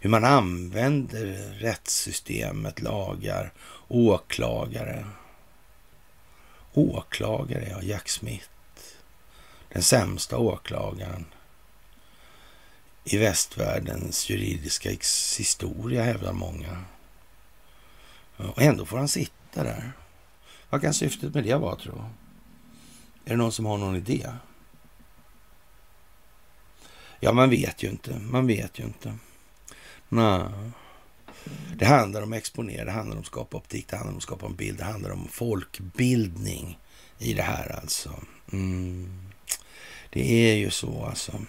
Hur 0.00 0.10
man 0.10 0.24
använder 0.24 1.26
rättssystemet, 1.58 2.80
lagar, 2.80 3.52
åklagare. 3.88 5.06
Åklagare, 6.72 7.68
ja, 7.70 7.82
Jack 7.82 8.08
Smith. 8.08 8.48
Den 9.72 9.82
sämsta 9.82 10.38
åklagaren 10.38 11.24
i 13.08 13.18
västvärldens 13.18 14.30
juridiska 14.30 14.90
historia, 15.38 16.04
hävdar 16.04 16.32
många. 16.32 16.84
Och 18.36 18.62
ändå 18.62 18.86
får 18.86 18.98
han 18.98 19.08
sitta 19.08 19.64
där. 19.64 19.92
Vad 20.70 20.82
kan 20.82 20.94
syftet 20.94 21.34
med 21.34 21.44
det 21.44 21.54
vara, 21.54 21.76
tro? 21.76 22.04
Är 23.24 23.30
det 23.30 23.36
någon 23.36 23.52
som 23.52 23.66
har 23.66 23.78
någon 23.78 23.96
idé? 23.96 24.26
Ja, 27.20 27.32
man 27.32 27.50
vet 27.50 27.82
ju 27.82 27.88
inte. 27.88 28.18
Man 28.18 28.46
vet 28.46 28.78
ju 28.78 28.84
inte. 28.84 29.16
Nej. 30.08 30.42
Det 31.76 31.86
handlar 31.86 32.22
om 32.22 32.32
exponera, 32.32 32.84
det 32.84 32.90
handlar 32.90 33.16
om 33.16 33.20
att 33.20 33.26
skapa 33.26 33.56
optik, 33.56 33.88
det 33.88 33.96
handlar 33.96 34.12
om 34.12 34.16
att 34.16 34.22
skapa 34.22 34.46
en 34.46 34.56
bild, 34.56 34.78
det 34.78 34.84
handlar 34.84 35.10
om 35.10 35.28
folkbildning 35.28 36.78
i 37.18 37.34
det 37.34 37.42
här 37.42 37.76
alltså. 37.80 38.14
Mm. 38.52 39.28
Det 40.10 40.50
är 40.50 40.54
ju 40.54 40.70
så 40.70 41.04
alltså. 41.04 41.40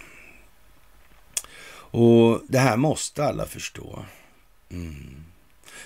Och 1.91 2.41
det 2.47 2.59
här 2.59 2.77
måste 2.77 3.25
alla 3.25 3.45
förstå. 3.45 4.05
Mm. 4.69 5.23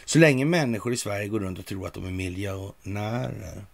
Så 0.05 0.19
länge 0.19 0.45
människor 0.45 0.93
i 0.93 0.97
Sverige 0.97 1.27
går 1.27 1.39
runt 1.39 1.59
och 1.59 1.65
tror 1.65 1.87
att 1.87 1.93
de 1.93 2.05
är 2.05 2.11
miljonärer 2.11 3.65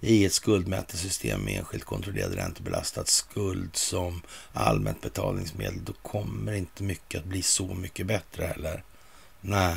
i 0.00 0.24
ett 0.24 0.32
skuldmätesystem 0.32 1.44
med 1.44 1.58
enskilt 1.58 1.84
kontrollerad 1.84 2.34
räntebelastad 2.34 3.04
skuld 3.04 3.76
som 3.76 4.22
allmänt 4.52 5.00
betalningsmedel, 5.00 5.84
då 5.84 5.92
kommer 5.92 6.52
inte 6.52 6.82
mycket 6.82 7.20
att 7.20 7.26
bli 7.26 7.42
så 7.42 7.74
mycket 7.74 8.06
bättre 8.06 8.44
heller. 8.44 8.84
Nej. 9.40 9.76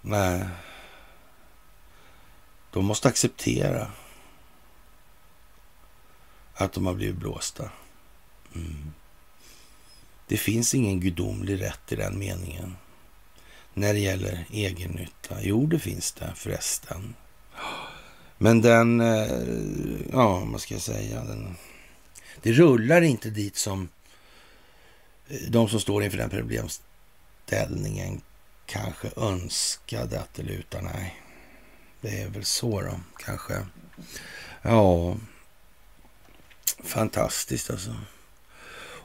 Nej. 0.00 0.46
De 2.70 2.84
måste 2.84 3.08
acceptera 3.08 3.90
att 6.54 6.72
de 6.72 6.86
har 6.86 6.94
blivit 6.94 7.16
blåsta. 7.16 7.70
Mm. 8.54 8.92
Det 10.30 10.36
finns 10.36 10.74
ingen 10.74 11.00
gudomlig 11.00 11.62
rätt 11.62 11.92
i 11.92 11.96
den 11.96 12.18
meningen 12.18 12.76
när 13.74 13.92
det 13.94 13.98
gäller 13.98 14.44
egennytta. 14.52 15.36
Jo, 15.42 15.66
det 15.66 15.78
finns 15.78 16.12
det 16.12 16.32
förresten. 16.34 17.14
Men 18.38 18.60
den, 18.60 19.00
eh, 19.00 19.32
ja, 20.12 20.44
vad 20.44 20.60
ska 20.60 20.74
jag 20.74 20.82
säga, 20.82 21.24
den, 21.24 21.56
det 22.42 22.52
rullar 22.52 23.02
inte 23.02 23.30
dit 23.30 23.56
som 23.56 23.88
eh, 25.28 25.40
de 25.48 25.68
som 25.68 25.80
står 25.80 26.04
inför 26.04 26.18
den 26.18 26.30
problemställningen 26.30 28.20
kanske 28.66 29.10
önskade 29.16 30.20
att 30.20 30.34
det 30.34 30.42
lutar. 30.42 30.82
Nej, 30.82 31.22
det 32.00 32.22
är 32.22 32.28
väl 32.28 32.44
så 32.44 32.80
då, 32.80 33.00
kanske. 33.18 33.66
Ja, 34.62 35.16
fantastiskt 36.84 37.70
alltså. 37.70 37.94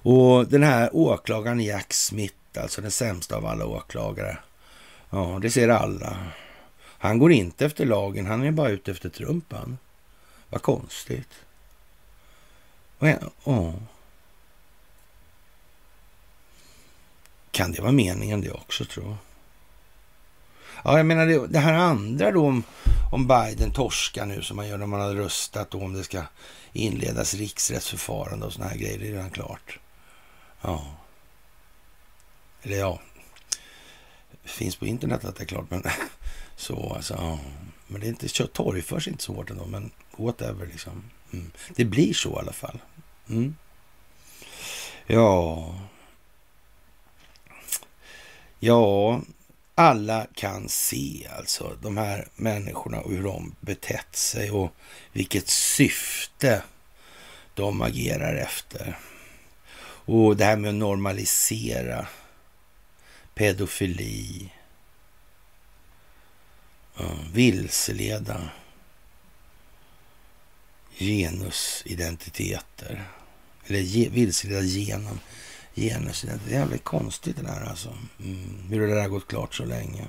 Och 0.05 0.47
den 0.47 0.63
här 0.63 0.89
åklagaren 0.95 1.59
Jack 1.59 1.93
Smith, 1.93 2.35
alltså 2.53 2.81
den 2.81 2.91
sämsta 2.91 3.35
av 3.35 3.45
alla 3.45 3.65
åklagare. 3.65 4.37
Ja, 5.09 5.39
det 5.41 5.51
ser 5.51 5.69
alla. 5.69 6.17
Han 6.81 7.19
går 7.19 7.31
inte 7.31 7.65
efter 7.65 7.85
lagen, 7.85 8.25
han 8.25 8.43
är 8.43 8.51
bara 8.51 8.69
ute 8.69 8.91
efter 8.91 9.09
Trumpan. 9.09 9.77
Vad 10.49 10.61
konstigt. 10.61 11.29
Oh. 13.43 13.73
Kan 17.51 17.71
det 17.71 17.81
vara 17.81 17.91
meningen 17.91 18.41
det 18.41 18.51
också, 18.51 18.85
tror 18.85 19.05
jag? 19.05 19.17
Ja, 20.83 20.97
jag 20.97 21.05
menar 21.05 21.25
det, 21.25 21.47
det 21.47 21.59
här 21.59 21.73
andra 21.73 22.31
då 22.31 22.47
om, 22.47 22.63
om 23.11 23.27
Biden 23.27 23.71
torskar 23.71 24.25
nu 24.25 24.41
som 24.41 24.57
man 24.57 24.67
gör 24.67 24.77
när 24.77 24.85
man 24.85 25.01
har 25.01 25.13
röstat 25.13 25.75
och 25.75 25.81
om 25.81 25.93
det 25.93 26.03
ska 26.03 26.21
inledas 26.73 27.33
riksrättsförfarande 27.33 28.45
och 28.45 28.53
såna 28.53 28.67
här 28.67 28.77
grejer, 28.77 28.99
det 28.99 29.07
är 29.07 29.11
redan 29.11 29.31
klart. 29.31 29.79
Ja. 30.65 30.85
Eller 32.63 32.77
ja, 32.77 32.99
finns 34.43 34.75
på 34.75 34.85
internet 34.85 35.25
att 35.25 35.35
det 35.35 35.43
är 35.43 35.47
klart, 35.47 35.69
men 35.69 35.83
så 36.55 36.93
alltså. 36.93 37.13
Ja. 37.13 37.39
Men 37.87 38.01
det 38.01 38.07
är 38.07 38.09
inte, 38.09 38.47
torgförs 38.47 39.07
inte 39.07 39.23
så 39.23 39.33
hårt 39.33 39.49
ändå, 39.49 39.65
men 39.65 39.91
whatever 40.17 40.65
liksom. 40.65 41.11
Mm. 41.33 41.51
Det 41.75 41.85
blir 41.85 42.13
så 42.13 42.29
i 42.29 42.39
alla 42.39 42.53
fall. 42.53 42.79
Mm. 43.29 43.55
Ja. 45.07 45.79
Ja, 48.59 49.21
alla 49.75 50.27
kan 50.35 50.69
se 50.69 51.27
alltså 51.37 51.77
de 51.81 51.97
här 51.97 52.27
människorna 52.35 53.01
och 53.01 53.11
hur 53.11 53.23
de 53.23 53.55
betett 53.59 54.15
sig 54.15 54.51
och 54.51 54.71
vilket 55.11 55.47
syfte 55.47 56.63
de 57.53 57.81
agerar 57.81 58.35
efter. 58.35 58.97
Och 60.05 60.37
det 60.37 60.45
här 60.45 60.57
med 60.57 60.69
att 60.69 60.75
normalisera 60.75 62.07
pedofili, 63.33 64.51
vilseleda 67.33 68.49
genusidentiteter. 70.97 73.03
Eller 73.65 73.79
ge, 73.79 74.09
vilseleda 74.09 74.61
genom 74.61 75.19
genusidentiteter. 75.75 76.49
Det 76.49 76.55
är 76.55 76.59
jävligt 76.59 76.83
konstigt 76.83 77.35
det 77.35 77.43
där 77.43 77.69
alltså. 77.69 77.97
Mm, 78.19 78.67
hur 78.69 78.81
det 78.81 78.93
där 78.93 79.01
har 79.01 79.09
gått 79.09 79.27
klart 79.27 79.55
så 79.55 79.65
länge. 79.65 80.05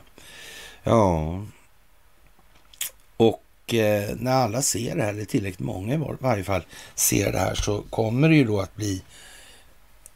Ja, 0.83 1.45
och 3.17 3.75
eh, 3.75 4.17
när 4.17 4.33
alla 4.33 4.63
ser 4.63 4.97
det 4.97 5.03
här, 5.03 5.11
eller 5.11 5.25
tillräckligt 5.25 5.61
många 5.61 5.95
i 5.95 6.17
varje 6.21 6.45
fall, 6.45 6.65
ser 6.95 7.33
det 7.33 7.39
här 7.39 7.55
så 7.55 7.83
kommer 7.83 8.29
det 8.29 8.37
ju 8.37 8.45
då 8.45 8.61
att 8.61 8.77
bli 8.77 9.03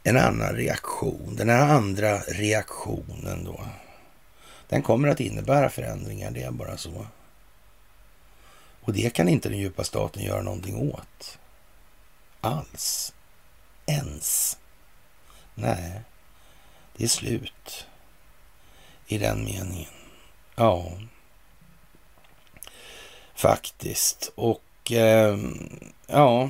en 0.03 0.17
annan 0.17 0.55
reaktion. 0.55 1.35
Den 1.35 1.49
här 1.49 1.69
andra 1.75 2.19
reaktionen 2.19 3.43
då. 3.43 3.59
Den 4.69 4.81
kommer 4.81 5.07
att 5.07 5.19
innebära 5.19 5.69
förändringar, 5.69 6.31
det 6.31 6.43
är 6.43 6.51
bara 6.51 6.77
så. 6.77 7.05
Och 8.81 8.93
det 8.93 9.13
kan 9.13 9.29
inte 9.29 9.49
den 9.49 9.57
djupa 9.57 9.83
staten 9.83 10.23
göra 10.23 10.41
någonting 10.41 10.91
åt. 10.91 11.39
Alls. 12.41 13.13
Ens. 13.85 14.57
Nej, 15.55 16.01
det 16.97 17.03
är 17.03 17.07
slut. 17.07 17.87
I 19.07 19.17
den 19.17 19.43
meningen. 19.43 19.91
Ja, 20.55 20.91
faktiskt. 23.35 24.31
Och 24.35 24.91
eh, 24.91 25.37
ja, 26.07 26.49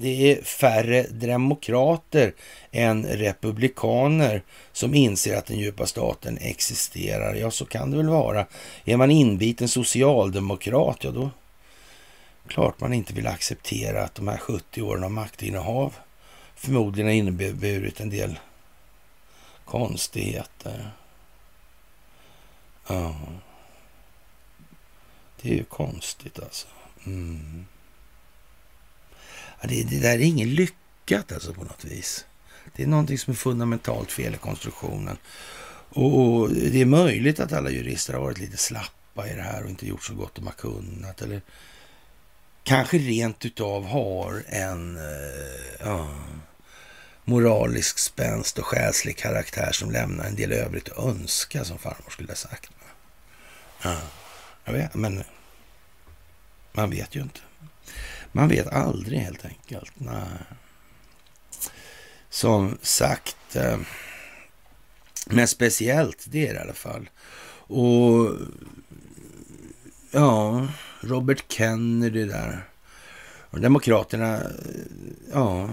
det 0.00 0.32
är 0.32 0.42
färre 0.42 1.02
demokrater 1.02 2.34
än 2.70 3.06
republikaner 3.06 4.42
som 4.72 4.94
inser 4.94 5.36
att 5.36 5.46
den 5.46 5.58
djupa 5.58 5.86
staten 5.86 6.38
existerar. 6.40 7.34
Ja, 7.34 7.50
så 7.50 7.64
kan 7.64 7.90
det 7.90 7.96
väl 7.96 8.08
vara. 8.08 8.46
Är 8.84 8.96
man 8.96 9.10
inbiten 9.10 9.68
socialdemokrat, 9.68 11.04
ja 11.04 11.10
då 11.10 11.30
klart 12.50 12.80
man 12.80 12.92
inte 12.92 13.12
vill 13.12 13.26
acceptera 13.26 14.04
att 14.04 14.14
de 14.14 14.28
här 14.28 14.38
70 14.38 14.82
åren 14.82 15.04
av 15.04 15.10
maktinnehav 15.10 15.94
förmodligen 16.54 17.06
har 17.06 17.14
inneburit 17.14 18.00
en 18.00 18.10
del 18.10 18.38
konstigheter. 19.64 20.90
Ja. 22.86 23.16
Det 25.42 25.50
är 25.50 25.54
ju 25.54 25.64
konstigt 25.64 26.38
alltså. 26.38 26.66
Mm. 27.06 27.66
Det, 29.62 29.82
det, 29.82 29.98
där 29.98 30.14
är 30.14 30.18
inget 30.18 30.48
lyckat 30.48 31.32
alltså 31.32 31.54
på 31.54 31.64
något 31.64 31.84
vis. 31.84 32.24
Det 32.76 32.82
är 32.82 32.86
någonting 32.86 33.18
som 33.18 33.30
är 33.30 33.36
fundamentalt 33.36 34.12
fel 34.12 34.34
i 34.34 34.38
konstruktionen. 34.38 35.16
Och 35.92 36.50
det 36.50 36.80
är 36.80 36.86
möjligt 36.86 37.40
att 37.40 37.52
alla 37.52 37.70
jurister 37.70 38.12
har 38.12 38.20
varit 38.20 38.38
lite 38.38 38.56
slappa 38.56 39.28
i 39.28 39.34
det 39.34 39.42
här 39.42 39.64
och 39.64 39.70
inte 39.70 39.86
gjort 39.86 40.04
så 40.04 40.14
gott 40.14 40.34
de 40.34 40.46
har 40.46 40.52
kunnat. 40.52 41.22
Eller 41.22 41.42
kanske 42.62 42.98
rent 42.98 43.44
utav 43.44 43.84
har 43.84 44.42
en 44.46 44.96
uh, 45.86 46.10
moralisk 47.24 47.98
spänst 47.98 48.58
och 48.58 48.66
själslig 48.66 49.16
karaktär 49.16 49.72
som 49.72 49.90
lämnar 49.90 50.24
en 50.24 50.34
del 50.34 50.52
övrigt 50.52 50.88
att 50.88 51.04
önska, 51.04 51.64
som 51.64 51.78
farmor 51.78 52.10
skulle 52.10 52.28
ha 52.28 52.36
sagt. 52.36 52.70
Uh, 53.84 53.98
jag 54.64 54.72
vet, 54.72 54.94
men 54.94 55.24
man 56.72 56.90
vet 56.90 57.16
ju 57.16 57.20
inte. 57.20 57.40
Man 58.32 58.48
vet 58.48 58.66
aldrig 58.66 59.18
helt 59.18 59.44
enkelt. 59.44 59.92
Nej. 59.94 60.24
Som 62.28 62.78
sagt, 62.82 63.56
eh, 63.56 63.78
men 65.26 65.48
speciellt 65.48 66.26
det 66.28 66.48
är 66.48 66.54
det 66.54 66.58
i 66.58 66.62
alla 66.62 66.74
fall. 66.74 67.10
Och 67.72 68.32
ja, 70.10 70.68
Robert 71.00 71.52
Kennedy 71.52 72.24
där. 72.24 72.64
Och 73.50 73.60
Demokraterna, 73.60 74.36
eh, 74.36 74.50
ja, 75.32 75.68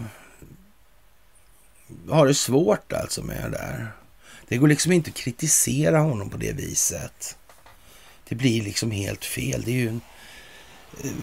har 2.10 2.28
det 2.28 2.34
svårt 2.34 2.94
alltså 2.94 3.24
med 3.24 3.44
det 3.44 3.58
där. 3.58 3.92
Det 4.48 4.58
går 4.58 4.68
liksom 4.68 4.92
inte 4.92 5.10
att 5.10 5.16
kritisera 5.16 6.00
honom 6.00 6.30
på 6.30 6.38
det 6.38 6.52
viset. 6.52 7.38
Det 8.28 8.36
blir 8.36 8.64
liksom 8.64 8.92
helt 8.92 9.26
fel. 9.26 9.62
Det 9.66 9.72
är 9.72 9.76
ju 9.76 9.90
en, 9.90 10.02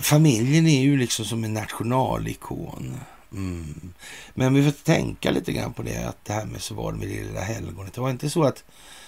familjen 0.01 0.67
är 0.67 0.81
ju 0.81 0.97
liksom 0.97 1.25
som 1.25 1.45
en 1.45 1.55
nationalikon. 1.55 3.01
Mm. 3.33 3.93
Men 4.35 4.55
vi 4.55 4.65
får 4.65 4.85
tänka 4.85 5.31
lite 5.31 5.53
grann 5.53 5.73
på 5.73 5.83
det, 5.83 6.09
att 6.09 6.25
det 6.25 6.33
här 6.33 6.45
med 6.45 6.63
så 6.63 6.75
var 6.75 6.93
det 6.93 6.99
med 6.99 7.09
det 7.09 7.25
lilla 7.25 7.41
helgonet. 7.41 7.95
Det 7.95 8.01
var 8.01 8.11
inte 8.11 8.31
så 8.31 8.45
att 8.45 8.65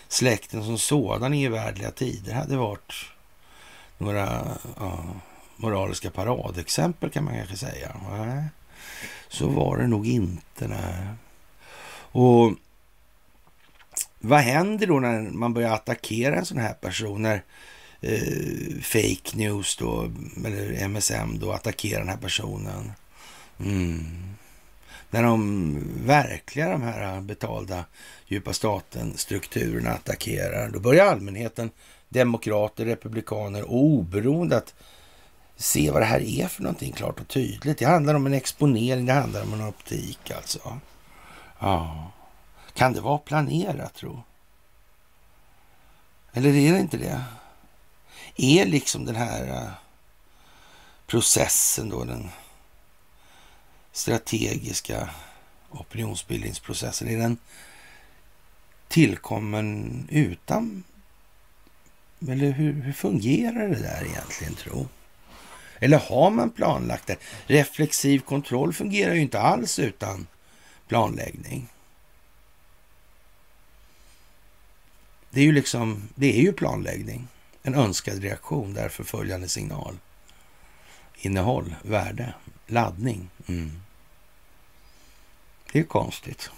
släkten 0.08 0.64
som 0.64 0.78
sådan 0.78 1.34
i 1.34 1.48
värdliga 1.48 1.90
tider 1.90 2.34
hade 2.34 2.56
varit 2.56 2.92
några 3.98 4.46
ja, 4.76 5.04
moraliska 5.56 6.10
paradexempel 6.10 7.10
kan 7.10 7.24
man 7.24 7.36
kanske 7.36 7.56
säga. 7.56 7.96
Nej, 8.10 8.44
så 9.28 9.48
var 9.48 9.76
det 9.76 9.86
nog 9.86 10.06
inte. 10.06 10.68
Nej. 10.68 11.06
Och 12.12 12.52
vad 14.18 14.40
händer 14.40 14.86
då 14.86 15.00
när 15.00 15.20
man 15.20 15.54
börjar 15.54 15.72
attackera 15.72 16.36
en 16.36 16.46
sån 16.46 16.58
här 16.58 16.74
person? 16.74 17.22
När 17.22 17.42
eh, 18.00 18.80
fake 18.82 19.36
news 19.36 19.76
då, 19.76 20.12
eller 20.46 20.84
MSM 20.88 21.38
då, 21.38 21.52
attackerar 21.52 21.98
den 22.00 22.08
här 22.08 22.16
personen? 22.16 22.92
Mm. 23.60 24.26
När 25.10 25.22
de 25.22 25.78
verkliga, 26.04 26.68
de 26.68 26.82
här 26.82 27.20
betalda 27.20 27.84
djupa 28.26 28.52
staten-strukturerna 28.52 29.90
attackerar, 29.90 30.68
då 30.68 30.80
börjar 30.80 31.06
allmänheten, 31.06 31.70
demokrater, 32.08 32.84
republikaner 32.84 33.62
och 33.62 33.76
oberoende 33.76 34.56
att 34.56 34.74
se 35.56 35.90
vad 35.90 36.02
det 36.02 36.06
här 36.06 36.20
är 36.20 36.48
för 36.48 36.62
någonting 36.62 36.92
klart 36.92 37.20
och 37.20 37.28
tydligt. 37.28 37.78
Det 37.78 37.84
handlar 37.84 38.14
om 38.14 38.26
en 38.26 38.34
exponering, 38.34 39.06
det 39.06 39.12
handlar 39.12 39.42
om 39.42 39.54
en 39.54 39.68
optik 39.68 40.30
alltså. 40.30 40.78
Ja. 41.58 42.10
Kan 42.74 42.92
det 42.92 43.00
vara 43.00 43.18
planerat 43.18 43.94
tro? 43.94 44.22
Eller 46.32 46.48
är 46.48 46.72
det 46.72 46.80
inte 46.80 46.96
det? 46.96 47.24
Är 48.36 48.66
liksom 48.66 49.04
den 49.04 49.16
här 49.16 49.48
eh, 49.48 49.70
processen 51.06 51.88
då, 51.88 52.04
den 52.04 52.28
strategiska 53.92 55.10
opinionsbildningsprocessen, 55.70 57.08
är 57.08 57.18
den 57.18 57.38
tillkommen 58.88 60.08
utan... 60.10 60.84
Eller 62.20 62.50
hur, 62.50 62.72
hur 62.72 62.92
fungerar 62.92 63.68
det 63.68 63.82
där 63.82 64.04
egentligen, 64.04 64.54
tro? 64.54 64.88
Eller 65.78 65.98
har 65.98 66.30
man 66.30 66.50
planlagt 66.50 67.06
det? 67.06 67.16
Reflexiv 67.46 68.18
kontroll 68.18 68.72
fungerar 68.72 69.14
ju 69.14 69.20
inte 69.20 69.40
alls 69.40 69.78
utan 69.78 70.26
planläggning. 70.88 71.68
Det 75.30 75.40
är 75.40 75.44
ju 75.44 75.52
liksom, 75.52 76.08
det 76.14 76.38
är 76.38 76.42
ju 76.42 76.52
planläggning. 76.52 77.28
En 77.66 77.74
önskad 77.74 78.22
reaktion, 78.22 78.74
därför 78.74 79.04
följande 79.04 79.48
signal. 79.48 79.98
Innehåll, 81.14 81.74
värde, 81.82 82.34
laddning. 82.66 83.30
Mm. 83.46 83.80
Det 85.72 85.78
är 85.78 85.82
konstigt. 85.82 86.50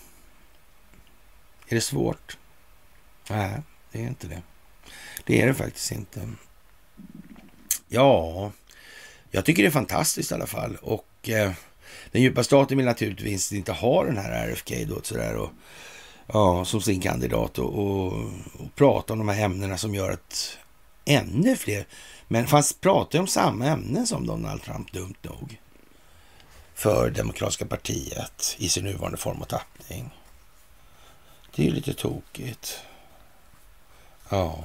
Är 1.69 1.75
det 1.75 1.81
svårt? 1.81 2.39
Nej, 3.31 3.63
det 3.93 3.99
är 3.99 4.07
inte 4.07 4.27
det. 4.27 4.43
Det 5.25 5.43
är 5.43 5.47
det 5.47 5.55
faktiskt 5.55 5.93
inte. 5.93 6.31
Ja, 7.89 8.53
jag 9.31 9.45
tycker 9.45 9.63
det 9.63 9.69
är 9.69 9.71
fantastiskt 9.71 10.31
i 10.31 10.35
alla 10.35 10.47
fall. 10.47 10.77
Och 10.77 11.29
eh, 11.29 11.53
den 12.13 12.23
djupa 12.23 12.45
staten 12.45 12.77
vill 12.77 12.87
naturligtvis 12.87 13.53
inte 13.53 13.73
ha 13.73 14.05
den 14.05 14.17
här 14.17 14.49
RFK 14.49 14.75
då, 14.89 15.01
sådär, 15.03 15.37
och, 15.37 15.51
ja, 16.27 16.65
som 16.65 16.81
sin 16.81 17.01
kandidat 17.01 17.59
och, 17.59 17.79
och, 17.79 18.13
och 18.59 18.75
prata 18.75 19.13
om 19.13 19.19
de 19.19 19.29
här 19.29 19.45
ämnena 19.45 19.79
som 19.79 19.95
gör 19.95 20.11
att 20.11 20.59
ännu 21.09 21.57
fler, 21.57 21.87
men 22.29 22.47
fast 22.47 22.81
pratar 22.81 23.19
om 23.19 23.27
samma 23.27 23.67
ämnen 23.67 24.07
som 24.07 24.27
Donald 24.27 24.63
Trump, 24.63 24.93
dumt 24.93 25.15
nog, 25.23 25.61
för 26.75 27.11
Demokratiska 27.11 27.67
partiet 27.67 28.57
i 28.59 28.69
sin 28.69 28.85
nuvarande 28.85 29.19
form 29.19 29.43
och 29.43 29.49
tappning. 29.49 30.11
Det 31.55 31.63
är 31.63 31.67
ju 31.67 31.73
lite 31.73 31.95
tokigt. 31.95 32.81
Ja, 34.29 34.65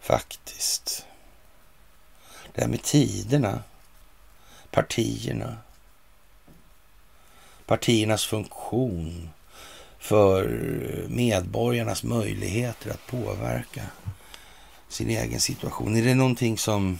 faktiskt. 0.00 1.06
Det 2.54 2.60
här 2.60 2.68
med 2.68 2.82
tiderna, 2.82 3.62
partierna, 4.70 5.56
partiernas 7.66 8.24
funktion 8.24 9.30
för 9.98 10.48
medborgarnas 11.08 12.02
möjligheter 12.02 12.90
att 12.90 13.06
påverka 13.06 13.82
sin 14.88 15.10
egen 15.10 15.40
situation. 15.40 15.96
Är 15.96 16.02
det 16.02 16.14
någonting 16.14 16.58
som 16.58 16.98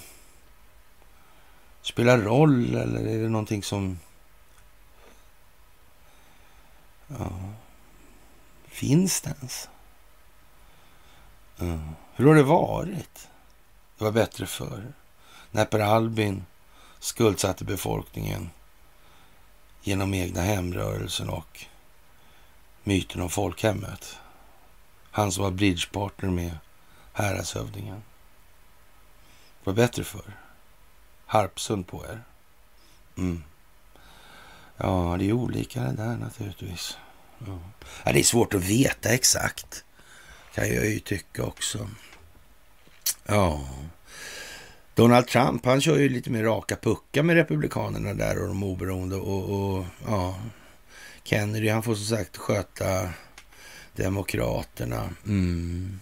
spelar 1.82 2.18
roll 2.18 2.74
eller 2.74 3.01
är 3.01 3.22
det 3.22 3.28
någonting 3.28 3.62
som 3.62 3.99
ja, 7.09 7.30
finns 8.66 9.20
det 9.20 9.30
ens? 9.39 9.68
Mm. 11.59 11.89
Hur 12.14 12.26
har 12.26 12.35
det 12.35 12.43
varit? 12.43 13.28
Det 13.99 14.05
var 14.05 14.12
bättre 14.12 14.47
förr. 14.47 14.93
När 15.51 15.64
Per 15.64 15.80
Albin 15.80 16.45
skuldsatte 16.99 17.64
befolkningen 17.64 18.51
genom 19.82 20.14
egna 20.14 20.43
hemrörelsen 20.43 21.28
och 21.28 21.66
myten 22.85 23.20
om 23.20 23.30
folkhemmet. 23.30 24.16
Han 25.11 25.32
som 25.32 25.45
var 25.45 25.51
bridgepartner 25.51 26.30
med 26.30 26.59
häradshövdingen. 27.14 28.02
Vad 29.64 29.76
var 29.76 29.82
bättre 29.82 30.04
förr. 30.04 30.38
Harpsund 31.26 31.86
på 31.86 32.04
er. 32.04 32.22
Mm. 33.16 33.42
Ja, 34.76 35.16
det 35.18 35.28
är 35.28 35.32
olika 35.32 35.80
det 35.80 35.92
där 35.92 36.16
naturligtvis. 36.16 36.96
Ja. 37.38 37.58
ja. 38.04 38.12
det 38.12 38.18
är 38.18 38.22
svårt 38.22 38.54
att 38.54 38.64
veta 38.64 39.08
exakt. 39.08 39.84
Kan 40.54 40.74
jag 40.74 40.86
ju 40.86 41.00
tycka 41.00 41.44
också. 41.44 41.88
Ja. 43.26 43.68
Donald 44.94 45.26
Trump, 45.26 45.64
han 45.64 45.80
kör 45.80 45.98
ju 45.98 46.08
lite 46.08 46.30
mer 46.30 46.42
raka 46.42 46.76
puckar 46.76 47.22
med 47.22 47.36
republikanerna 47.36 48.14
där 48.14 48.42
och 48.42 48.48
de 48.48 48.62
oberoende 48.62 49.16
och, 49.16 49.74
och 49.76 49.84
ja. 50.06 50.40
Kennedy, 51.24 51.68
han 51.68 51.82
får 51.82 51.94
som 51.94 52.16
sagt 52.16 52.36
sköta 52.36 53.10
demokraterna. 53.92 55.10
Mm. 55.26 56.00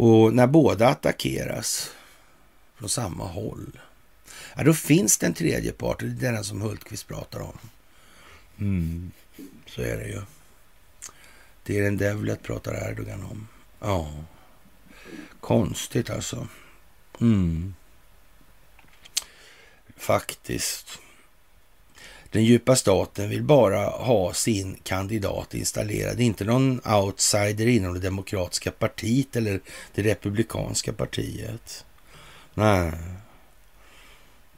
Och 0.00 0.34
när 0.34 0.46
båda 0.46 0.88
attackeras 0.88 1.90
från 2.74 2.88
samma 2.88 3.24
håll, 3.24 3.80
ja, 4.56 4.64
då 4.64 4.74
finns 4.74 5.18
det 5.18 5.26
en 5.26 5.34
tredje 5.34 5.72
part. 5.72 5.98
Det 6.00 6.26
är 6.26 6.32
den 6.32 6.44
som 6.44 6.60
Hultqvist 6.60 7.08
pratar 7.08 7.40
om. 7.40 7.58
Mm. 8.58 9.10
Så 9.66 9.82
är 9.82 9.96
det 9.96 10.06
ju. 10.06 10.22
Det 11.62 11.78
är 11.78 11.82
den 11.82 11.96
Devlet 11.96 12.42
pratar 12.42 12.90
Erdogan 12.90 13.24
om. 13.24 13.48
Ja, 13.80 14.24
konstigt 15.40 16.10
alltså. 16.10 16.48
Mm. 17.20 17.74
Faktiskt. 19.96 20.98
Den 22.30 22.44
djupa 22.44 22.76
staten 22.76 23.30
vill 23.30 23.42
bara 23.42 23.84
ha 23.86 24.32
sin 24.32 24.76
kandidat 24.82 25.54
installerad, 25.54 26.20
inte 26.20 26.44
någon 26.44 26.80
outsider 26.86 27.66
inom 27.66 27.94
det 27.94 28.00
demokratiska 28.00 28.70
partiet 28.70 29.36
eller 29.36 29.60
det 29.94 30.02
republikanska 30.02 30.92
partiet. 30.92 31.84
Nej. 32.54 32.92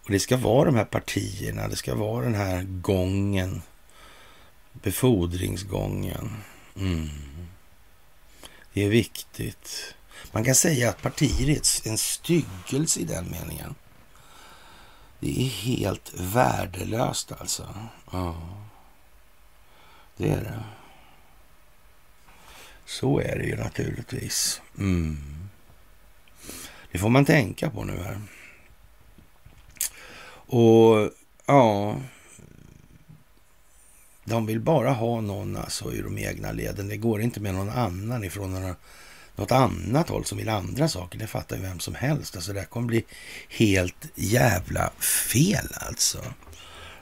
Och 0.02 0.10
det 0.10 0.20
ska 0.20 0.36
vara 0.36 0.64
de 0.64 0.74
här 0.74 0.84
partierna, 0.84 1.68
det 1.68 1.76
ska 1.76 1.94
vara 1.94 2.24
den 2.24 2.34
här 2.34 2.62
gången, 2.62 3.62
befordringsgången. 4.72 6.30
Mm. 6.76 7.08
Det 8.72 8.84
är 8.84 8.88
viktigt. 8.88 9.94
Man 10.32 10.44
kan 10.44 10.54
säga 10.54 10.88
att 10.88 11.02
partier 11.02 11.50
är 11.50 11.88
en 11.88 11.98
styggelse 11.98 13.00
i 13.00 13.04
den 13.04 13.30
meningen. 13.30 13.74
Det 15.22 15.40
är 15.42 15.48
helt 15.48 16.12
värdelöst 16.14 17.32
alltså. 17.32 17.74
Ja, 18.12 18.36
det 20.16 20.30
är 20.30 20.40
det. 20.40 20.64
Så 22.84 23.20
är 23.20 23.38
det 23.38 23.44
ju 23.44 23.56
naturligtvis. 23.56 24.62
Mm. 24.78 25.18
Det 26.92 26.98
får 26.98 27.08
man 27.08 27.24
tänka 27.24 27.70
på 27.70 27.84
nu 27.84 28.02
här. 28.02 28.20
Och 30.56 31.10
ja, 31.46 31.96
de 34.24 34.46
vill 34.46 34.60
bara 34.60 34.90
ha 34.90 35.20
någon 35.20 35.56
alltså 35.56 35.94
i 35.94 36.02
de 36.02 36.18
egna 36.18 36.52
leden. 36.52 36.88
Det 36.88 36.96
går 36.96 37.20
inte 37.20 37.40
med 37.40 37.54
någon 37.54 37.70
annan 37.70 38.24
ifrån 38.24 38.52
några 38.52 38.76
något 39.36 39.52
annat 39.52 40.08
håll 40.08 40.24
som 40.24 40.38
vill 40.38 40.48
andra 40.48 40.88
saker. 40.88 41.18
Det 41.18 41.26
fattar 41.26 41.56
ju 41.56 41.62
vem 41.62 41.80
som 41.80 41.94
helst. 41.94 42.36
Alltså 42.36 42.52
det 42.52 42.58
här 42.58 42.66
kommer 42.66 42.86
bli 42.86 43.04
helt 43.48 44.08
jävla 44.14 44.90
fel 45.00 45.68
alltså. 45.72 46.18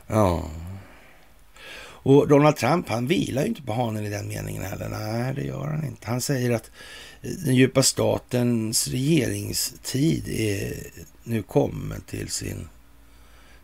Ja. 0.06 0.50
Och 2.02 2.28
Donald 2.28 2.56
Trump, 2.56 2.88
han 2.88 3.06
vilar 3.06 3.42
ju 3.42 3.48
inte 3.48 3.62
på 3.62 3.72
hanen 3.72 4.06
i 4.06 4.10
den 4.10 4.28
meningen 4.28 4.64
heller. 4.64 4.88
Nej, 4.88 5.34
det 5.34 5.42
gör 5.42 5.66
han 5.66 5.84
inte. 5.84 6.06
Han 6.06 6.20
säger 6.20 6.50
att 6.50 6.70
eh, 7.22 7.30
den 7.30 7.54
djupa 7.54 7.82
statens 7.82 8.88
regeringstid 8.88 10.28
är 10.28 10.74
nu 11.24 11.42
kommen 11.42 12.00
till 12.00 12.28
sin 12.28 12.68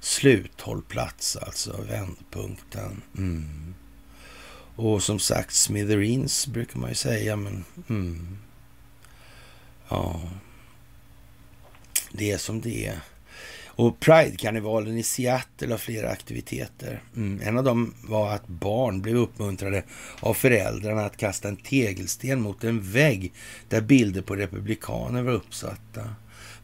sluthållplats, 0.01 1.37
alltså 1.37 1.83
vändpunkten. 1.89 3.03
Mm. 3.19 3.75
Och 4.77 5.03
som 5.03 5.19
sagt, 5.19 5.55
smithereens 5.55 6.47
brukar 6.47 6.79
man 6.81 6.89
ju 6.89 6.95
säga, 6.95 7.37
men 7.37 7.65
mm. 7.89 8.39
Ja, 9.89 10.21
det 12.13 12.31
är 12.31 12.39
som 12.39 12.61
det 12.61 12.87
är. 12.87 13.01
Och 13.67 14.01
Pride-karnevalen 14.01 14.99
i 14.99 15.03
Seattle 15.03 15.71
har 15.71 15.79
flera 15.79 16.11
aktiviteter. 16.11 17.03
Mm. 17.17 17.41
En 17.45 17.59
av 17.59 17.65
dem 17.65 17.95
var 18.03 18.35
att 18.35 18.47
barn 18.47 19.03
blev 19.03 19.17
uppmuntrade 19.17 19.83
av 20.21 20.35
föräldrarna 20.35 21.05
att 21.05 21.17
kasta 21.17 21.49
en 21.49 21.57
tegelsten 21.57 22.41
mot 22.41 22.65
en 22.65 22.93
vägg 22.93 23.33
där 23.69 23.81
bilder 23.81 24.23
på 24.23 24.37
republikaner 24.37 25.23
var 25.23 25.33
uppsatta. 25.33 26.15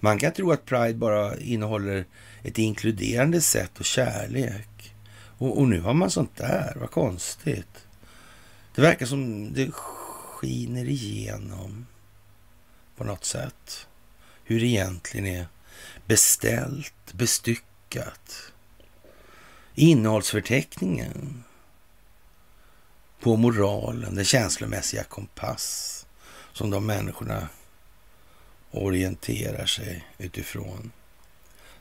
Man 0.01 0.19
kan 0.19 0.33
tro 0.33 0.53
att 0.53 0.65
Pride 0.65 0.95
bara 0.95 1.39
innehåller 1.39 2.05
ett 2.43 2.59
inkluderande 2.59 3.41
sätt 3.41 3.79
och 3.79 3.85
kärlek. 3.85 4.95
Och, 5.39 5.59
och 5.59 5.69
nu 5.69 5.81
har 5.81 5.95
man 5.95 6.11
sånt 6.11 6.37
där, 6.37 6.77
vad 6.81 6.91
konstigt. 6.91 7.87
Det 8.75 8.83
verkar 8.83 9.07
som 9.07 9.53
det 9.53 9.71
skiner 9.71 10.89
igenom 10.89 11.87
på 13.03 13.09
något 13.09 13.25
sätt. 13.25 13.87
Hur 14.45 14.61
det 14.61 14.67
egentligen 14.67 15.27
är 15.27 15.47
beställt, 16.07 17.13
bestyckat. 17.13 18.53
Innehållsförteckningen 19.75 21.45
på 23.21 23.37
moralen, 23.37 24.15
den 24.15 24.25
känslomässiga 24.25 25.05
kompass 25.05 26.07
som 26.53 26.71
de 26.71 26.87
människorna 26.87 27.49
orienterar 28.71 29.67
sig 29.67 30.07
utifrån. 30.19 30.93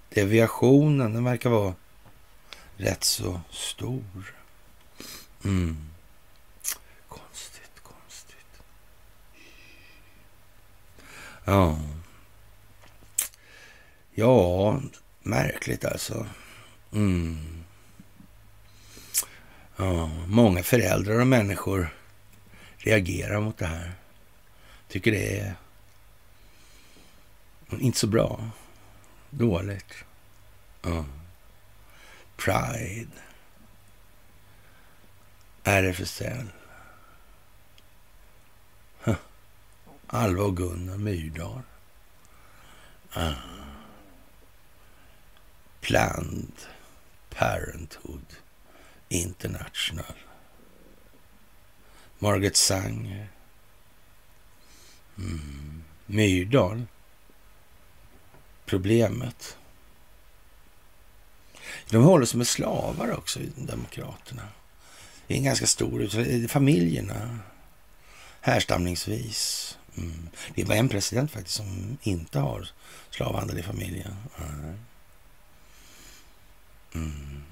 Deviationen, 0.09 1.13
den 1.13 1.23
verkar 1.23 1.49
vara 1.49 1.75
rätt 2.77 3.03
så 3.03 3.41
stor. 3.51 4.35
Mm. 5.43 5.90
Ja. 11.45 11.79
Ja, 14.11 14.81
märkligt 15.23 15.85
alltså. 15.85 16.27
Mm. 16.93 17.63
Ja, 19.75 20.09
många 20.27 20.63
föräldrar 20.63 21.19
och 21.19 21.27
människor 21.27 21.89
reagerar 22.77 23.39
mot 23.39 23.57
det 23.57 23.65
här. 23.65 23.91
Tycker 24.87 25.11
det 25.11 25.39
är 25.39 25.55
inte 27.79 27.99
så 27.99 28.07
bra. 28.07 28.49
Dåligt. 29.29 29.93
Ja. 30.81 31.05
Pride. 32.37 33.11
RFSL. 35.63 36.47
Alva 40.13 40.43
och 40.43 40.57
Gunnar 40.57 40.97
Myrdal. 40.97 41.61
Ah. 43.13 43.33
Planned 45.81 46.51
Parenthood 47.29 48.25
International. 49.09 50.15
Margaret 52.19 52.55
Sanger. 52.55 53.27
Mm. 55.17 55.83
Myrdal. 56.05 56.83
Problemet. 58.65 59.57
De 61.89 62.03
håller 62.03 62.25
sig 62.25 62.37
med 62.37 62.47
slavar 62.47 63.17
också, 63.17 63.39
Demokraterna. 63.55 64.47
Det 65.27 65.33
är 65.33 65.37
en 65.37 65.43
ganska 65.43 65.67
stor... 65.67 66.47
Familjerna 66.47 67.39
härstamningsvis 68.41 69.77
Mm. 69.97 70.29
Det 70.55 70.61
är 70.61 70.65
bara 70.65 70.77
en 70.77 70.89
president 70.89 71.31
faktiskt 71.31 71.55
som 71.55 71.97
inte 72.01 72.39
har 72.39 72.67
slavhandel 73.09 73.59
i 73.59 73.63
familjen. 73.63 74.15
Mm. 76.93 77.43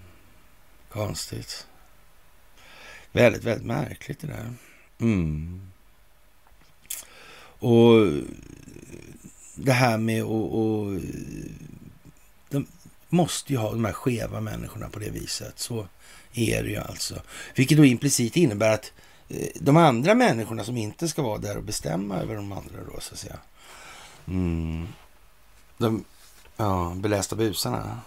Konstigt. 0.90 1.68
Väldigt, 3.12 3.44
väldigt 3.44 3.68
märkligt 3.68 4.20
det 4.20 4.28
där. 4.28 4.54
Mm. 5.00 5.72
Och 7.60 8.08
det 9.56 9.72
här 9.72 9.98
med 9.98 10.24
att... 10.24 11.02
De 12.50 12.68
måste 13.10 13.54
ju 13.54 13.60
ha 13.60 13.72
de 13.72 13.86
här 13.86 13.94
skeva 13.94 14.42
människorna 14.42 14.90
på 14.90 15.00
det 15.00 15.10
viset. 15.10 15.60
Så 15.60 15.88
är 16.34 16.64
det 16.64 16.70
ju 16.70 16.78
alltså. 16.78 17.22
Vilket 17.56 17.78
då 17.78 17.86
implicit 17.86 18.38
innebär 18.38 18.74
att 18.74 18.92
Eh, 19.30 19.48
de 19.56 19.78
andra 19.78 20.16
människorna 20.16 20.64
som 20.64 20.78
inte 20.78 21.08
ska 21.08 21.22
vara 21.22 21.38
där 21.38 21.58
och 21.58 21.64
bestämma 21.64 22.16
över 22.16 22.36
de 22.36 22.52
andra 22.52 22.84
då 22.94 23.00
så 23.00 23.14
att 23.14 23.20
säga. 23.20 23.40
Mm. 24.28 24.88
De 25.78 26.04
ja, 26.58 26.94
belästa 26.96 27.36
busarna. 27.36 28.02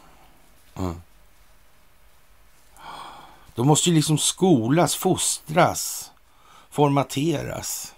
Mm. 0.76 0.94
De 3.54 3.66
måste 3.66 3.90
ju 3.90 3.96
liksom 3.96 4.18
skolas, 4.18 4.94
fostras, 4.94 6.10
formateras, 6.70 7.94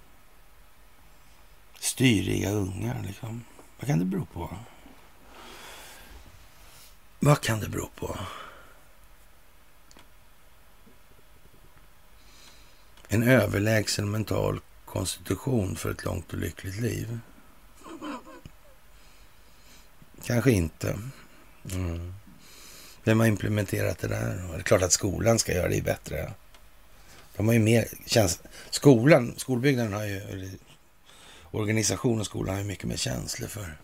Styriga 1.78 2.50
ungar, 2.50 3.02
liksom. 3.02 3.44
Vad 3.78 3.86
kan 3.86 3.98
det 3.98 4.04
bero 4.04 4.26
på? 4.26 4.56
Vad 7.18 7.40
kan 7.40 7.60
det 7.60 7.68
bero 7.68 7.88
på? 7.94 8.18
En 13.08 13.22
överlägsen 13.22 14.10
mental 14.10 14.60
konstitution 14.84 15.76
för 15.76 15.90
ett 15.90 16.04
långt 16.04 16.32
och 16.32 16.38
lyckligt 16.38 16.80
liv? 16.80 17.20
Kanske 20.28 20.50
inte. 20.50 20.98
Mm. 21.72 22.14
Vem 23.04 23.20
har 23.20 23.26
implementerat 23.26 23.98
det 23.98 24.08
där? 24.08 24.48
Det 24.52 24.58
är 24.58 24.62
klart 24.62 24.82
att 24.82 24.92
skolan 24.92 25.38
ska 25.38 25.52
göra 25.52 25.68
det 25.68 25.84
bättre. 25.84 26.32
De 27.36 27.46
har 27.46 27.54
ju 27.54 27.60
mer 27.60 27.88
käns 28.06 28.42
Skolan, 28.70 29.34
skolbyggnaden 29.36 29.92
har 29.92 30.04
ju, 30.04 30.16
eller 30.16 30.50
organisationen 31.50 32.24
skolan 32.24 32.54
har 32.54 32.62
ju 32.62 32.68
mycket 32.68 32.84
mer 32.84 32.96
känslor 32.96 33.48
för 33.48 33.78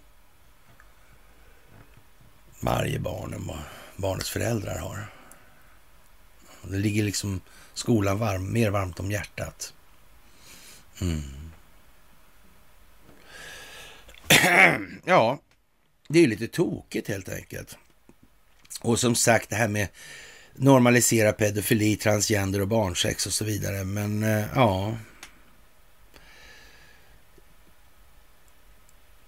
varje 2.61 2.99
barn 2.99 3.35
än 3.35 3.47
vad 3.47 3.59
barnets 3.97 4.31
föräldrar 4.31 4.79
har. 4.79 5.07
Det 6.63 6.79
ligger 6.79 7.05
liksom 7.05 7.41
skolan 7.75 8.19
varm, 8.19 8.53
mer 8.53 8.71
varmt 8.71 9.01
om 9.01 9.11
hjärtat. 9.11 9.75
Mm. 11.01 11.23
ja, 15.05 15.39
det 16.09 16.25
är 16.25 16.27
lite 16.27 16.47
tokigt 16.47 17.09
helt 17.09 17.29
enkelt. 17.29 17.77
Och 18.81 19.01
som 19.01 19.15
sagt 19.15 19.51
det 19.51 19.57
här 19.57 19.69
med 19.69 19.89
normalisera 20.55 21.33
pedofili, 21.33 21.97
transgender 21.97 22.61
och 22.61 22.69
barnsex 22.69 23.27
och 23.27 23.33
så 23.33 23.45
vidare. 23.45 23.85
Men 23.85 24.23
eh, 24.23 24.45
ja. 24.55 24.97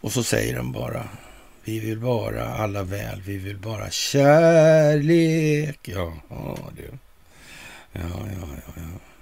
Och 0.01 0.13
så 0.13 0.23
säger 0.23 0.57
de 0.57 0.73
bara. 0.73 1.09
Vi 1.65 1.81
vill 1.81 2.01
bara 2.01 2.47
alla 2.49 2.83
väl. 2.83 3.23
Vi 3.23 3.37
vill 3.37 3.59
bara 3.59 3.91
kärlek. 3.91 5.81
Ja, 5.83 6.13
ja 6.29 6.59
du. 6.77 6.91
Ja, 7.93 8.01
ja, 8.13 8.49
ja, 8.67 8.73
ja. 8.77 9.16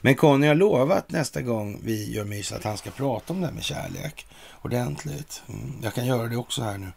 Men 0.00 0.14
Conny 0.14 0.46
har 0.46 0.54
lovat 0.54 1.10
nästa 1.10 1.42
gång 1.42 1.80
vi 1.84 2.12
gör 2.12 2.24
mys 2.24 2.52
att 2.52 2.64
han 2.64 2.76
ska 2.76 2.90
prata 2.90 3.32
om 3.32 3.40
det 3.40 3.46
här 3.46 3.54
med 3.54 3.64
kärlek 3.64 4.26
ordentligt. 4.62 5.42
Mm. 5.48 5.72
Jag 5.82 5.94
kan 5.94 6.06
göra 6.06 6.28
det 6.28 6.36
också 6.36 6.62
här 6.62 6.78
nu. 6.78 6.92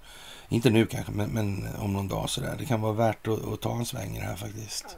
Inte 0.50 0.70
nu 0.70 0.86
kanske, 0.86 1.12
men, 1.12 1.30
men 1.30 1.68
om 1.80 1.94
någon 1.94 2.08
dag 2.08 2.30
sådär. 2.30 2.56
Det 2.60 2.66
kan 2.66 2.82
vara 2.82 2.94
värt 2.94 3.28
att, 3.28 3.46
att 3.46 3.62
ta 3.62 3.76
en 3.76 3.86
sväng 3.86 4.16
i 4.16 4.20
det 4.20 4.26
här 4.26 4.36
faktiskt. 4.36 4.98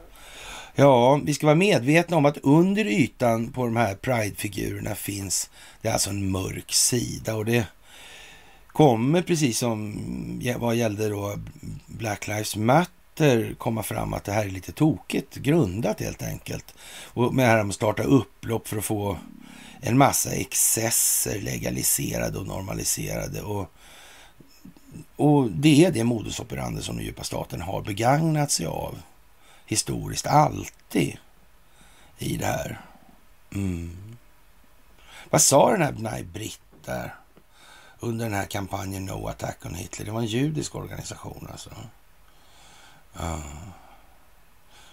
Ja, 0.75 1.21
vi 1.23 1.33
ska 1.33 1.45
vara 1.45 1.55
medvetna 1.55 2.17
om 2.17 2.25
att 2.25 2.37
under 2.37 2.85
ytan 2.85 3.51
på 3.51 3.65
de 3.65 3.75
här 3.75 3.95
Pride-figurerna 3.95 4.95
finns 4.95 5.49
det 5.81 5.89
alltså 5.89 6.09
en 6.09 6.31
mörk 6.31 6.73
sida 6.73 7.35
och 7.35 7.45
det 7.45 7.65
kommer 8.67 9.21
precis 9.21 9.59
som 9.59 9.99
vad 10.57 10.75
gällde 10.75 11.09
då 11.09 11.35
Black 11.85 12.27
Lives 12.27 12.55
Matter 12.55 12.96
debatter 13.17 13.53
komma 13.53 13.83
fram 13.83 14.13
att 14.13 14.23
det 14.23 14.31
här 14.31 14.45
är 14.45 14.49
lite 14.49 14.71
tokigt 14.71 15.35
grundat 15.35 15.99
helt 15.99 16.23
enkelt. 16.23 16.73
Och 17.13 17.33
med 17.33 17.45
det 17.45 17.49
här 17.49 17.63
med 17.63 17.69
att 17.69 17.75
starta 17.75 18.03
upplopp 18.03 18.67
för 18.67 18.77
att 18.77 18.85
få 18.85 19.17
en 19.81 19.97
massa 19.97 20.31
excesser 20.31 21.39
legaliserade 21.41 22.39
och 22.39 22.47
normaliserade. 22.47 23.41
Och, 23.41 23.71
och 25.15 25.51
det 25.51 25.85
är 25.85 25.91
det 25.91 26.03
modus 26.03 26.39
operandi 26.39 26.81
som 26.81 26.95
den 26.95 27.05
djupa 27.05 27.23
staten 27.23 27.61
har 27.61 27.81
begagnat 27.81 28.51
sig 28.51 28.65
av 28.65 28.99
historiskt 29.65 30.27
alltid 30.27 31.17
i 32.17 32.37
det 32.37 32.45
här. 32.45 32.81
Mm. 33.53 34.17
Vad 35.29 35.41
sa 35.41 35.71
den 35.71 35.81
här 35.81 35.91
Bnai 35.91 36.23
Britt 36.23 36.61
där 36.85 37.15
under 37.99 38.25
den 38.25 38.33
här 38.33 38.45
kampanjen 38.45 39.05
No 39.05 39.27
Attack 39.27 39.65
on 39.65 39.75
Hitler? 39.75 40.05
Det 40.05 40.11
var 40.11 40.19
en 40.19 40.25
judisk 40.25 40.75
organisation 40.75 41.47
alltså. 41.51 41.69
Ja. 43.19 43.41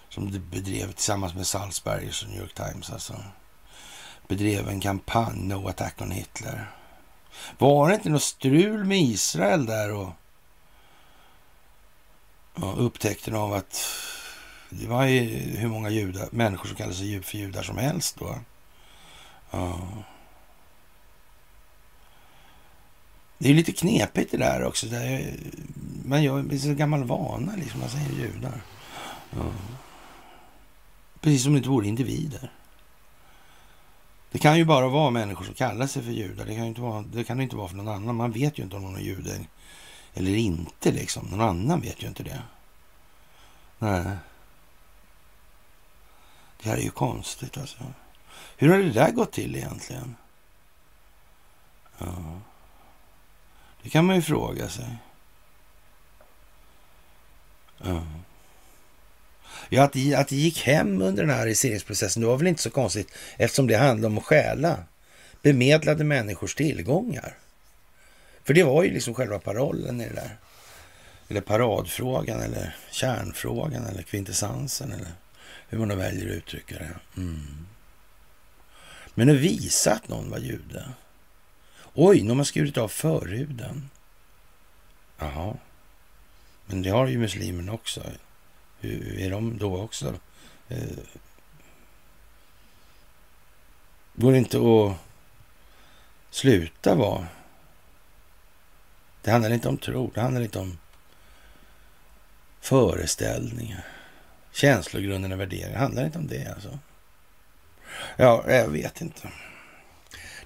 Som 0.09 0.31
de 0.31 0.39
bedrev 0.39 0.91
tillsammans 0.91 1.33
med 1.33 1.47
Salzbergers 1.47 2.23
och 2.23 2.29
New 2.29 2.41
York 2.41 2.53
Times. 2.53 2.89
Alltså. 2.89 3.23
Bedrev 4.27 4.69
en 4.69 4.79
kampanj, 4.79 5.39
No 5.39 5.67
Attack 5.67 6.01
on 6.01 6.11
Hitler. 6.11 6.71
Var 7.57 7.89
det 7.89 7.95
inte 7.95 8.09
något 8.09 8.23
strul 8.23 8.85
med 8.85 9.01
Israel 9.01 9.65
där 9.65 9.91
och 9.93 10.09
ja, 12.55 12.73
upptäckten 12.77 13.35
av 13.35 13.53
att 13.53 13.85
det 14.69 14.87
var 14.87 15.05
ju 15.05 15.21
hur 15.57 15.67
många 15.67 15.89
judar, 15.89 16.27
människor 16.31 16.67
som 16.67 16.75
kallade 16.77 16.95
sig 16.95 17.21
för 17.21 17.37
judar 17.37 17.63
som 17.63 17.77
helst 17.77 18.19
då. 18.19 18.35
Ja. 19.51 19.79
Det 23.37 23.49
är 23.49 23.53
lite 23.53 23.71
knepigt 23.71 24.31
det 24.31 24.37
där 24.37 24.63
också. 24.63 24.87
Det 24.87 24.97
är, 24.97 25.33
man 26.05 26.23
gör 26.23 26.43
det 26.43 26.55
är 26.55 26.59
så 26.59 26.73
gammal 26.73 27.03
vana 27.03 27.55
liksom. 27.55 27.79
Man 27.79 27.89
säger 27.89 28.09
judar. 28.09 28.61
Ja. 29.31 29.51
Precis 31.21 31.43
som 31.43 31.53
det 31.53 31.57
inte 31.57 31.69
vore 31.69 31.87
individer. 31.87 32.51
Det 34.31 34.39
kan 34.39 34.57
ju 34.57 34.65
bara 34.65 34.87
vara 34.87 35.09
människor 35.09 35.45
som 35.45 35.53
kallar 35.53 35.87
sig 35.87 36.03
för 36.03 36.11
judar. 36.11 36.45
Det 36.45 36.55
kan 36.55 36.63
ju 36.63 36.69
inte 36.69 36.81
vara, 36.81 37.01
det 37.01 37.23
kan 37.23 37.41
inte 37.41 37.55
vara 37.55 37.67
för 37.67 37.75
någon 37.75 37.87
annan. 37.87 38.15
Man 38.15 38.31
vet 38.31 38.59
ju 38.59 38.63
inte 38.63 38.75
om 38.75 38.81
någon 38.81 38.95
är 38.95 39.01
jude 39.01 39.45
eller 40.13 40.35
inte 40.35 40.91
liksom. 40.91 41.27
Någon 41.27 41.41
annan 41.41 41.81
vet 41.81 42.03
ju 42.03 42.07
inte 42.07 42.23
det. 42.23 42.41
Nej. 43.79 44.17
Det 46.63 46.69
här 46.69 46.77
är 46.77 46.81
ju 46.81 46.89
konstigt 46.89 47.57
alltså. 47.57 47.77
Hur 48.57 48.69
har 48.69 48.77
det 48.77 48.91
där 48.91 49.11
gått 49.11 49.31
till 49.31 49.55
egentligen? 49.55 50.15
Ja. 51.97 52.41
Det 53.85 53.91
kan 53.91 54.05
man 54.05 54.15
ju 54.15 54.21
fråga 54.21 54.69
sig. 54.69 54.85
Ja. 57.83 58.07
Ja, 59.69 59.83
att 59.83 59.93
det, 59.93 60.15
att 60.15 60.27
det 60.27 60.35
gick 60.35 60.61
hem 60.63 61.01
under 61.01 61.23
den 61.23 61.35
här 61.35 61.41
arresteringsprocessen 61.41 62.21
det 62.21 62.27
var 62.27 62.37
väl 62.37 62.47
inte 62.47 62.61
så 62.61 62.69
konstigt 62.69 63.11
eftersom 63.37 63.67
det 63.67 63.77
handlade 63.77 64.07
om 64.07 64.17
att 64.17 64.23
stjäla 64.23 64.77
bemedlade 65.41 66.03
människors 66.03 66.55
tillgångar. 66.55 67.37
För 68.43 68.53
det 68.53 68.63
var 68.63 68.83
ju 68.83 68.91
liksom 68.91 69.13
själva 69.13 69.39
parollen 69.39 70.01
i 70.01 70.07
det 70.07 70.15
där. 70.15 70.37
Eller 71.27 71.41
paradfrågan 71.41 72.41
eller 72.41 72.75
kärnfrågan 72.91 73.85
eller 73.85 74.01
kvintessensen 74.01 74.91
eller 74.91 75.11
hur 75.69 75.77
man 75.77 75.87
nu 75.87 75.95
väljer 75.95 76.29
att 76.29 76.35
uttrycka 76.35 76.75
det. 76.75 76.95
Mm. 77.17 77.67
Men 79.13 79.29
att 79.29 79.35
visa 79.35 79.93
att 79.93 80.07
någon 80.07 80.29
var 80.29 80.37
jude. 80.37 80.85
Oj, 81.97 82.21
nu 82.21 82.29
har 82.29 82.35
man 82.35 82.45
skurit 82.45 82.77
av 82.77 82.87
förhuden. 82.87 83.89
Jaha. 85.17 85.57
Men 86.65 86.81
det 86.81 86.89
har 86.89 87.07
ju 87.07 87.17
muslimerna 87.17 87.73
också. 87.73 88.03
Hur 88.79 89.19
är 89.19 89.31
de 89.31 89.57
då 89.57 89.81
också? 89.81 90.13
Eh, 90.67 90.97
går 94.13 94.31
det 94.31 94.37
inte 94.37 94.57
att 94.57 94.97
sluta 96.29 96.95
vara 96.95 97.27
Det 99.21 99.31
handlar 99.31 99.53
inte 99.53 99.69
om 99.69 99.77
tro, 99.77 100.11
det 100.13 100.21
handlar 100.21 100.41
inte 100.41 100.59
om 100.59 100.77
föreställningar, 102.59 103.85
känslogrunden 104.51 105.31
och 105.31 105.39
värderingar. 105.39 105.71
Det 105.71 105.77
handlar 105.79 106.05
inte 106.05 106.17
om 106.17 106.27
det 106.27 106.47
alltså. 106.53 106.79
Ja, 108.17 108.43
jag 108.47 108.69
vet 108.69 109.01
inte. 109.01 109.29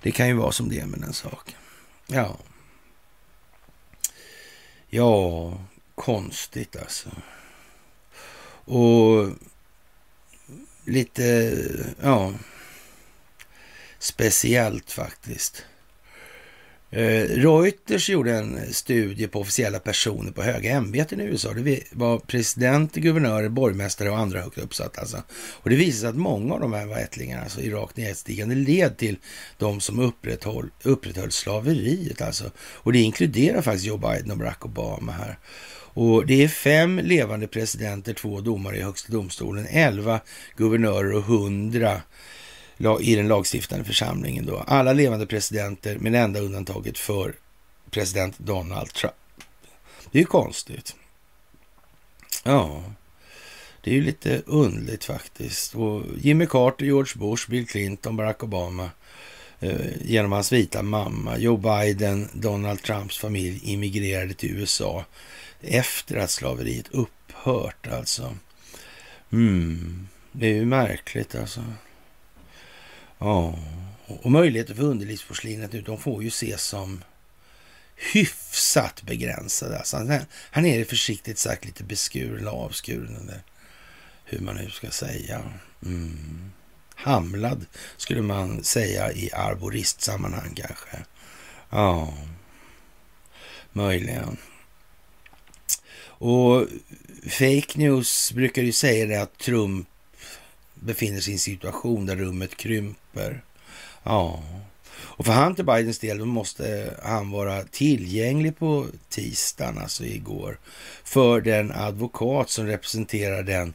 Det 0.02 0.12
kan 0.12 0.28
ju 0.28 0.34
vara 0.34 0.52
som 0.52 0.70
det 0.70 0.80
är 0.80 0.86
med 0.86 1.00
den 1.00 1.14
saken. 1.14 1.58
Ja. 2.08 2.38
Ja, 4.90 5.54
konstigt 5.96 6.76
alltså. 6.76 7.10
Och 8.66 9.30
lite, 10.86 11.54
ja, 12.02 12.34
speciellt 14.00 14.92
faktiskt. 14.92 15.66
Eh, 16.92 17.24
Reuters 17.24 18.10
gjorde 18.10 18.32
en 18.32 18.74
studie 18.74 19.28
på 19.28 19.40
officiella 19.40 19.80
personer 19.80 20.32
på 20.32 20.44
höga 20.44 20.72
ämbeten 20.72 21.22
i 21.22 21.24
USA. 21.24 21.54
Det 21.54 21.84
var 21.92 22.20
presidenter, 22.20 23.02
guvernörer, 23.02 23.50
borgmästare 23.50 24.10
och 24.10 24.18
andra 24.18 24.42
högt 24.42 24.58
uppsatta. 24.58 25.02
Alltså. 25.02 25.24
Och 25.32 25.70
det 25.70 25.76
visade 25.76 26.00
sig 26.00 26.10
att 26.10 26.16
många 26.16 26.54
av 26.54 26.60
de 26.60 26.74
här 26.74 26.86
var 26.86 26.98
ättlingar, 26.98 27.44
alltså 27.44 27.62
i 27.62 27.70
rakt 27.70 27.98
nedstigande 27.98 28.56
led 28.56 28.98
till 28.98 29.18
de 29.58 29.82
som 29.82 30.00
upprätthöll, 30.00 30.70
upprätthöll 30.84 31.32
slaveriet. 31.32 32.22
Alltså. 32.22 32.52
Och 32.58 32.94
det 32.94 33.00
inkluderar 33.00 33.62
faktiskt 33.62 33.86
Joe 33.86 33.98
Biden 33.98 34.32
och 34.32 34.38
Barack 34.38 34.66
Obama 34.66 35.12
här. 35.12 35.38
Och 35.94 36.26
det 36.26 36.44
är 36.44 36.48
fem 36.48 37.00
levande 37.04 37.48
presidenter, 37.48 38.14
två 38.14 38.42
domare 38.42 38.78
i 38.78 38.82
högsta 38.82 39.14
domstolen, 39.14 39.68
elva 39.70 40.20
guvernörer 40.58 41.14
och 41.14 41.24
hundra 41.24 42.02
i 43.02 43.16
den 43.16 43.28
lagstiftande 43.28 43.86
församlingen. 43.86 44.46
Då. 44.46 44.64
Alla 44.68 44.94
levande 44.94 45.26
presidenter, 45.26 45.98
med 45.98 46.12
det 46.12 46.20
enda 46.20 46.40
undantaget 46.40 46.98
för 46.98 47.36
president 47.92 48.40
Donald 48.40 48.94
Trump. 48.94 49.14
Det 50.12 50.18
är 50.18 50.22
ju 50.22 50.26
konstigt. 50.26 50.96
Ja, 52.44 52.84
det 53.82 53.92
är 53.92 53.96
ju 53.96 54.02
lite 54.02 54.42
underligt 54.46 55.06
faktiskt. 55.06 55.76
Och 55.76 56.04
Jimmy 56.22 56.46
Carter, 56.46 56.86
George 56.86 57.14
Bush, 57.16 57.50
Bill 57.50 57.68
Clinton, 57.68 58.16
Barack 58.16 58.44
Obama 58.44 58.90
eh, 59.60 60.02
genom 60.02 60.32
hans 60.32 60.52
vita 60.52 60.84
mamma, 60.84 61.38
Joe 61.38 61.58
Biden, 61.58 62.30
Donald 62.34 62.82
Trumps 62.82 63.18
familj 63.18 63.62
immigrerade 63.64 64.34
till 64.34 64.58
USA 64.58 65.06
efter 65.62 66.16
att 66.16 66.30
slaveriet 66.30 66.88
upphört 66.92 67.88
alltså. 67.88 68.36
Mm, 69.32 70.08
det 70.32 70.48
är 70.48 70.54
ju 70.54 70.66
märkligt 70.66 71.36
alltså. 71.36 71.64
Ja, 73.20 73.60
och 74.08 74.32
möjligheter 74.32 74.76
för 74.76 74.84
underlivsporslinet 74.84 75.74
nu, 75.74 75.82
de 75.82 75.98
får 75.98 76.24
ju 76.24 76.28
ses 76.28 76.64
som 76.64 77.04
hyfsat 78.14 79.02
begränsade. 79.02 79.78
Alltså 79.78 79.98
han, 79.98 80.20
han 80.32 80.66
är 80.66 80.86
försiktigt 80.86 81.38
sagt 81.38 81.66
lite 81.66 81.84
beskuren 81.84 82.38
eller 82.38 82.52
avskuren 82.52 83.18
eller 83.22 83.42
hur 84.26 84.40
man 84.40 84.56
nu 84.56 84.70
ska 84.70 84.92
säga. 84.92 85.42
Mm. 85.86 86.52
Hamlad 86.96 87.66
skulle 87.98 88.22
man 88.22 88.64
säga 88.64 89.12
i 89.12 89.32
arboristsammanhang 89.34 90.54
kanske. 90.56 90.98
Ja, 91.70 92.14
möjligen. 93.72 94.38
Och 96.02 96.68
fake 97.30 97.80
news 97.80 98.32
brukar 98.32 98.62
ju 98.62 98.72
säga 98.72 99.06
det 99.06 99.22
att 99.22 99.38
Trump 99.38 99.88
befinner 100.74 101.20
sig 101.20 101.32
i 101.32 101.34
en 101.34 101.40
situation 101.40 102.06
där 102.06 102.16
rummet 102.16 102.58
krymper. 102.58 102.99
Ja, 104.04 104.44
och 105.20 105.26
för 105.26 105.34
Hunter 105.34 105.64
Bidens 105.64 106.00
del 106.00 106.18
då 106.18 106.26
måste 106.26 106.94
han 107.04 107.32
vara 107.32 107.64
tillgänglig 107.64 108.58
på 108.58 108.88
tisdagen, 109.10 109.78
alltså 109.78 110.06
igår, 110.06 110.60
för 111.04 111.42
den 111.42 111.72
advokat 111.72 112.50
som 112.50 112.68
representerar 112.68 113.44
den 113.44 113.74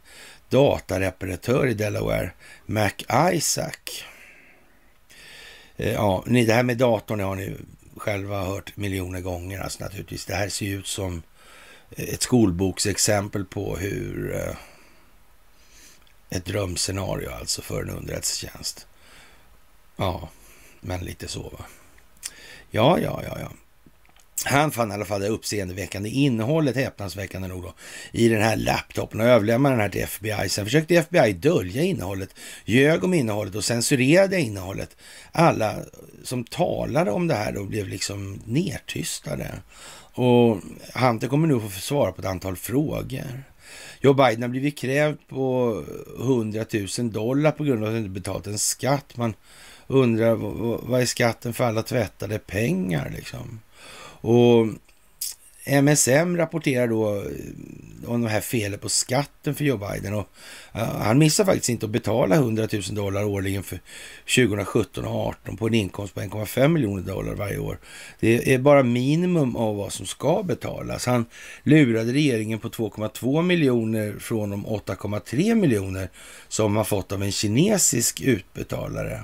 datareparatör 0.49 1.67
i 1.67 1.75
Delaware, 1.75 2.31
Mac 2.67 2.93
Isaac. 3.33 4.05
Eh, 5.77 5.93
ja, 5.93 6.25
det 6.27 6.53
här 6.53 6.63
med 6.63 6.79
datorn 6.79 7.21
har 7.21 7.37
ni 7.37 7.57
själva 7.97 8.45
hört 8.45 8.77
miljoner 8.77 9.21
gånger 9.21 9.61
alltså 9.61 9.85
naturligtvis. 9.85 10.27
Det 10.27 10.35
här 10.35 10.49
ser 10.49 10.67
ut 10.67 10.87
som 10.87 11.23
eh, 11.91 12.05
ett 12.05 12.23
skolboksexempel 12.23 13.45
på 13.45 13.77
hur 13.77 14.35
eh, 14.35 14.55
ett 16.31 16.45
drömscenario 16.45 17.31
alltså 17.31 17.63
för 17.63 17.83
en 17.83 17.91
underrättelsetjänst. 17.91 18.87
Ja, 19.97 20.29
men 20.81 21.01
lite 21.01 21.29
så 21.29 21.43
va. 21.43 21.65
Ja, 22.71 22.99
ja, 22.99 23.23
ja, 23.29 23.39
ja. 23.41 23.53
Han 24.45 24.71
fann 24.71 24.91
i 24.91 24.95
alla 24.95 25.05
fall 25.05 25.21
det 25.21 25.29
uppseendeväckande 25.29 26.09
innehållet, 26.09 26.77
häpnadsväckande 26.77 27.49
nog 27.49 27.63
då, 27.63 27.75
i 28.13 28.29
den 28.29 28.43
här 28.43 28.57
laptopen 28.57 29.21
och 29.21 29.27
överlämnade 29.27 29.75
den 29.75 29.81
här 29.81 29.89
till 29.89 30.03
FBI. 30.03 30.49
Sen 30.49 30.65
försökte 30.65 30.95
FBI 30.97 31.33
dölja 31.33 31.83
innehållet, 31.83 32.35
ljög 32.65 33.05
om 33.05 33.15
innehållet 33.15 33.55
och 33.55 33.65
censurerade 33.65 34.41
innehållet. 34.41 34.97
Alla 35.33 35.77
som 36.23 36.45
talade 36.45 37.11
om 37.11 37.27
det 37.27 37.35
här 37.35 37.53
då 37.53 37.65
blev 37.65 37.89
liksom 37.89 38.43
nedtystade. 38.45 39.55
Och 40.15 40.61
Hunter 40.95 41.29
kommer 41.29 41.49
nu 41.49 41.61
få 41.61 41.81
svara 41.81 42.13
på 42.13 42.21
ett 42.21 42.27
antal 42.27 42.57
frågor. 42.57 43.45
Joe 44.01 44.15
Biden 44.15 44.43
har 44.43 44.49
blivit 44.49 44.79
krävd 44.79 45.19
på 45.29 45.83
100 46.19 46.65
000 46.99 47.13
dollar 47.13 47.51
på 47.51 47.65
grund 47.65 47.83
av 47.83 47.89
att 47.89 47.95
han 47.95 47.99
inte 47.99 48.21
betalat 48.21 48.47
en 48.47 48.59
skatt. 48.59 49.17
Man 49.17 49.35
undrar 49.87 50.35
vad 50.89 51.01
är 51.01 51.07
skatten 51.07 51.55
för 51.55 51.65
alla 51.65 51.83
tvättade 51.83 52.39
pengar 52.39 53.13
liksom? 53.17 53.61
Och 54.21 54.67
MSM 55.67 56.37
rapporterar 56.37 56.89
då 56.89 57.17
eh, 57.17 57.23
om 58.07 58.23
de 58.23 58.29
här 58.29 58.41
felen 58.41 58.79
på 58.79 58.89
skatten 58.89 59.55
för 59.55 59.65
Joe 59.65 59.77
Biden. 59.77 60.15
Och, 60.15 60.29
uh, 60.77 60.83
han 60.83 61.19
missar 61.19 61.45
faktiskt 61.45 61.69
inte 61.69 61.87
att 61.87 61.93
betala 61.93 62.35
100 62.35 62.69
000 62.73 62.83
dollar 62.91 63.25
årligen 63.25 63.63
för 63.63 63.81
2017 64.37 65.05
och 65.05 65.11
2018 65.11 65.57
på 65.57 65.67
en 65.67 65.75
inkomst 65.75 66.15
på 66.15 66.21
1,5 66.21 66.69
miljoner 66.69 67.03
dollar 67.03 67.35
varje 67.35 67.59
år. 67.59 67.79
Det 68.21 68.55
är 68.55 68.59
bara 68.59 68.83
minimum 68.83 69.57
av 69.57 69.77
vad 69.77 69.93
som 69.93 70.07
ska 70.07 70.43
betalas. 70.43 71.07
Han 71.07 71.27
lurade 71.63 72.13
regeringen 72.13 72.59
på 72.59 72.69
2,2 72.69 73.43
miljoner 73.43 74.17
från 74.19 74.51
de 74.51 74.67
8,3 74.67 75.55
miljoner 75.55 76.09
som 76.49 76.77
han 76.77 76.85
fått 76.85 77.13
av 77.13 77.23
en 77.23 77.33
kinesisk 77.33 78.21
utbetalare. 78.21 79.23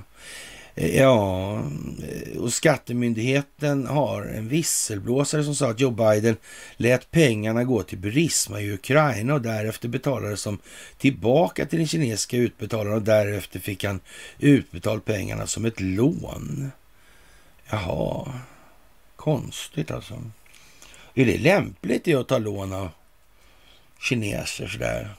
Ja, 0.75 1.55
eh, 2.03 2.39
och 2.39 2.53
skattemyndigheten 2.53 3.87
har 3.87 4.23
en 4.23 4.49
visselblåsare 4.49 5.45
som 5.45 5.55
sa 5.55 5.71
att 5.71 5.81
Joe 5.81 5.91
Biden 5.91 6.37
lät 6.77 7.11
pengarna 7.11 7.65
gå 7.65 7.83
till 7.83 7.99
Burisma 7.99 8.61
i 8.61 8.73
Ukraina 8.73 9.35
och 9.35 9.43
därefter 9.43 9.89
betalades 9.89 10.45
de 10.45 10.59
tillbaka 10.99 11.67
till 11.67 11.79
den 11.79 11.89
kinesiska 11.89 12.37
utbetalaren 12.37 12.97
och 12.97 13.03
därefter 13.03 13.61
fick 13.61 13.85
han 13.85 14.01
utbetalt 14.39 15.05
pengarna 15.05 15.47
som 15.47 15.65
ett 15.65 15.81
lån. 15.81 16.71
Jaha, 17.71 18.33
konstigt 19.17 19.91
alltså. 19.91 20.23
Är 21.15 21.27
det 21.27 21.39
lämpligt 21.39 22.15
att 22.15 22.29
ta 22.29 22.39
lån 22.39 22.73
av 22.73 22.89
kineser 24.01 24.67
sådär 24.67 25.11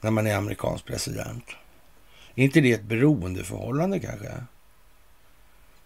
när 0.00 0.10
man 0.10 0.26
är 0.26 0.36
amerikansk 0.36 0.84
president? 0.84 1.44
Är 2.34 2.44
inte 2.44 2.60
det 2.60 2.72
ett 2.72 2.84
beroendeförhållande 2.84 4.00
kanske? 4.00 4.32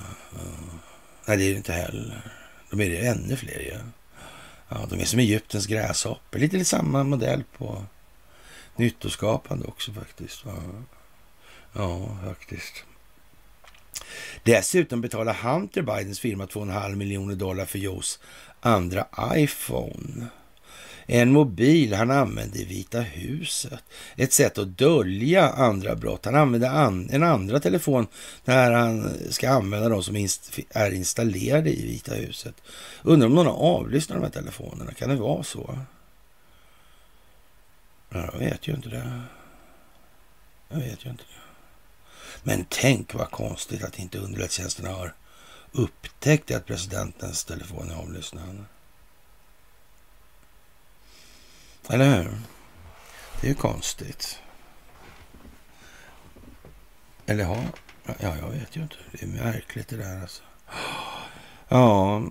Nej, 1.26 1.38
det 1.38 1.44
är 1.44 1.50
det 1.50 1.58
inte 1.58 1.74
heller. 1.74 2.32
De 2.70 2.82
är 2.82 2.90
det 2.90 3.08
ännu 3.08 3.36
fler 3.36 3.60
ju. 3.60 3.70
Ja. 3.70 3.78
ja, 4.70 4.86
de 4.90 5.00
är 5.00 5.06
som 5.06 5.20
Egyptens 5.20 5.66
gräshoppor. 5.66 6.40
Lite, 6.40 6.58
lite 6.58 6.70
samma 6.70 7.04
modell 7.04 7.44
på 7.58 7.86
nyttoskapande 8.78 9.66
också 9.68 9.92
faktiskt. 9.92 10.44
Ja, 10.46 10.58
ja 11.74 12.18
faktiskt. 12.26 12.84
Dessutom 14.44 15.02
betalar 15.02 15.34
Hunter 15.34 15.82
Bidens 15.82 16.20
firma 16.20 16.46
2,5 16.46 16.96
miljoner 16.96 17.36
dollar 17.36 17.66
för 17.66 17.80
Joes 17.80 18.20
andra 18.60 19.08
iPhone. 19.36 20.28
En 21.10 21.32
mobil 21.32 21.94
han 21.94 22.12
använde 22.12 22.60
i 22.60 22.66
Vita 22.66 23.02
huset. 23.02 23.84
Ett 24.16 24.34
sätt 24.34 24.58
att 24.58 24.78
dölja 24.78 25.50
andra 25.50 25.96
brott. 25.96 26.26
Han 26.26 26.36
använde 26.36 26.70
an 26.70 27.10
en 27.12 27.24
andra 27.24 27.60
telefon 27.60 28.08
när 28.46 28.72
han 28.72 29.14
ska 29.30 29.50
använda 29.50 29.90
de 29.90 30.04
som 30.04 30.16
inst 30.16 30.60
är 30.70 30.92
installerade 30.92 31.70
i 31.70 31.88
Vita 31.88 32.14
huset. 32.14 32.56
Undrar 33.04 33.28
om 33.28 33.36
någon 33.36 33.46
har 33.46 33.54
avlyssnat 33.54 34.18
de 34.18 34.24
här 34.24 34.32
telefonerna. 34.32 34.94
Kan 34.94 35.10
det 35.10 35.16
vara 35.16 35.44
så? 35.44 35.80
Jag 38.10 38.38
vet 38.40 38.68
ju 38.68 38.74
inte 38.74 38.90
det. 38.90 39.22
Jag 40.70 40.78
vet 40.78 41.06
ju 41.06 41.10
inte 41.10 41.24
det. 41.24 41.42
Men 42.44 42.66
tänk 42.70 43.14
vad 43.14 43.32
konstigt 43.32 43.84
att 43.84 44.00
inte 44.00 44.18
underrättelsetjänsterna 44.18 44.90
har 44.90 45.14
upptäckt 45.72 46.52
att 46.52 46.66
presidentens 46.66 47.44
telefon 47.44 47.92
är 47.92 47.96
avlyssnad. 47.96 48.66
Eller 51.90 52.24
hur? 52.24 52.38
Det 53.42 53.48
är 53.48 53.50
ju 53.50 53.56
konstigt. 53.56 54.42
Eller 57.26 57.44
ja, 57.44 57.64
ja, 58.20 58.38
jag 58.38 58.50
vet 58.50 58.76
ju 58.76 58.82
inte. 58.82 58.96
Det 59.12 59.24
är 59.24 59.28
märkligt 59.28 59.88
det 59.88 59.98
där 59.98 60.22
alltså. 60.22 60.44
Ja, 61.68 62.24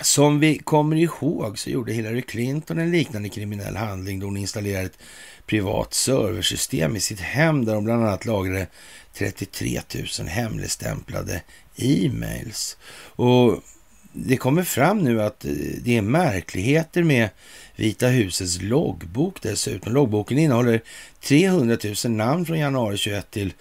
som 0.00 0.40
vi 0.40 0.58
kommer 0.58 0.96
ihåg 0.96 1.58
så 1.58 1.70
gjorde 1.70 1.92
Hillary 1.92 2.22
Clinton 2.22 2.78
en 2.78 2.90
liknande 2.90 3.28
kriminell 3.28 3.76
handling 3.76 4.20
då 4.20 4.26
hon 4.26 4.36
installerade 4.36 4.86
ett 4.86 4.98
privat 5.46 5.94
serversystem 5.94 6.96
i 6.96 7.00
sitt 7.00 7.20
hem 7.20 7.64
där 7.64 7.74
hon 7.74 7.84
bland 7.84 8.04
annat 8.04 8.24
lagrade 8.24 8.66
33 9.14 9.80
000 10.18 10.28
hemligstämplade 10.28 11.42
e-mails. 11.76 12.76
Och 13.16 13.62
det 14.12 14.36
kommer 14.36 14.62
fram 14.62 14.98
nu 14.98 15.22
att 15.22 15.44
eh, 15.44 15.52
det 15.84 15.96
är 15.96 16.02
märkligheter 16.02 17.02
med 17.02 17.28
Vita 17.76 18.08
husets 18.08 18.62
loggbok 18.62 19.42
dessutom. 19.42 19.92
Loggboken 19.92 20.38
innehåller 20.38 20.82
300 21.20 21.76
000 22.04 22.12
namn 22.12 22.46
från 22.46 22.58
januari 22.58 22.96
21 22.96 23.30
till 23.30 23.52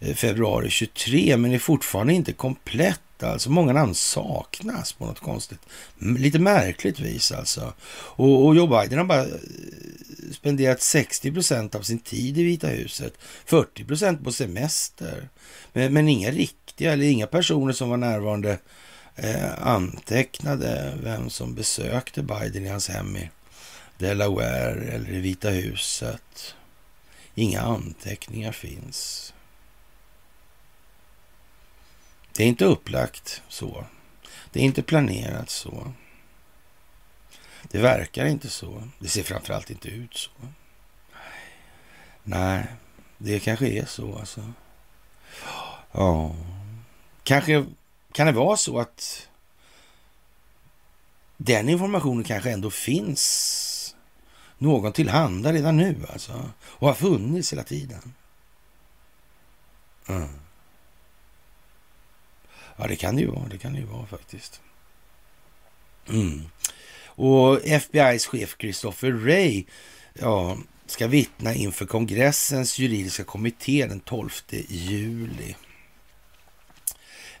eh, 0.00 0.14
februari 0.14 0.70
23 0.70 1.36
men 1.36 1.52
är 1.52 1.58
fortfarande 1.58 2.12
inte 2.12 2.32
komplett 2.32 3.00
Alltså 3.28 3.50
många 3.50 3.72
namn 3.72 3.94
saknas 3.94 4.92
på 4.92 5.06
något 5.06 5.20
konstigt, 5.20 5.60
lite 5.98 6.38
märkligt 6.38 7.00
vis 7.00 7.32
alltså. 7.32 7.72
Och, 7.92 8.46
och 8.46 8.56
Joe 8.56 8.66
Biden 8.66 8.98
har 8.98 9.04
bara 9.04 9.24
eh, 9.24 9.34
spenderat 10.32 10.82
60 10.82 11.32
procent 11.32 11.74
av 11.74 11.82
sin 11.82 11.98
tid 11.98 12.38
i 12.38 12.42
Vita 12.42 12.66
huset, 12.66 13.14
40 13.44 13.84
procent 13.84 14.24
på 14.24 14.32
semester. 14.32 15.28
Men, 15.72 15.92
men, 15.92 16.08
inga 16.08 16.30
riktiga, 16.30 16.92
eller 16.92 17.04
inga 17.04 17.26
personer 17.26 17.72
som 17.72 17.90
var 17.90 17.96
närvarande 17.96 18.58
eh, 19.16 19.66
antecknade 19.66 20.98
vem 21.02 21.30
som 21.30 21.54
besökte 21.54 22.22
Biden 22.22 22.66
i 22.66 22.68
hans 22.68 22.88
hem 22.88 23.16
i 23.16 23.30
Delaware 23.98 24.84
eller 24.92 25.12
i 25.12 25.20
Vita 25.20 25.50
huset. 25.50 26.54
Inga 27.34 27.60
anteckningar 27.60 28.52
finns. 28.52 29.32
Det 32.36 32.42
är 32.42 32.46
inte 32.48 32.64
upplagt 32.64 33.42
så. 33.48 33.84
Det 34.50 34.60
är 34.60 34.64
inte 34.64 34.82
planerat 34.82 35.50
så. 35.50 35.92
Det 37.62 37.78
verkar 37.78 38.26
inte 38.26 38.50
så. 38.50 38.88
Det 38.98 39.08
ser 39.08 39.22
framförallt 39.22 39.70
inte 39.70 39.88
ut 39.88 40.16
så. 40.16 40.30
Nej, 42.22 42.66
det 43.18 43.40
kanske 43.40 43.68
är 43.68 43.84
så 43.84 44.18
alltså. 44.18 44.52
Ja, 45.92 46.36
kanske 47.22 47.66
kan 48.12 48.26
det 48.26 48.32
vara 48.32 48.56
så 48.56 48.78
att 48.78 49.28
den 51.36 51.68
informationen 51.68 52.24
kanske 52.24 52.50
ändå 52.50 52.70
finns 52.70 53.96
någon 54.58 54.92
tillhanda 54.92 55.52
redan 55.52 55.76
nu 55.76 56.06
alltså 56.12 56.50
och 56.62 56.88
har 56.88 56.94
funnits 56.94 57.52
hela 57.52 57.62
tiden. 57.62 58.14
Mm. 60.08 60.41
Ja, 62.82 62.88
det 62.88 62.96
kan 62.96 63.16
det 63.16 63.22
ju 63.22 63.30
vara. 63.30 63.48
Det 63.48 63.58
kan 63.58 63.72
det 63.72 63.78
ju 63.78 63.86
vara 63.86 64.06
faktiskt. 64.06 64.60
Mm. 66.08 66.42
Och 67.04 67.60
FBI's 67.60 68.26
chef 68.26 68.56
Christopher 68.58 69.10
Wray 69.10 69.64
ja, 70.14 70.58
ska 70.86 71.06
vittna 71.06 71.54
inför 71.54 71.86
kongressens 71.86 72.78
juridiska 72.78 73.24
kommitté 73.24 73.86
den 73.86 74.00
12 74.00 74.30
juli. 74.68 75.54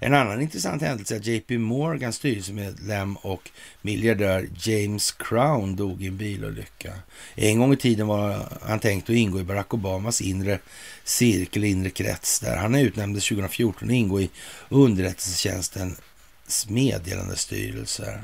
En 0.04 0.14
annan 0.14 0.40
intressant 0.40 0.82
händelse 0.82 1.14
är 1.14 1.18
att 1.18 1.26
JP 1.26 1.58
Morgans 1.58 2.16
styrelsemedlem 2.16 3.16
och 3.16 3.50
miljardär 3.82 4.48
James 4.56 5.12
Crown 5.12 5.76
dog 5.76 6.02
i 6.02 6.06
en 6.06 6.16
bilolycka. 6.16 6.92
En 7.34 7.58
gång 7.58 7.72
i 7.72 7.76
tiden 7.76 8.06
var 8.06 8.48
han 8.62 8.80
tänkt 8.80 9.10
att 9.10 9.16
ingå 9.16 9.40
i 9.40 9.44
Barack 9.44 9.74
Obamas 9.74 10.20
inre 10.20 10.58
cirkel, 11.04 11.64
inre 11.64 11.90
krets 11.90 12.40
där. 12.40 12.56
Han 12.56 12.74
utnämndes 12.74 13.28
2014 13.28 13.88
att 13.88 13.94
ingå 13.94 14.20
i 14.20 14.30
underrättelsetjänstens 14.68 16.68
meddelandestyrelse. 16.68 18.20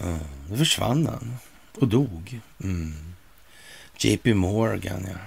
Mm. 0.00 0.18
Då 0.48 0.56
försvann 0.56 1.06
han 1.06 1.36
och 1.74 1.88
dog. 1.88 2.40
Mm. 2.62 2.94
JP 3.98 4.34
Morgan, 4.34 5.06
ja. 5.08 5.18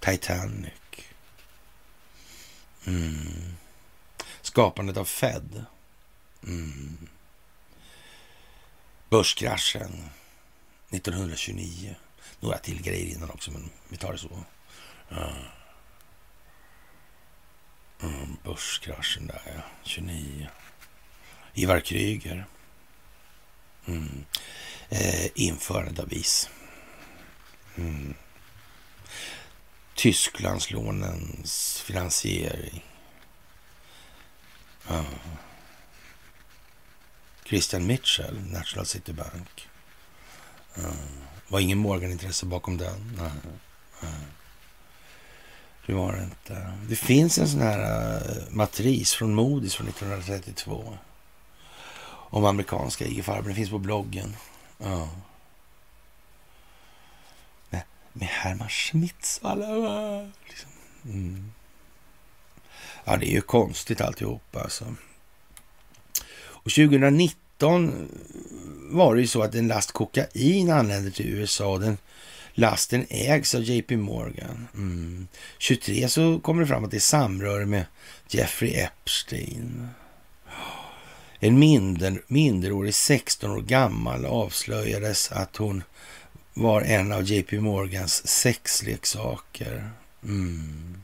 Titanic. 0.00 0.72
Mm. 2.86 3.56
Skapandet 4.48 4.96
av 4.96 5.04
Fed. 5.04 5.64
Mm. 6.46 7.08
Börskraschen 9.08 10.10
1929. 10.90 11.96
Några 12.40 12.58
till 12.58 12.82
grejer 12.82 13.16
innan 13.16 13.30
också, 13.30 13.50
men 13.50 13.70
vi 13.88 13.96
tar 13.96 14.12
det 14.12 14.18
så. 14.18 14.44
Ja. 15.08 15.32
Mm, 18.02 18.36
börskraschen 18.44 19.26
där, 19.26 19.42
ja. 19.46 19.62
29. 19.84 20.48
Ivar 21.54 21.80
Kryger. 21.80 22.46
Mm. 23.86 24.24
Eh, 24.88 25.26
införandet 25.34 25.98
av 25.98 26.12
is. 26.12 26.48
Mm. 27.76 28.14
Tysklandslånens 29.94 31.80
finansiering. 31.80 32.87
Ja. 34.88 35.04
Christian 37.44 37.86
Mitchell, 37.86 38.40
National 38.52 38.86
City 38.86 39.12
Bank. 39.12 39.68
Ja. 40.74 40.90
Var 41.48 41.60
ingen 41.60 41.78
Morgan-intresse 41.78 42.46
bakom 42.46 42.78
den? 42.78 43.16
Nej. 43.16 43.30
Nej. 44.02 44.12
Det 45.86 45.94
var 45.94 46.12
det 46.12 46.22
inte. 46.22 46.72
Det 46.88 46.96
finns 46.96 47.38
en 47.38 47.48
sån 47.48 47.60
här 47.60 47.78
uh, 47.78 48.50
matris 48.50 49.14
från 49.14 49.34
Modis 49.34 49.74
från 49.74 49.88
1932. 49.88 50.98
Om 52.30 52.44
amerikanska 52.44 53.06
IG 53.06 53.24
Farben. 53.24 53.44
Den 53.44 53.54
finns 53.54 53.70
på 53.70 53.78
bloggen. 53.78 54.36
Ja. 54.78 55.08
Med, 57.70 57.82
med 58.12 58.28
Herman 58.28 58.68
Schmitz 58.68 59.38
och 59.42 59.50
alla. 59.50 60.22
Liksom. 60.48 60.70
Mm. 61.04 61.52
Ja, 63.10 63.16
det 63.16 63.26
är 63.26 63.32
ju 63.32 63.40
konstigt 63.40 64.00
alltihop 64.00 64.56
alltså. 64.56 64.84
Och 66.40 66.70
2019 66.70 68.08
var 68.90 69.14
det 69.14 69.20
ju 69.20 69.26
så 69.26 69.42
att 69.42 69.54
en 69.54 69.68
last 69.68 69.92
kokain 69.92 70.70
anlände 70.70 71.10
till 71.10 71.28
USA. 71.28 71.78
Den 71.78 71.98
lasten 72.54 73.06
ägs 73.08 73.54
av 73.54 73.62
JP 73.62 73.96
Morgan. 73.96 74.68
Mm. 74.74 75.28
23 75.58 76.08
så 76.08 76.40
kommer 76.40 76.62
det 76.62 76.68
fram 76.68 76.84
att 76.84 76.90
det 76.90 76.96
är 76.96 77.00
samröre 77.00 77.66
med 77.66 77.84
Jeffrey 78.28 78.74
Epstein. 78.74 79.88
En 81.40 81.58
minder, 81.58 82.22
minderårig 82.26 82.94
16 82.94 83.50
år 83.50 83.60
gammal 83.60 84.26
avslöjades 84.26 85.32
att 85.32 85.56
hon 85.56 85.82
var 86.54 86.82
en 86.82 87.12
av 87.12 87.22
JP 87.22 87.60
Morgans 87.60 88.26
sexleksaker. 88.26 89.90
Mm 90.24 91.02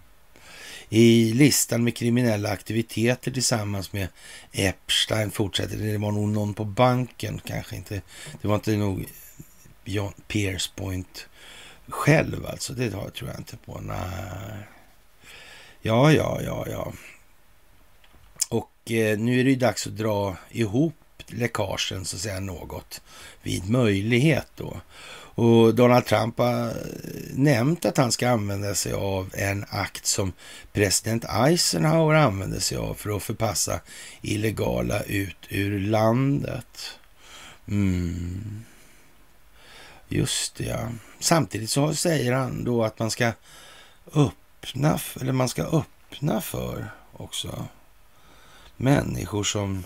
i 0.95 1.33
listan 1.33 1.85
med 1.85 1.97
kriminella 1.97 2.51
aktiviteter 2.51 3.31
tillsammans 3.31 3.93
med 3.93 4.09
Epstein 4.53 5.31
fortsätter. 5.31 5.77
Det 5.77 5.99
var 5.99 6.13
nog 6.13 6.29
någon 6.29 6.55
på 6.55 6.65
banken 6.65 7.41
kanske 7.45 7.77
inte. 7.77 8.03
Det 8.43 8.49
var 8.49 8.55
inte 8.55 8.77
nog 8.77 9.07
John 9.85 10.13
Pierce 10.29 10.71
Point 10.77 11.27
själv 11.89 12.47
alltså. 12.47 12.73
Det 12.73 12.91
tror 12.91 13.31
jag 13.31 13.39
inte 13.39 13.57
på. 13.57 13.81
Nej. 13.81 14.67
Ja, 15.83 16.13
ja, 16.13 16.41
ja, 16.43 16.67
ja. 16.71 16.93
Och 18.49 18.91
eh, 18.91 19.19
nu 19.19 19.41
är 19.41 19.45
det 19.45 19.51
ju 19.51 19.57
dags 19.57 19.87
att 19.87 19.97
dra 19.97 20.37
ihop 20.51 20.95
läckagen 21.27 22.05
så 22.05 22.17
att 22.17 22.23
säga 22.23 22.41
något 22.41 23.03
vid 23.43 23.71
möjlighet 23.71 24.49
då. 24.57 24.81
Och 25.35 25.75
Donald 25.75 26.07
Trump 26.07 26.39
har 26.39 26.73
nämnt 27.33 27.85
att 27.85 27.97
han 27.97 28.13
ska 28.13 28.31
använda 28.31 28.75
sig 28.75 28.93
av 28.93 29.31
en 29.35 29.65
akt 29.71 30.07
som 30.07 30.33
president 30.73 31.25
Eisenhower 31.25 32.15
använde 32.15 32.61
sig 32.61 32.79
av 32.79 32.95
för 32.95 33.17
att 33.17 33.23
förpassa 33.23 33.81
illegala 34.23 35.03
ut 35.03 35.37
ur 35.49 35.81
landet. 35.81 36.99
Mm. 37.69 38.65
Just 40.09 40.55
det, 40.55 40.65
ja. 40.65 40.89
Samtidigt 41.21 41.71
så 41.71 41.95
säger 41.95 42.33
han 42.33 42.65
då 42.65 42.85
att 42.85 42.99
man 42.99 43.11
ska 43.11 43.33
öppna, 44.15 44.99
eller 45.21 45.33
man 45.33 45.49
ska 45.49 45.63
öppna 45.63 46.41
för 46.41 46.91
också 47.13 47.67
människor 48.77 49.45
som 49.45 49.85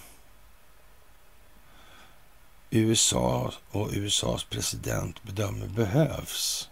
USA 2.71 3.53
och 3.71 3.89
USAs 3.93 4.45
president 4.45 5.23
bedömer 5.23 5.67
behövs. 5.67 6.69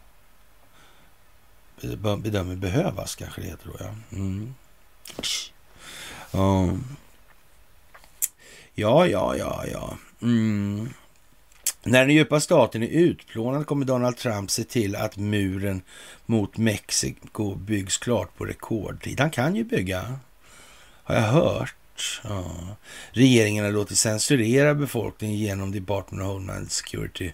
Bedömer 2.18 2.56
behövas 2.56 3.14
kanske 3.14 3.40
det 3.40 3.46
heter 3.46 3.66
då, 3.66 3.76
ja. 3.78 3.94
Mm. 4.12 4.54
Ja, 6.32 6.76
ja, 8.74 9.06
ja, 9.06 9.36
ja. 9.36 9.64
ja. 9.72 9.96
Mm. 10.22 10.88
När 11.82 12.06
den 12.06 12.14
djupa 12.14 12.40
staten 12.40 12.82
är 12.82 12.86
utplånad 12.86 13.66
kommer 13.66 13.84
Donald 13.86 14.16
Trump 14.16 14.50
se 14.50 14.64
till 14.64 14.96
att 14.96 15.16
muren 15.16 15.82
mot 16.26 16.56
Mexiko 16.56 17.54
byggs 17.54 17.98
klart 17.98 18.36
på 18.36 18.44
rekordtid. 18.44 19.20
Han 19.20 19.30
kan 19.30 19.56
ju 19.56 19.64
bygga, 19.64 20.18
har 21.04 21.14
jag 21.14 21.22
hört. 21.22 21.74
Ja. 22.24 22.76
Regeringen 23.10 23.64
har 23.64 23.72
låtit 23.72 23.98
censurera 23.98 24.74
befolkningen 24.74 25.36
genom 25.36 25.72
Department 25.72 26.22
of 26.22 26.28
Homeland 26.28 26.72
Security. 26.72 27.32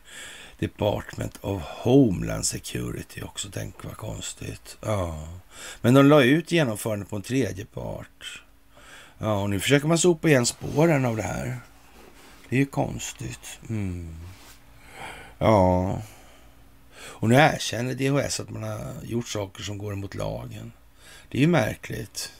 Department 0.59 1.39
of 1.41 1.63
Homeland 1.63 2.47
Security 2.47 3.23
också. 3.23 3.49
Tänk 3.53 3.85
vad 3.85 3.97
konstigt. 3.97 4.77
Ja. 4.81 5.29
Men 5.81 5.95
de 5.95 6.07
la 6.07 6.23
ut 6.23 6.53
genomförandet 6.53 7.11
på 7.11 7.17
en 7.17 7.23
tredje 7.23 7.65
part. 7.65 8.43
Ja, 9.19 9.43
och 9.43 9.51
nu 9.51 9.61
försöker 9.61 9.87
man 9.87 9.99
sopa 9.99 10.29
igen 10.29 10.47
spåren 10.47 11.05
av 11.05 11.17
det 11.17 11.23
här. 11.23 11.59
Det 12.49 12.57
är 12.57 12.61
ju 12.61 12.67
konstigt. 12.67 13.59
Mm. 13.69 14.17
Ja. 15.39 16.03
Och 16.99 17.29
nu 17.29 17.35
erkänner 17.35 17.95
DHS 17.95 18.41
att 18.41 18.51
man 18.51 18.63
har 18.63 18.95
gjort 19.03 19.29
saker 19.29 19.63
som 19.63 19.79
går 19.79 19.93
emot 19.93 20.15
lagen. 20.15 20.73
Det 21.29 21.39
är 21.39 21.43
ju 21.43 21.47
märkligt. 21.49 22.33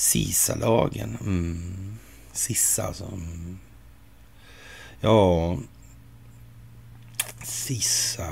SISA-lagen. 0.00 1.16
Mm. 1.20 1.98
Sissa 2.32 2.86
alltså. 2.86 3.04
Mm. 3.04 3.58
Ja. 5.00 5.58
Sissa. 7.44 8.28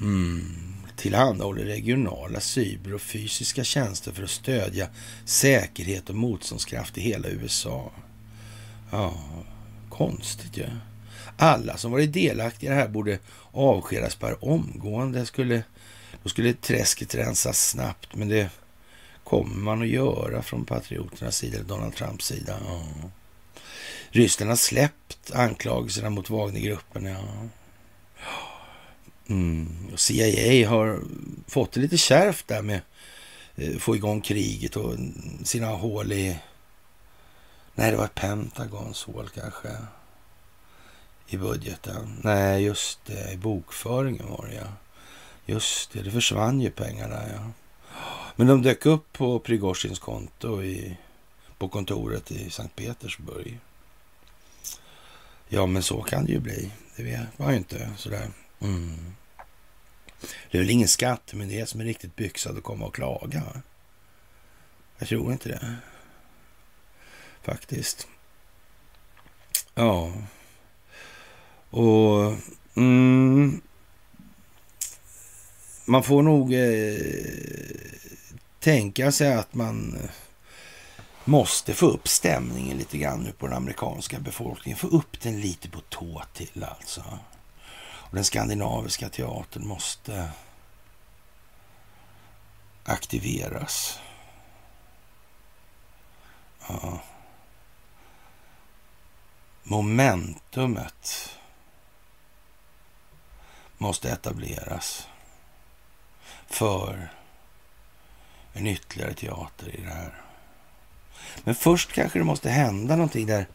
Mm. 0.00 0.74
Tillhandahåller 0.96 1.64
regionala 1.64 2.40
cyber 2.40 2.94
och 2.94 3.00
fysiska 3.00 3.64
tjänster 3.64 4.12
för 4.12 4.22
att 4.22 4.30
stödja 4.30 4.88
säkerhet 5.24 6.08
och 6.08 6.16
motståndskraft 6.16 6.98
i 6.98 7.00
hela 7.00 7.28
USA. 7.28 7.92
Ja, 8.90 9.14
konstigt 9.90 10.56
ju. 10.56 10.62
Ja. 10.62 10.68
Alla 11.36 11.76
som 11.76 11.92
varit 11.92 12.12
delaktiga 12.12 12.72
i 12.72 12.74
det 12.74 12.80
här 12.80 12.88
borde 12.88 13.18
avskedas 13.52 14.14
per 14.14 14.44
omgående. 14.44 15.26
Skulle, 15.26 15.62
då 16.22 16.28
skulle 16.28 16.52
träsket 16.52 17.14
rensas 17.14 17.68
snabbt, 17.68 18.14
men 18.14 18.28
det 18.28 18.50
kommer 19.24 19.56
man 19.56 19.82
att 19.82 19.88
göra 19.88 20.42
från 20.42 20.64
patrioternas 20.64 21.36
sida, 21.36 21.62
Donald 21.62 21.94
Trumps 21.94 22.26
sida. 22.26 22.58
Ja. 22.66 22.82
Ryssland 24.10 24.50
har 24.50 24.56
släppt 24.56 25.30
anklagelserna 25.34 26.10
mot 26.10 26.30
Wagnergruppen. 26.30 27.04
Ja. 27.04 27.20
Mm. 29.28 29.88
Och 29.92 30.00
CIA 30.00 30.68
har 30.68 31.00
fått 31.46 31.72
det 31.72 31.80
lite 31.80 31.96
kärvt 31.96 32.48
där 32.48 32.62
med 32.62 32.80
att 33.56 33.82
få 33.82 33.96
igång 33.96 34.20
kriget 34.20 34.76
och 34.76 34.96
sina 35.44 35.66
hål 35.66 36.12
i... 36.12 36.38
Nej, 37.74 37.90
det 37.90 37.96
var 37.96 38.06
Pentagons 38.06 39.04
hål 39.04 39.28
kanske 39.34 39.68
i 41.28 41.36
budgeten. 41.36 42.20
Nej, 42.22 42.62
just 42.62 42.98
det. 43.06 43.32
I 43.32 43.36
bokföringen 43.36 44.30
var 44.30 44.46
det 44.46 44.54
ja. 44.54 44.66
Just 45.46 45.92
det, 45.92 46.02
det 46.02 46.10
försvann 46.10 46.60
ju 46.60 46.70
pengar 46.70 47.08
där 47.08 47.32
ja. 47.34 47.50
Men 48.36 48.46
de 48.46 48.62
dök 48.62 48.86
upp 48.86 49.12
på 49.12 49.38
Prigozjins 49.38 49.98
konto 49.98 50.62
i, 50.62 50.96
på 51.58 51.68
kontoret 51.68 52.30
i 52.30 52.50
Sankt 52.50 52.76
Petersburg. 52.76 53.58
Ja, 55.48 55.66
men 55.66 55.82
så 55.82 56.02
kan 56.02 56.24
det 56.24 56.32
ju 56.32 56.40
bli. 56.40 56.70
Det 56.96 57.26
var 57.36 57.50
ju 57.50 57.56
inte 57.56 57.90
sådär. 57.96 58.30
Mm. 58.60 59.14
Det 60.50 60.58
är 60.58 60.62
väl 60.62 60.70
ingen 60.70 60.88
skattemyndighet 60.88 61.68
som 61.68 61.80
är 61.80 61.84
riktigt 61.84 62.16
byxad 62.16 62.58
att 62.58 62.64
komma 62.64 62.86
och 62.86 62.94
klaga? 62.94 63.42
Jag 64.98 65.08
tror 65.08 65.32
inte 65.32 65.48
det. 65.48 65.76
Faktiskt. 67.42 68.08
Ja. 69.74 70.12
Och 71.70 72.34
mm, 72.74 73.60
man 75.84 76.02
får 76.02 76.22
nog 76.22 76.52
eh, 76.54 78.03
tänka 78.64 79.12
sig 79.12 79.34
att 79.34 79.54
man 79.54 79.96
eh, 79.96 80.10
måste 81.24 81.74
få 81.74 81.86
upp 81.86 82.08
stämningen 82.08 82.78
lite 82.78 82.98
grann 82.98 83.20
nu 83.20 83.32
på 83.32 83.46
den 83.46 83.56
amerikanska 83.56 84.20
befolkningen. 84.20 84.78
Få 84.78 84.86
upp 84.86 85.20
den 85.20 85.40
lite 85.40 85.70
på 85.70 85.80
tå 85.80 86.22
till 86.32 86.64
alltså. 86.64 87.18
Och 87.84 88.14
den 88.14 88.24
skandinaviska 88.24 89.08
teatern 89.08 89.66
måste 89.66 90.30
aktiveras. 92.84 93.98
Ja. 96.68 96.98
Momentumet 99.62 101.30
måste 103.78 104.10
etableras 104.10 105.08
för 106.46 107.10
en 108.54 108.66
ytterligare 108.66 109.14
teater 109.14 109.68
i 109.76 109.80
det 109.80 109.94
här. 109.94 110.14
Men 111.44 111.54
först 111.54 111.92
kanske 111.92 112.18
det 112.18 112.24
måste 112.24 112.50
hända 112.50 112.96
någonting 112.96 113.26
där 113.26 113.46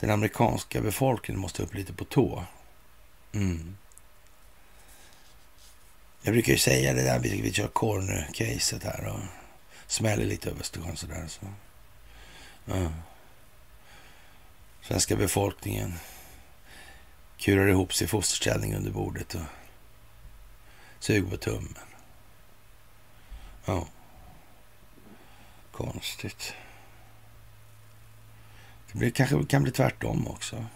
den 0.00 0.10
amerikanska 0.10 0.80
befolkningen 0.80 1.40
måste 1.40 1.62
upp 1.62 1.74
lite 1.74 1.92
på 1.92 2.04
tå. 2.04 2.44
Mm. 3.32 3.76
Jag 6.22 6.32
brukar 6.32 6.52
ju 6.52 6.58
säga 6.58 6.92
det 6.92 7.02
där, 7.02 7.18
vi, 7.18 7.40
vi 7.40 7.52
kör 7.52 7.68
corner-caset 7.68 8.84
här 8.84 9.06
och 9.06 9.20
smäller 9.86 10.24
lite 10.24 10.50
över 10.50 10.60
Östersjön 10.60 10.96
sådär. 10.96 11.24
Så. 11.28 11.46
Ja. 12.64 12.92
Svenska 14.82 15.16
befolkningen 15.16 15.94
kurar 17.38 17.68
ihop 17.68 17.94
sig 17.94 18.04
i 18.04 18.08
fosterställning 18.08 18.74
under 18.74 18.90
bordet 18.90 19.34
och 19.34 19.40
suger 20.98 21.30
på 21.30 21.36
tummen. 21.36 21.78
Ja. 23.64 23.86
Konstigt. 25.76 26.54
Det 28.92 28.98
blir, 28.98 29.10
kanske 29.10 29.44
kan 29.44 29.62
bli 29.62 29.72
tvärtom 29.72 30.28
också. 30.28 30.66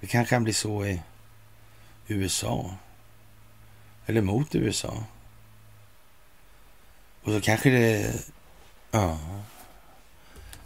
Det 0.00 0.06
kanske 0.06 0.30
kan 0.34 0.44
bli 0.44 0.52
så 0.52 0.86
i 0.86 1.02
USA. 2.06 2.76
Eller 4.06 4.20
mot 4.20 4.54
USA. 4.54 5.04
Och 7.22 7.32
så 7.32 7.40
kanske 7.40 7.70
det... 7.70 8.14
Ja. 8.90 9.18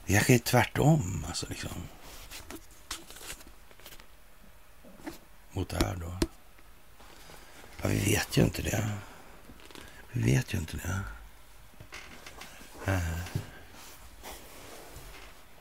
Det 0.07 0.13
kanske 0.13 0.35
är 0.35 0.39
tvärtom, 0.39 1.25
alltså 1.29 1.47
liksom. 1.49 1.73
Mot 5.53 5.69
det 5.69 5.85
här 5.85 5.97
då. 5.97 6.19
Ja, 7.83 7.89
vi 7.89 7.99
vet 7.99 8.37
ju 8.37 8.43
inte 8.43 8.63
det. 8.63 8.89
Vi 10.13 10.35
vet 10.35 10.55
ju 10.55 10.59
inte 10.59 10.77
det. 10.77 11.01
Eh. 12.87 12.99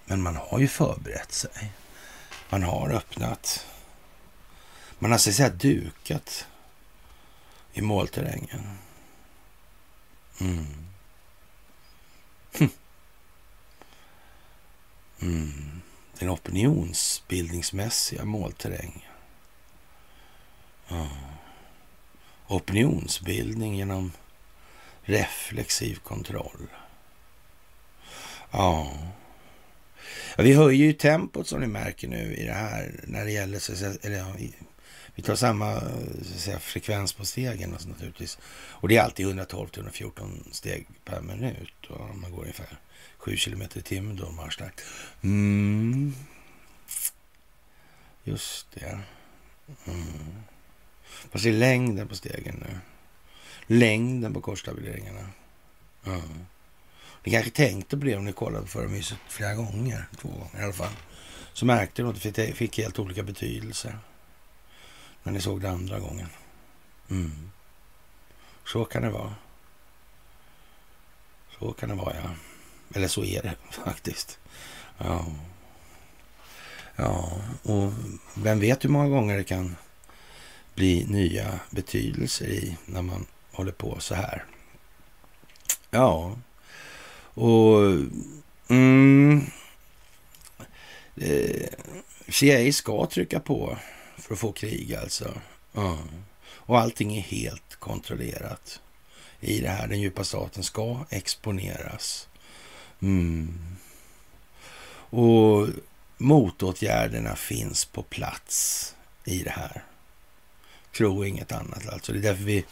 Men 0.05 0.21
man 0.21 0.35
har 0.35 0.59
ju 0.59 0.67
förberett 0.67 1.31
sig. 1.31 1.71
Man 2.49 2.63
har 2.63 2.89
öppnat. 2.89 3.65
Man 4.99 5.11
har 5.11 5.17
så 5.17 5.29
att 5.29 5.35
säga 5.35 5.49
dukat 5.49 6.47
i 7.73 7.81
målterrängen. 7.81 8.77
Mm. 10.39 10.65
Hm. 12.53 12.69
Mm. 15.21 15.81
Den 16.19 16.29
opinionsbildningsmässiga 16.29 18.25
målterrängen. 18.25 19.11
Ja. 20.87 21.09
Opinionsbildning 22.47 23.75
genom 23.75 24.11
reflexiv 25.01 25.95
kontroll. 25.95 26.67
Ja. 28.51 28.91
ja. 30.37 30.43
Vi 30.43 30.53
höjer 30.53 30.85
ju 30.85 30.93
tempot 30.93 31.47
som 31.47 31.59
ni 31.59 31.67
märker 31.67 32.07
nu 32.07 32.35
i 32.35 32.45
det 32.45 32.53
här 32.53 32.99
när 33.03 33.25
det 33.25 33.31
gäller, 33.31 33.59
så 33.59 33.73
eller 34.01 34.17
ja, 34.17 34.33
vi 35.15 35.21
tar 35.21 35.35
samma 35.35 35.81
säga, 36.23 36.59
frekvens 36.59 37.13
på 37.13 37.25
stegen 37.25 37.73
alltså, 37.73 37.89
naturligtvis. 37.89 38.37
Och 38.53 38.87
det 38.87 38.97
är 38.97 39.01
alltid 39.01 39.27
112-114 39.27 40.51
steg 40.51 40.87
per 41.05 41.21
minut. 41.21 41.85
Och 41.89 42.15
man 42.15 42.31
går 42.31 42.41
ungefär 42.41 42.79
7 43.17 43.35
kilometer 43.35 43.79
i 43.79 43.83
timmen 43.83 44.15
då 44.15 44.31
marschtakt. 44.31 44.81
Mm. 45.21 46.13
Just 48.23 48.67
det. 48.73 48.99
Mm. 49.85 50.43
Vad 51.31 51.45
är 51.45 51.51
längden 51.51 52.07
på 52.07 52.15
stegen 52.15 52.65
nu? 52.67 52.79
Längden 53.75 54.33
på 54.33 54.41
korsstabiliseringarna. 54.41 55.29
Mm. 56.05 56.45
Ni 57.23 57.31
kanske 57.31 57.51
tänkte 57.51 57.97
på 57.97 58.05
det 58.05 58.15
om 58.15 58.25
ni 58.25 58.33
kollade 58.33 58.61
på 58.61 58.67
förra 58.67 59.17
flera 59.27 59.55
gånger. 59.55 60.05
Två 60.21 60.29
gånger 60.29 60.59
i 60.59 60.63
alla 60.63 60.73
fall. 60.73 60.93
Så 61.53 61.65
märkte 61.65 62.03
ni 62.03 62.09
att 62.09 62.35
det 62.35 62.53
fick 62.53 62.77
helt 62.77 62.99
olika 62.99 63.23
betydelser 63.23 63.97
när 65.23 65.31
ni 65.31 65.41
såg 65.41 65.61
det 65.61 65.69
andra 65.69 65.99
gången. 65.99 66.27
Mm. 67.09 67.51
Så 68.65 68.85
kan 68.85 69.01
det 69.01 69.09
vara. 69.09 69.35
Så 71.59 71.73
kan 71.73 71.89
det 71.89 71.95
vara, 71.95 72.15
ja. 72.15 72.29
Eller 72.95 73.07
så 73.07 73.23
är 73.23 73.41
det 73.41 73.55
faktiskt. 73.85 74.39
Ja. 74.97 75.25
Ja, 76.95 77.41
och 77.63 77.91
vem 78.33 78.59
vet 78.59 78.83
hur 78.83 78.89
många 78.89 79.09
gånger 79.09 79.37
det 79.37 79.43
kan 79.43 79.75
bli 80.75 81.05
nya 81.05 81.59
betydelser 81.69 82.47
i 82.47 82.77
när 82.85 83.01
man 83.01 83.25
håller 83.51 83.71
på 83.71 83.99
så 83.99 84.15
här. 84.15 84.45
Ja, 85.89 86.37
och 87.41 87.91
mm, 88.67 89.45
eh, 91.15 91.67
CIA 92.29 92.73
ska 92.73 93.05
trycka 93.05 93.39
på 93.39 93.77
för 94.17 94.33
att 94.33 94.39
få 94.39 94.51
krig 94.51 94.95
alltså. 94.95 95.33
Mm. 95.75 95.97
Och 96.47 96.79
allting 96.79 97.17
är 97.17 97.21
helt 97.21 97.75
kontrollerat 97.75 98.81
i 99.39 99.59
det 99.59 99.69
här. 99.69 99.87
Den 99.87 100.01
djupa 100.01 100.23
staten 100.23 100.63
ska 100.63 101.05
exponeras. 101.09 102.29
Mm. 103.01 103.75
Och 105.09 105.67
motåtgärderna 106.17 107.35
finns 107.35 107.85
på 107.85 108.03
plats 108.03 108.95
i 109.25 109.43
det 109.43 109.49
här. 109.49 109.83
Tro 110.97 111.25
inget 111.25 111.51
annat 111.51 111.87
alltså. 111.87 112.11
Det 112.11 112.19
är 112.19 112.23
därför 112.23 112.43
vi 112.43 112.65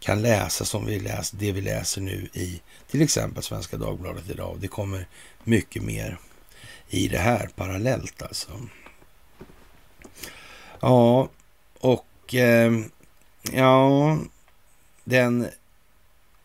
kan 0.00 0.22
läsa 0.22 0.64
som 0.64 0.86
vi 0.86 1.00
läser, 1.00 1.36
det 1.36 1.52
vi 1.52 1.60
läser 1.60 2.00
nu 2.00 2.28
i 2.32 2.60
till 2.90 3.02
exempel 3.02 3.42
Svenska 3.42 3.76
Dagbladet 3.76 4.30
idag. 4.30 4.58
Det 4.60 4.68
kommer 4.68 5.06
mycket 5.44 5.82
mer 5.82 6.18
i 6.88 7.08
det 7.08 7.18
här 7.18 7.50
parallellt 7.56 8.22
alltså. 8.22 8.50
Ja, 10.80 11.28
och 11.78 12.34
eh, 12.34 12.72
ja, 13.52 14.18
den 15.04 15.46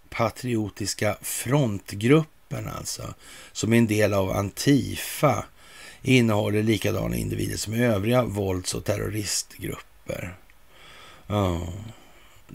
patriotiska 0.09 1.17
frontgruppen 1.21 2.67
alltså, 2.67 3.13
som 3.51 3.73
är 3.73 3.77
en 3.77 3.87
del 3.87 4.13
av 4.13 4.31
Antifa, 4.31 5.45
innehåller 6.01 6.63
likadana 6.63 7.15
individer 7.15 7.57
som 7.57 7.73
övriga 7.73 8.23
vålds 8.23 8.73
och 8.73 8.85
terroristgrupper. 8.85 10.35
Ja. 11.27 11.67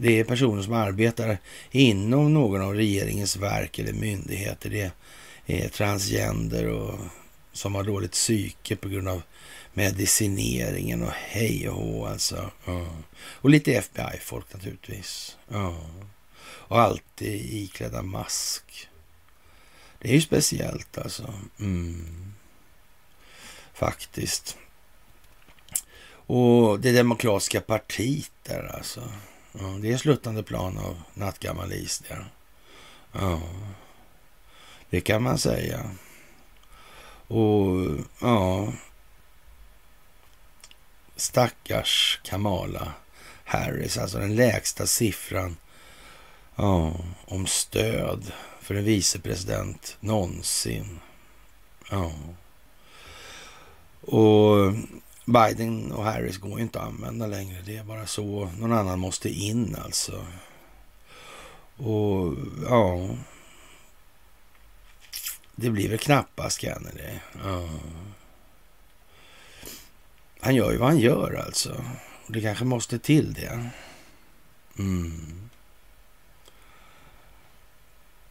Det 0.01 0.20
är 0.20 0.24
personer 0.24 0.62
som 0.62 0.72
arbetar 0.72 1.38
inom 1.70 2.34
någon 2.34 2.62
av 2.62 2.74
regeringens 2.74 3.36
verk 3.36 3.78
eller 3.78 3.92
myndigheter. 3.92 4.70
Det 4.70 4.92
är 5.46 5.68
transgender 5.68 6.66
och 6.68 6.99
som 7.53 7.74
har 7.74 7.84
dåligt 7.84 8.12
psyke 8.12 8.76
på 8.76 8.88
grund 8.88 9.09
av 9.09 9.22
medicineringen 9.74 11.03
och 11.03 11.12
hej 11.12 11.68
och 11.68 11.74
hå 11.74 12.07
alltså. 12.07 12.51
Ja. 12.64 12.86
Och 13.20 13.51
lite 13.51 13.72
FBI-folk 13.72 14.53
naturligtvis. 14.53 15.36
Ja. 15.49 15.76
Och 16.40 16.80
alltid 16.80 17.55
iklädda 17.55 18.03
mask. 18.03 18.88
Det 19.99 20.09
är 20.09 20.14
ju 20.14 20.20
speciellt 20.20 20.99
alltså. 20.99 21.34
Mm. 21.61 22.34
Faktiskt. 23.74 24.57
Och 26.11 26.80
det 26.80 26.92
demokratiska 26.92 27.61
partiet 27.61 28.32
där 28.42 28.76
alltså. 28.76 29.03
Ja, 29.61 29.66
det 29.66 29.92
är 29.92 29.96
sluttande 29.96 30.42
plan 30.42 30.78
av 30.78 31.02
nattgammal 31.14 31.72
is 31.72 31.98
det. 31.98 32.24
Ja, 33.12 33.40
det 34.90 35.00
kan 35.00 35.22
man 35.22 35.38
säga. 35.38 35.90
Och 37.26 37.76
ja, 38.20 38.72
stackars 41.16 42.20
Kamala 42.24 42.92
Harris, 43.44 43.98
alltså 43.98 44.18
den 44.18 44.36
lägsta 44.36 44.86
siffran 44.86 45.56
ja, 46.56 46.94
om 47.24 47.46
stöd 47.46 48.32
för 48.61 48.74
en 48.74 48.84
vicepresident 48.84 49.96
någonsin. 50.00 51.00
Ja. 51.90 52.12
Och 54.00 54.72
Biden 55.29 55.93
och 55.93 56.05
Harris 56.05 56.39
går 56.39 56.59
ju 56.59 56.62
inte 56.62 56.81
att 56.81 56.87
använda 56.87 57.26
längre. 57.26 57.62
Det 57.62 57.76
är 57.76 57.85
bara 57.85 58.07
så. 58.07 58.51
Någon 58.59 58.72
annan 58.72 58.99
måste 58.99 59.29
in 59.29 59.76
alltså. 59.85 60.26
Och 61.76 62.35
ja, 62.68 63.09
det 65.57 65.70
blir 65.70 65.89
väl 65.89 65.99
knappast 65.99 66.61
Kennedy. 66.61 67.18
Ja. 67.45 67.68
Han 70.41 70.55
gör 70.55 70.72
ju 70.72 70.79
vad 70.79 70.89
han 70.89 70.99
gör 70.99 71.43
alltså. 71.47 71.85
Och 72.26 72.33
det 72.33 72.41
kanske 72.41 72.64
måste 72.64 72.99
till 72.99 73.33
det. 73.33 73.70
Mm. 74.79 75.51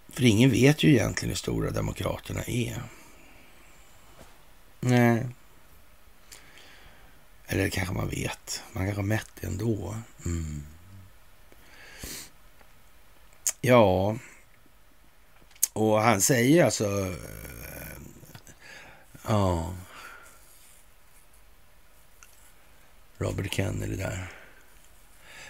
För 0.09 0.23
ingen 0.23 0.51
vet 0.51 0.83
ju 0.83 0.89
egentligen 0.89 1.29
hur 1.29 1.35
stora 1.35 1.71
Demokraterna 1.71 2.43
är. 2.43 2.81
Nej. 4.79 5.25
Eller 7.47 7.63
det 7.63 7.69
kanske 7.69 7.93
man 7.93 8.09
vet. 8.09 8.63
Man 8.71 8.85
kanske 8.85 9.01
har 9.01 9.07
mätt 9.07 9.29
det 9.41 9.47
ändå. 9.47 9.95
Mm. 10.25 10.63
Ja, 13.61 14.17
och 15.73 16.01
han 16.01 16.21
säger 16.21 16.65
alltså... 16.65 16.85
Eh, 17.05 18.01
ja. 19.27 19.73
Robert 23.17 23.53
Kennedy 23.53 23.95
där. 23.95 24.31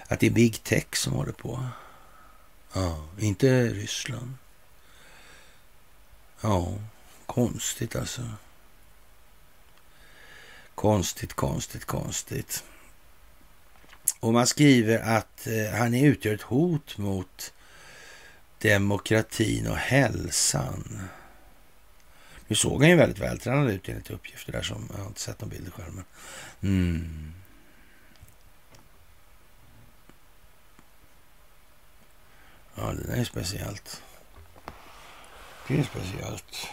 Att 0.08 0.20
det 0.20 0.28
är 0.28 0.32
big 0.32 0.64
tech 0.64 0.96
som 0.96 1.14
håller 1.14 1.32
på. 1.32 1.70
Ja, 2.74 3.08
inte 3.20 3.64
Ryssland. 3.68 4.34
Ja, 6.42 6.74
konstigt 7.26 7.96
alltså. 7.96 8.22
Konstigt, 10.78 11.34
konstigt, 11.34 11.86
konstigt. 11.86 12.64
Och 14.20 14.34
man 14.34 14.48
skriver 14.48 15.00
att 15.00 15.48
eh, 15.48 15.80
han 15.80 15.94
utgör 15.94 16.34
ett 16.34 16.42
hot 16.42 16.98
mot 16.98 17.54
demokratin 18.58 19.68
och 19.68 19.78
hälsan. 19.78 21.02
Nu 22.48 22.56
såg 22.56 22.82
han 22.82 22.90
ju 22.90 22.96
väldigt 22.96 23.20
vältränad 23.20 23.70
ut 23.70 23.90
enligt 23.90 24.10
uppgifter 24.10 24.52
där 24.52 24.62
som 24.62 24.88
jag 24.92 24.98
har 24.98 25.08
inte 25.08 25.20
sett 25.20 25.42
någon 25.42 25.50
bild 25.50 25.68
i 25.68 25.72
skärmen. 25.72 26.04
Mm. 26.62 27.34
Ja, 32.76 32.94
det 33.08 33.14
är 33.14 33.24
speciellt. 33.24 34.04
Det 35.68 35.80
är 35.80 35.84
speciellt. 35.84 36.68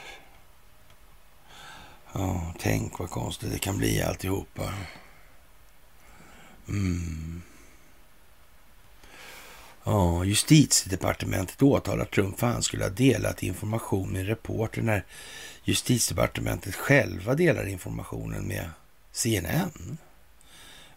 Ja, 2.14 2.54
tänk 2.58 2.98
vad 2.98 3.10
konstigt 3.10 3.52
det 3.52 3.58
kan 3.58 3.78
bli 3.78 4.02
alltihopa. 4.02 4.74
Mm. 6.68 7.42
Ja, 9.84 10.24
justitiedepartementet 10.24 11.62
åtalar 11.62 12.04
Trump 12.04 12.38
för 12.38 12.46
att 12.46 12.52
han 12.52 12.62
skulle 12.62 12.84
ha 12.84 12.90
delat 12.90 13.42
information 13.42 14.12
med 14.12 14.26
reporter 14.26 14.82
när 14.82 15.04
justitiedepartementet 15.64 16.74
själva 16.74 17.34
delar 17.34 17.66
informationen 17.66 18.48
med 18.48 18.70
CNN. 19.12 19.98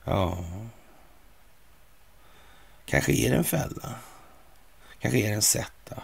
Ja, 0.04 0.46
kanske 2.86 3.14
är 3.14 3.32
det 3.32 3.38
en 3.38 3.44
fälla. 3.44 3.96
Kanske 5.00 5.20
är 5.20 5.28
det 5.28 5.36
en 5.36 5.42
setup. 5.42 6.00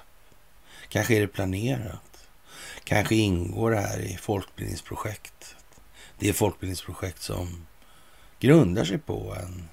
Kanske 0.89 1.15
är 1.15 1.21
det 1.21 1.27
planerat. 1.27 2.12
Kanske 2.83 3.15
ingår 3.15 3.71
det 3.71 3.79
här 3.79 3.99
i 3.99 4.17
folkbildningsprojektet. 4.17 5.55
Det 6.19 6.29
är 6.29 6.33
folkbildningsprojekt 6.33 7.21
som 7.21 7.65
grundar 8.39 8.85
sig 8.85 8.97
på 8.97 9.35
en 9.39 9.69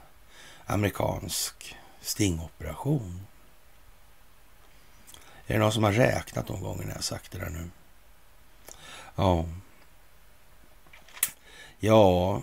amerikansk 0.67 1.77
stingoperation. 2.01 3.27
Är 5.47 5.55
det 5.55 5.61
någon 5.61 5.73
som 5.73 5.85
har 5.85 5.93
räknat 5.93 6.49
någon 6.49 6.63
gång 6.63 6.83
när 6.87 6.95
jag 6.95 7.05
sagt 7.05 7.33
det 7.33 7.39
där 7.39 7.51
nu? 7.51 7.71
Ja. 9.17 9.47
Ja, 11.79 12.43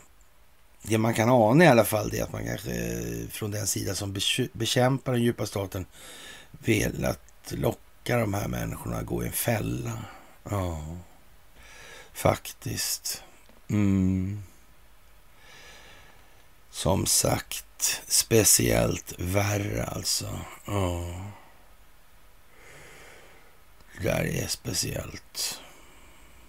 det 0.82 0.98
man 0.98 1.14
kan 1.14 1.30
ana 1.30 1.64
i 1.64 1.68
alla 1.68 1.86
fall 1.86 2.10
det 2.10 2.20
är 2.20 2.24
att 2.24 2.32
man 2.32 2.46
kanske 2.46 2.72
eh, 2.72 3.28
från 3.30 3.52
den 3.52 3.68
sida 3.68 3.96
som 3.96 4.16
bekämpar 4.54 5.12
den 5.12 5.24
djupa 5.24 5.46
staten 5.46 5.86
velat 6.52 7.52
locka 7.52 8.18
de 8.18 8.34
här 8.34 8.48
människorna 8.48 8.98
att 8.98 9.06
gå 9.06 9.24
i 9.24 9.28
en 9.28 9.34
fälla. 9.34 9.92
Ja, 10.50 10.98
faktiskt. 12.14 13.24
Mm. 13.70 14.44
Som 16.70 17.06
sagt, 17.06 18.02
speciellt 18.08 19.14
värre 19.18 19.84
alltså. 19.84 20.40
Ja. 20.66 21.24
Det 23.98 24.04
där 24.04 24.26
är 24.26 24.48
speciellt. 24.48 25.62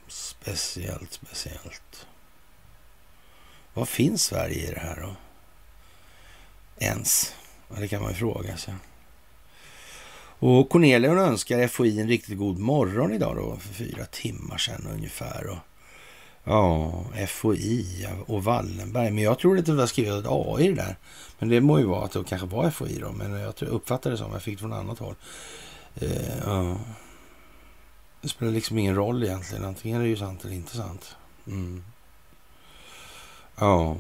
Speciellt, 0.09 1.13
speciellt. 1.13 2.07
Vad 3.75 3.89
finns 3.89 4.25
Sverige 4.25 4.69
i 4.69 4.75
det 4.75 4.81
här 4.81 5.01
då? 5.01 5.17
Ens? 6.79 7.35
Ja, 7.69 7.81
det 7.81 7.89
kan 7.89 8.03
man 8.03 8.13
ju 8.13 8.19
fråga 8.19 8.57
sig. 8.57 8.75
Och 10.41 10.69
Cornelion 10.69 11.19
önskar 11.19 11.69
FOI 11.69 12.01
en 12.01 12.09
riktigt 12.09 12.39
god 12.39 12.59
morgon 12.59 13.13
idag 13.13 13.37
då, 13.37 13.57
för 13.57 13.75
fyra 13.75 14.05
timmar 14.05 14.59
sedan 14.59 14.87
ungefär. 14.93 15.47
Och, 15.47 15.59
ja, 16.45 17.05
FOI 17.29 18.09
och 18.27 18.45
Wallenberg. 18.45 19.11
Men 19.11 19.25
jag 19.25 19.39
tror 19.39 19.59
att 19.59 19.67
det 19.67 19.73
var 19.73 19.87
skrivet 19.87 20.25
ett 20.25 20.31
AI 20.31 20.69
det 20.69 20.75
där. 20.75 20.97
Men 21.39 21.49
det 21.49 21.61
må 21.61 21.79
ju 21.79 21.85
vara 21.85 22.05
att 22.05 22.13
det 22.13 22.25
kanske 22.29 22.47
var 22.47 22.71
FOI 22.71 22.99
då. 22.99 23.13
Men 23.13 23.33
jag 23.33 23.63
uppfattade 23.63 24.15
det 24.15 24.19
som, 24.19 24.33
jag 24.33 24.43
fick 24.43 24.55
det 24.55 24.61
från 24.61 24.73
annat 24.73 24.99
håll. 24.99 25.15
Eh, 25.95 26.39
ja. 26.45 26.77
Det 28.21 28.29
spelar 28.29 28.53
liksom 28.53 28.79
ingen 28.79 28.95
roll 28.95 29.25
egentligen. 29.25 29.65
Antingen 29.65 30.01
är 30.01 30.05
det 30.05 30.11
ju 30.11 30.17
sant 30.17 30.45
eller 30.45 30.55
inte 30.55 30.77
sant. 30.77 31.17
Mm. 31.47 31.85
Ja. 33.59 33.97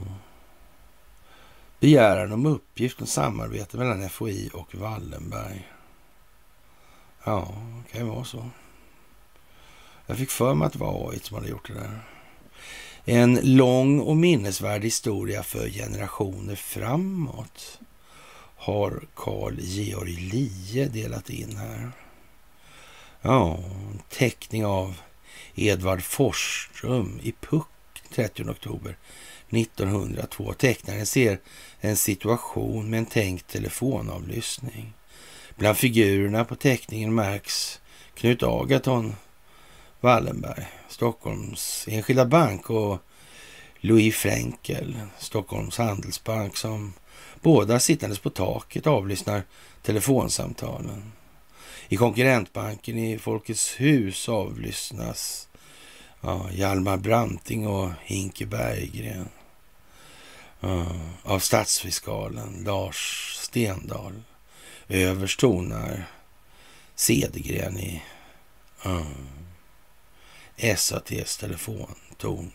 Begäran 1.80 2.32
om 2.32 2.46
uppgift 2.46 3.00
om 3.00 3.06
samarbete 3.06 3.76
mellan 3.76 4.08
FOI 4.08 4.50
och 4.52 4.74
Wallenberg. 4.74 5.68
Ja, 7.28 7.54
det 7.84 7.92
kan 7.92 8.06
ju 8.06 8.12
vara 8.12 8.24
så. 8.24 8.50
Jag 10.06 10.18
fick 10.18 10.30
för 10.30 10.54
mig 10.54 10.66
att 10.66 10.72
det 10.72 10.78
var 10.78 11.10
AI 11.10 11.18
som 11.18 11.36
hade 11.36 11.48
gjort 11.48 11.68
det 11.68 11.74
där. 11.74 12.00
En 13.04 13.40
lång 13.42 14.00
och 14.00 14.16
minnesvärd 14.16 14.82
historia 14.82 15.42
för 15.42 15.68
generationer 15.68 16.54
framåt 16.54 17.80
har 18.56 19.02
Carl 19.14 19.54
Georg 19.58 20.12
Lie 20.12 20.88
delat 20.88 21.30
in 21.30 21.56
här. 21.56 21.90
Ja, 23.20 23.56
en 23.56 24.02
teckning 24.08 24.66
av 24.66 25.00
Edvard 25.54 26.02
Forsström 26.02 27.20
i 27.22 27.32
Puck 27.32 27.68
30 28.14 28.50
oktober 28.50 28.96
1902. 29.50 30.52
Tecknaren 30.52 31.06
ser 31.06 31.40
en 31.80 31.96
situation 31.96 32.90
med 32.90 32.98
en 32.98 33.06
tänkt 33.06 33.46
telefonavlyssning. 33.46 34.94
Bland 35.58 35.76
figurerna 35.76 36.44
på 36.44 36.56
teckningen 36.56 37.14
märks 37.14 37.80
Knut 38.14 38.42
Agaton 38.42 39.14
Wallenberg, 40.00 40.66
Stockholms 40.88 41.84
Enskilda 41.88 42.24
Bank 42.24 42.70
och 42.70 42.98
Louis 43.80 44.16
Frenkel, 44.16 45.00
Stockholms 45.18 45.78
Handelsbank 45.78 46.56
som 46.56 46.92
båda 47.42 47.80
sittandes 47.80 48.18
på 48.18 48.30
taket 48.30 48.86
avlyssnar 48.86 49.42
telefonsamtalen. 49.82 51.12
I 51.88 51.96
konkurrentbanken 51.96 52.98
i 52.98 53.18
Folkets 53.18 53.80
hus 53.80 54.28
avlyssnas 54.28 55.48
ja, 56.20 56.50
Hjalmar 56.52 56.96
Branting 56.96 57.66
och 57.66 57.90
Hinke 58.02 58.46
Berggren. 58.46 59.28
Ja, 60.60 60.86
av 61.22 61.38
statsfiskalen 61.38 62.62
Lars 62.66 63.32
Stendahl. 63.36 64.22
Överst 64.88 65.40
tonar 65.40 66.04
Cedergren 66.94 67.78
i 67.78 68.02
ja, 68.82 69.06
SATs 70.76 71.36
telefontorn. 71.36 72.52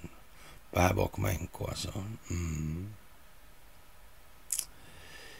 Här 0.75 0.93
bakom 0.93 1.27
NK 1.27 1.61
alltså. 1.61 2.03
Mm. 2.29 2.93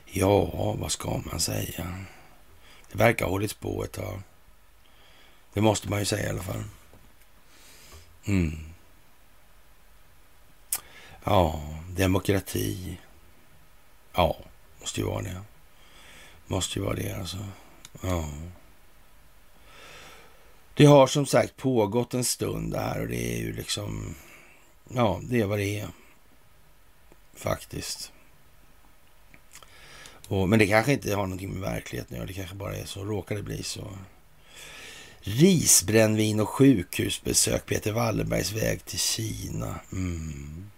Ja, 0.05 0.73
vad 0.79 0.91
ska 0.91 1.21
man 1.25 1.39
säga? 1.39 2.05
Det 2.91 2.97
verkar 2.97 3.25
ha 3.25 3.31
hållits 3.31 3.53
på 3.53 3.83
ett 3.83 3.91
tag. 3.91 4.21
Det 5.53 5.61
måste 5.61 5.89
man 5.89 5.99
ju 5.99 6.05
säga 6.05 6.27
i 6.27 6.29
alla 6.29 6.43
fall. 6.43 6.63
Mm. 8.25 8.59
Ja, 11.23 11.61
demokrati. 11.89 12.97
Ja, 14.13 14.37
måste 14.79 14.99
ju 14.99 15.05
vara 15.05 15.21
det. 15.21 15.41
Måste 16.47 16.79
ju 16.79 16.85
vara 16.85 16.95
det 16.95 17.11
alltså. 17.11 17.37
Ja. 18.01 18.29
Det 20.73 20.85
har 20.85 21.07
som 21.07 21.25
sagt 21.25 21.57
pågått 21.57 22.13
en 22.13 22.23
stund 22.23 22.71
det 22.71 22.79
här 22.79 23.01
och 23.01 23.07
det 23.07 23.37
är 23.37 23.39
ju 23.39 23.53
liksom... 23.53 24.15
Ja, 24.89 25.21
det 25.23 25.41
är 25.41 25.45
vad 25.45 25.59
det 25.59 25.79
är. 25.79 25.87
Faktiskt. 27.35 28.11
Och, 30.27 30.49
men 30.49 30.59
det 30.59 30.67
kanske 30.67 30.93
inte 30.93 31.15
har 31.15 31.23
någonting 31.23 31.49
med 31.49 31.61
verkligheten 31.61 32.13
att 32.13 32.17
göra. 32.17 32.27
Det 32.27 32.33
kanske 32.33 32.55
bara 32.55 32.75
är 32.75 32.85
så. 32.85 33.03
Råkar 33.03 33.35
det 33.35 33.43
bli 33.43 33.63
så. 33.63 33.97
Risbrännvin 35.19 36.39
och 36.39 36.49
sjukhusbesök. 36.49 37.65
Peter 37.65 37.91
Wallenbergs 37.91 38.51
väg 38.51 38.85
till 38.85 38.99
Kina. 38.99 39.79
Mm. 39.91 40.71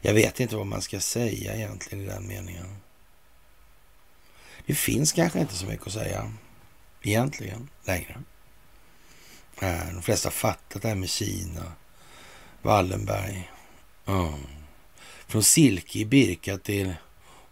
Jag 0.00 0.14
vet 0.14 0.40
inte 0.40 0.56
vad 0.56 0.66
man 0.66 0.82
ska 0.82 1.00
säga 1.00 1.54
egentligen 1.54 2.04
i 2.04 2.06
den 2.06 2.28
meningen. 2.28 2.76
Det 4.68 4.74
finns 4.74 5.12
kanske 5.12 5.40
inte 5.40 5.54
så 5.54 5.66
mycket 5.66 5.86
att 5.86 5.92
säga 5.92 6.32
egentligen 7.02 7.68
längre. 7.84 8.22
Eh, 9.60 9.86
de 9.94 10.02
flesta 10.02 10.26
har 10.26 10.32
fattat 10.32 10.82
det 10.82 10.88
här 10.88 10.94
med 10.94 11.08
Kina, 11.08 11.72
Wallenberg. 12.62 13.50
Mm. 14.06 14.32
Från 15.26 15.42
silke 15.42 15.98
i 15.98 16.04
Birka 16.04 16.58
till 16.58 16.94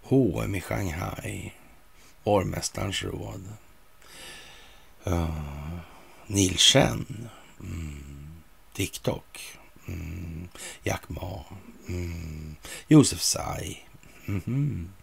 H&M 0.02 0.54
i 0.54 0.60
Shanghai. 0.60 1.52
Borgmästarens 2.24 3.02
råd. 3.02 3.48
Uh, 5.06 5.78
Neil 6.26 6.56
Chen. 6.58 7.28
Mm. 7.60 8.42
TikTok. 8.72 9.58
Mm. 9.88 10.48
Jack 10.82 11.08
Ma. 11.08 11.44
Mm. 11.88 12.56
Josef 12.88 13.20
Tsai. 13.20 13.86
Mm 14.26 14.40
-hmm. 14.40 14.95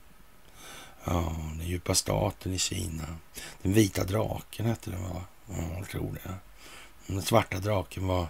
Ja, 1.06 1.36
den 1.58 1.68
djupa 1.68 1.96
staten 1.96 2.54
i 2.54 2.60
Kina. 2.60 3.06
Den 3.62 3.74
vita 3.74 4.04
draken 4.04 4.66
hette 4.66 4.90
den 4.90 5.04
va? 5.04 5.22
Ja, 5.48 5.78
jag 5.78 5.90
tror 5.90 6.18
det. 6.24 6.34
Den 7.08 7.22
svarta 7.22 7.60
draken 7.60 8.08
var 8.08 8.28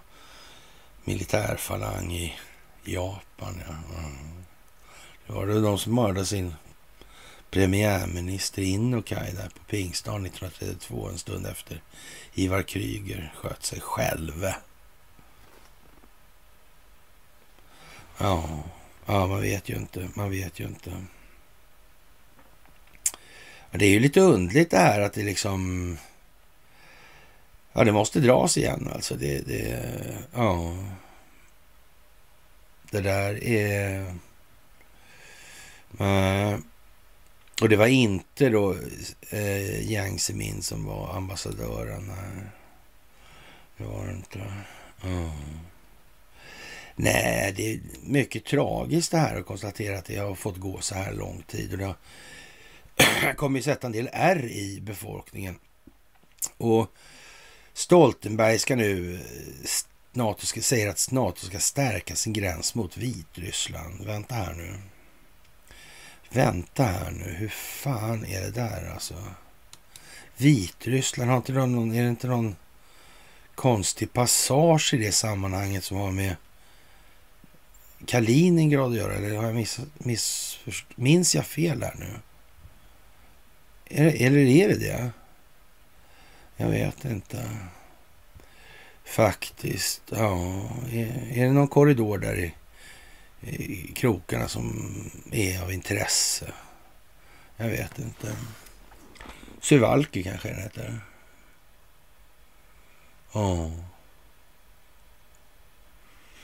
militärfalang 1.04 2.14
i 2.14 2.36
Japan. 2.84 3.62
Ja. 3.68 3.74
Det 5.28 5.34
var 5.34 5.48
det 5.48 5.62
de 5.62 5.78
som 5.78 5.96
mördade 5.96 6.26
sin 6.26 6.54
premiärminister 7.50 8.62
Inokaj 8.62 9.34
där 9.34 9.50
på 9.50 9.64
pingstdagen 9.64 10.26
1932 10.26 11.10
en 11.10 11.18
stund 11.18 11.48
efter 11.48 11.82
Ivar 12.34 12.64
Kryger 12.64 13.34
sköt 13.36 13.64
sig 13.64 13.82
själv. 13.82 14.46
Ja, 18.18 18.64
ja, 19.06 19.28
man 19.28 19.42
vet 19.42 19.70
ju 19.70 19.76
inte. 19.76 20.10
Man 20.14 20.30
vet 20.32 20.60
ju 20.60 20.64
inte. 20.64 21.06
Det 23.76 23.86
är 23.86 23.90
ju 23.90 24.00
lite 24.00 24.20
undligt 24.20 24.72
det 24.72 24.78
här 24.78 25.02
att 25.02 25.14
det 25.14 25.24
liksom... 25.24 25.98
Ja, 27.74 27.84
det 27.84 27.92
måste 27.92 28.20
dras 28.20 28.58
igen 28.58 28.90
alltså. 28.94 29.16
Det, 29.16 29.40
det, 29.40 29.84
ja. 30.34 30.78
Det 32.92 33.02
där 33.02 33.44
är... 33.44 34.06
Och 37.62 37.70
det 37.70 37.76
var 37.76 37.88
inte 37.88 38.50
då 38.50 38.76
eh, 39.30 39.82
Jiang 39.82 40.20
Zemin 40.20 40.62
som 40.62 40.86
var 40.86 41.16
ambassadören. 41.16 42.08
Nej. 42.08 42.46
Det 43.78 43.84
var 43.84 44.08
det 44.08 44.14
inte. 44.14 44.40
Mm. 45.04 45.30
Nej, 46.96 47.54
det 47.58 47.74
är 47.74 47.80
mycket 48.04 48.46
tragiskt 48.46 49.12
det 49.12 49.18
här 49.18 49.40
att 49.40 49.46
konstatera 49.46 49.98
att 49.98 50.06
det 50.06 50.18
har 50.18 50.36
fått 50.36 50.58
gå 50.58 50.82
så 50.82 50.96
här 50.96 51.14
lång 51.14 51.44
tid. 51.48 51.72
Och 51.72 51.78
det 51.78 51.86
har 51.86 51.96
kommer 53.36 53.60
ju 53.60 53.64
sätta 53.64 53.88
en 53.88 53.94
del 53.94 54.10
R 54.14 54.46
i 54.46 54.80
befolkningen. 54.82 55.60
Och 56.58 56.92
Stoltenberg 57.74 58.60
ska 58.60 58.76
nu, 58.76 59.20
NATO 60.12 60.46
ska, 60.46 60.62
säger 60.62 60.90
att 60.90 61.12
NATO 61.12 61.46
ska 61.46 61.60
stärka 61.60 62.16
sin 62.16 62.34
gräns 62.34 62.76
mot 62.76 62.98
Vitryssland. 62.98 64.06
Vänta 64.06 64.36
här 64.36 64.54
nu. 64.54 64.80
Vänta 66.30 66.84
här 66.84 67.12
nu, 67.12 67.32
hur 67.32 67.50
fan 67.50 68.26
är 68.26 68.42
det 68.42 68.52
där 68.52 68.92
alltså? 68.94 69.16
Vitryssland, 70.38 71.30
har 71.30 71.38
inte 71.38 71.54
någon, 71.54 71.96
är 71.96 72.04
det 72.04 72.10
inte 72.10 72.28
någon 72.28 72.56
konstig 73.56 74.14
passage 74.14 74.94
i 74.94 74.98
det 74.98 75.12
sammanhanget 75.12 75.84
som 75.84 75.98
har 75.98 76.12
med 76.12 76.36
Kaliningrad 78.06 78.92
att 78.92 78.98
göra? 78.98 79.14
Eller 79.14 79.36
har 79.36 79.44
jag 79.44 79.56
miss, 79.56 79.80
miss, 79.94 80.60
minns 80.96 81.36
jag 81.36 81.46
fel 81.46 81.84
här 81.84 81.96
nu? 82.00 82.20
Eller 83.96 84.38
är 84.38 84.68
det 84.68 84.80
det? 84.80 85.12
Jag 86.58 86.70
vet 86.70 87.06
inte. 87.06 87.58
Faktiskt, 89.04 90.02
ja. 90.10 90.36
Är, 90.92 91.32
är 91.32 91.46
det 91.46 91.52
någon 91.52 91.68
korridor 91.68 92.18
där 92.18 92.36
i 92.36 93.94
krokarna 93.96 94.48
som 94.48 94.94
är 95.32 95.64
av 95.64 95.74
intresse. 95.74 96.54
Jag 97.58 97.68
vet 97.68 98.00
inte. 98.00 98.36
Suvalki 99.60 100.24
kanske 100.24 100.50
den 100.50 100.62
heter. 100.62 101.00
Ja. 103.32 103.72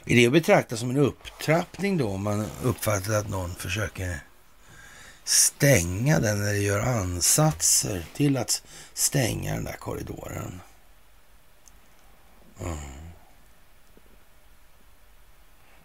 Är 0.05 0.15
det 0.15 0.25
att 0.25 0.33
betrakta 0.33 0.77
som 0.77 0.89
en 0.89 0.97
upptrappning 0.97 1.97
då 1.97 2.09
om 2.09 2.23
man 2.23 2.45
uppfattar 2.63 3.13
att 3.13 3.29
någon 3.29 3.55
försöker 3.55 4.19
stänga 5.29 6.19
den 6.19 6.41
eller 6.41 6.53
gör 6.53 6.79
ansatser 6.79 8.05
till 8.13 8.37
att 8.37 8.63
stänga 8.93 9.53
den 9.53 9.63
där 9.63 9.77
korridoren. 9.77 10.61
Mm. 12.61 12.77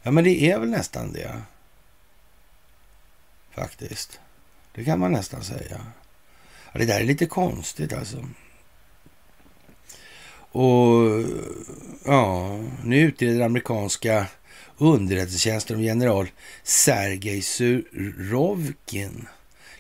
Ja, 0.02 0.10
men 0.10 0.24
det 0.24 0.50
är 0.50 0.58
väl 0.58 0.68
nästan 0.68 1.12
det. 1.12 1.42
Faktiskt. 3.50 4.20
Det 4.72 4.84
kan 4.84 4.98
man 4.98 5.12
nästan 5.12 5.44
säga. 5.44 5.80
Ja, 6.72 6.78
det 6.78 6.84
där 6.86 7.00
är 7.00 7.04
lite 7.04 7.26
konstigt 7.26 7.92
alltså. 7.92 8.28
Och 10.36 11.22
ja, 12.04 12.58
nu 12.84 12.96
utreder 13.00 13.44
amerikanska 13.44 14.26
underrättelsetjänsten 14.78 15.76
om 15.76 15.82
general 15.82 16.31
Sergej 16.62 17.43
Surovkin 17.43 19.28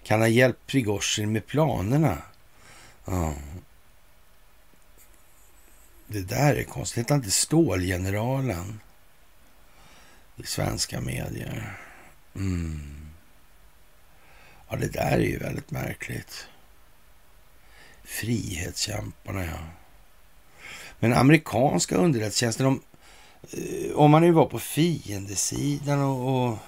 kan 0.02 0.20
ha 0.20 0.28
hjälpt 0.28 0.66
Prigozjin 0.66 1.32
med 1.32 1.46
planerna. 1.46 2.18
Ja. 3.04 3.34
Det 6.06 6.20
där 6.20 6.54
är 6.54 6.64
konstigt. 6.64 6.98
Heter 6.98 7.14
inte 7.14 7.30
stålgeneralen 7.30 8.80
i 10.36 10.42
svenska 10.46 11.00
medier? 11.00 11.78
Mm. 12.34 12.80
Ja, 14.68 14.76
det 14.76 14.92
där 14.92 15.12
är 15.12 15.18
ju 15.18 15.38
väldigt 15.38 15.70
märkligt. 15.70 16.46
Frihetskämparna, 18.04 19.44
ja. 19.44 19.58
Men 20.98 21.12
amerikanska 21.12 21.96
underrättelsetjänsten, 21.96 22.66
om, 22.66 22.82
Eh, 23.52 23.96
om 23.96 24.10
man 24.10 24.22
nu 24.22 24.30
var 24.30 24.46
på 24.46 24.58
fiendesidan 24.58 26.02
och... 26.02 26.48
och 26.48 26.58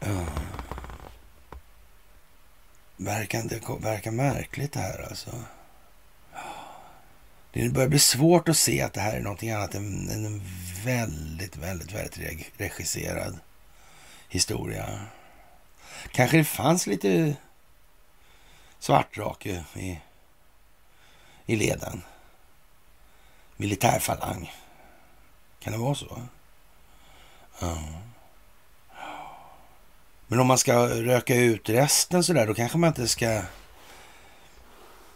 ja. 0.00 0.26
verkar, 2.96 3.42
det 3.42 3.68
verkar 3.80 4.10
märkligt 4.10 4.72
det 4.72 4.80
här 4.80 5.06
alltså. 5.08 5.30
Det 7.52 7.68
börjar 7.68 7.88
bli 7.88 7.98
svårt 7.98 8.48
att 8.48 8.56
se 8.56 8.82
att 8.82 8.92
det 8.92 9.00
här 9.00 9.16
är 9.16 9.20
någonting 9.20 9.50
annat 9.50 9.74
än 9.74 10.08
en 10.08 10.42
väldigt, 10.84 11.56
väldigt, 11.56 11.92
väldigt 11.92 12.50
regisserad 12.56 13.38
historia. 14.28 15.06
Kanske 16.10 16.36
det 16.36 16.44
fanns 16.44 16.86
lite 16.86 17.36
svartdrake 18.78 19.64
i, 19.74 20.00
i 21.46 21.56
leden. 21.56 22.02
Militärfalang. 23.56 24.52
Kan 25.62 25.72
det 25.72 25.78
vara 25.78 25.94
så? 25.94 26.22
Ja. 27.60 27.78
Men 30.26 30.40
om 30.40 30.46
man 30.46 30.58
ska 30.58 30.86
röka 30.86 31.34
ut 31.34 31.68
resten 31.68 32.24
så 32.24 32.32
där, 32.32 32.46
då 32.46 32.54
kanske 32.54 32.78
man 32.78 32.88
inte 32.88 33.08
ska 33.08 33.42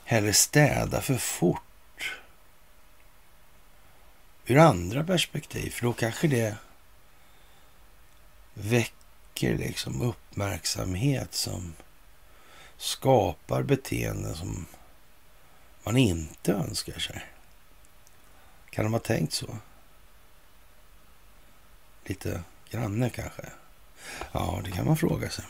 heller 0.04 0.32
städa 0.32 1.00
för 1.00 1.16
fort. 1.16 2.16
Ur 4.46 4.58
andra 4.58 5.04
perspektiv, 5.04 5.70
för 5.70 5.82
då 5.82 5.92
kanske 5.92 6.28
det 6.28 6.56
väcker 8.54 9.58
liksom 9.58 10.02
uppmärksamhet 10.02 11.34
som 11.34 11.74
skapar 12.76 13.62
beteenden 13.62 14.36
som 14.36 14.66
man 15.84 15.96
inte 15.96 16.52
önskar 16.52 16.98
sig. 16.98 17.26
Kan 18.70 18.84
de 18.84 18.92
ha 18.92 19.00
tänkt 19.00 19.32
så? 19.32 19.56
Lite 22.06 22.40
granne 22.70 23.10
kanske? 23.10 23.42
Ja, 24.32 24.60
det 24.64 24.70
kan 24.70 24.86
man 24.86 24.96
fråga 24.96 25.30
sig. 25.30 25.44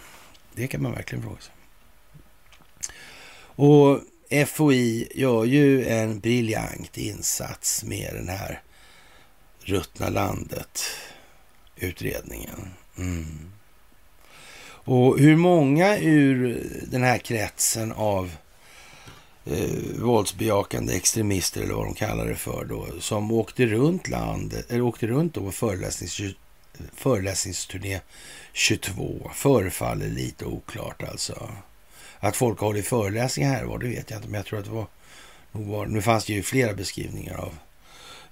Det 0.54 0.66
kan 0.66 0.82
man 0.82 0.92
verkligen 0.92 1.24
fråga 1.24 1.40
sig. 1.40 1.52
Och 3.58 4.00
FOI 4.46 5.08
gör 5.14 5.44
ju 5.44 5.86
en 5.86 6.20
briljant 6.20 6.98
insats 6.98 7.84
med 7.84 8.14
den 8.14 8.28
här 8.28 8.62
ruttna 9.58 10.08
landet-utredningen. 10.08 12.74
Mm. 12.98 13.52
Och 14.86 15.18
hur 15.18 15.36
många 15.36 15.98
ur 15.98 16.62
den 16.90 17.02
här 17.02 17.18
kretsen 17.18 17.92
av 17.92 18.30
eh, 19.44 19.70
våldsbejakande 19.98 20.94
extremister 20.94 21.62
eller 21.62 21.74
vad 21.74 21.86
de 21.86 21.94
kallar 21.94 22.26
det 22.26 22.34
för 22.34 22.64
då, 22.64 22.86
som 23.00 23.32
åkte 23.32 23.66
runt 23.66 24.08
landet, 24.08 24.70
eller 24.70 24.82
åkte 24.82 25.06
runt 25.06 25.34
då 25.34 25.40
på 25.40 25.52
föreläsnings, 25.52 26.20
föreläsningsturné 26.94 28.00
22 28.52 29.30
förefaller 29.34 30.08
lite 30.08 30.44
oklart 30.44 31.02
alltså. 31.02 31.48
Att 32.18 32.36
folk 32.36 32.58
har 32.60 32.66
hållit 32.66 32.86
föreläsningar 32.86 33.50
här 33.50 33.64
var, 33.64 33.78
det 33.78 33.88
vet 33.88 34.10
jag 34.10 34.18
inte, 34.18 34.28
men 34.28 34.38
jag 34.38 34.46
tror 34.46 34.58
att 34.58 34.64
det 34.64 34.70
var, 34.70 34.86
var 35.52 35.86
nu 35.86 36.02
fanns 36.02 36.24
det 36.24 36.32
ju 36.32 36.42
flera 36.42 36.74
beskrivningar 36.74 37.36
av 37.36 37.54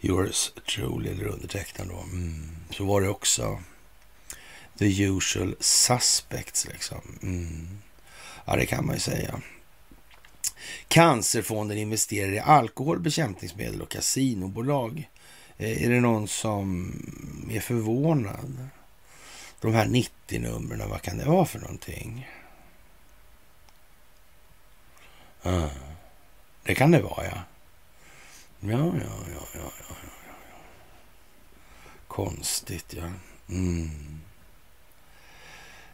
yours 0.00 0.52
truly 0.74 1.10
eller 1.10 1.26
undertecknad 1.26 1.88
då. 1.88 1.98
Mm. 1.98 2.56
Så 2.70 2.84
var 2.84 3.00
det 3.00 3.08
också 3.08 3.62
the 4.78 5.02
usual 5.02 5.56
suspects 5.60 6.66
liksom. 6.66 7.18
Mm. 7.22 7.78
Ja, 8.44 8.56
det 8.56 8.66
kan 8.66 8.86
man 8.86 8.94
ju 8.94 9.00
säga. 9.00 9.40
Cancerfonden 10.88 11.78
investerar 11.78 12.32
i 12.32 12.38
alkohol, 12.38 13.00
bekämpningsmedel 13.00 13.82
och 13.82 13.90
kasinobolag. 13.90 15.08
Eh, 15.64 15.84
är 15.84 15.90
det 15.90 16.00
någon 16.00 16.28
som 16.28 16.92
är 17.50 17.60
förvånad? 17.60 18.68
De 19.60 19.74
här 19.74 19.86
90-numren, 19.86 20.88
vad 20.88 21.02
kan 21.02 21.18
det 21.18 21.24
vara 21.24 21.44
för 21.44 21.58
någonting? 21.58 22.28
Ah, 25.42 25.68
det 26.62 26.74
kan 26.74 26.90
det 26.90 27.02
vara, 27.02 27.24
ja. 27.24 27.38
Ja, 28.60 28.78
ja, 28.78 29.16
ja, 29.34 29.46
ja, 29.54 29.72
ja, 29.88 29.96
ja. 30.00 30.22
Konstigt, 32.08 32.94
ja. 32.94 33.10
Mm. 33.48 34.20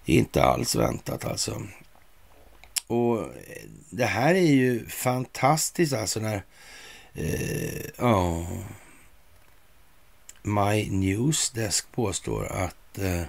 Inte 0.05 0.45
alls 0.45 0.77
väntat 0.77 1.25
alltså. 1.25 1.63
Och 2.87 3.19
eh, 3.23 3.69
det 3.91 4.07
här 4.07 4.35
är 4.35 4.53
ju 4.53 4.89
fantastiskt 4.89 5.93
alltså 5.93 6.21
när 6.21 6.45
eh, 7.15 7.85
ja, 7.99 8.47
My 10.43 10.91
News 10.91 11.51
Desk 11.51 11.93
påstår 11.93 12.47
att 12.47 12.99
eh, 12.99 13.23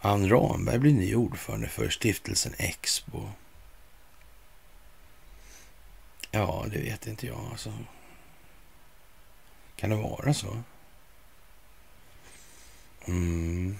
Ann 0.00 0.28
Ramberg 0.28 0.78
blir 0.78 0.92
ny 0.92 1.14
ordförande 1.14 1.68
för 1.68 1.88
stiftelsen 1.88 2.54
Expo. 2.58 3.28
Ja, 6.30 6.66
det 6.70 6.78
vet 6.78 7.06
inte 7.06 7.26
jag 7.26 7.40
alltså. 7.50 7.72
Kan 9.76 9.90
det 9.90 9.96
vara 9.96 10.34
så? 10.34 10.62
Mm. 13.04 13.76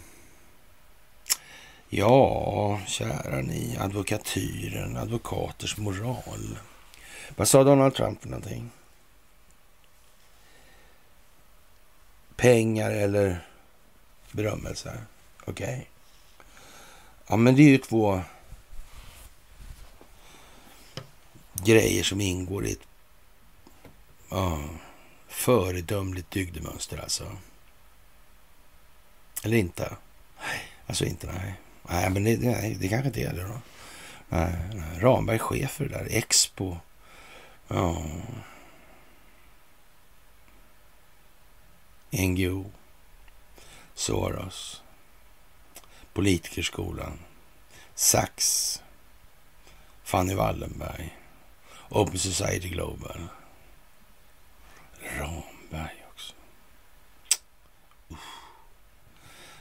Ja, 1.88 2.80
kära 2.86 3.40
ni, 3.42 3.76
advokatyren, 3.80 4.96
advokaters 4.96 5.76
moral. 5.78 6.58
Vad 7.36 7.48
sa 7.48 7.64
Donald 7.64 7.94
Trump 7.94 8.22
för 8.22 8.28
någonting? 8.28 8.70
Pengar 12.40 12.90
eller 12.90 13.46
berömmelse? 14.32 14.98
Okej. 15.44 15.74
Okay. 15.74 15.84
Ja, 17.26 17.36
men 17.36 17.56
det 17.56 17.62
är 17.62 17.68
ju 17.68 17.78
två 17.78 18.22
grejer 21.64 22.02
som 22.02 22.20
ingår 22.20 22.66
i 22.66 22.72
ett 22.72 22.86
ja, 24.30 24.60
föredömligt 25.28 26.30
dygdemönster 26.30 26.98
alltså. 26.98 27.36
Eller 29.44 29.56
inte? 29.56 29.96
Alltså 30.86 31.04
inte, 31.04 31.26
nej. 31.26 31.54
Nej, 31.88 32.10
men 32.10 32.24
det, 32.24 32.38
nej, 32.38 32.76
det 32.80 32.88
kanske 32.88 33.06
inte 33.06 33.22
är 33.22 33.32
det 33.32 33.42
då. 33.42 33.60
Nej, 34.28 34.54
nej. 34.74 35.00
Ramberg 35.00 35.38
chef 35.38 35.70
för 35.70 35.84
det 35.84 35.98
där. 35.98 36.06
Expo. 36.10 36.76
Ja. 37.68 38.02
NGO. 42.10 42.64
Soros. 43.94 44.82
Politikerskolan. 46.12 47.18
Sachs 47.94 48.82
Fanny 50.04 50.34
Wallenberg. 50.34 51.16
Open 51.88 52.18
Society 52.18 52.68
Global. 52.68 53.28
Ramberg 55.18 56.04
också. 56.12 56.34
Uff. 58.08 58.18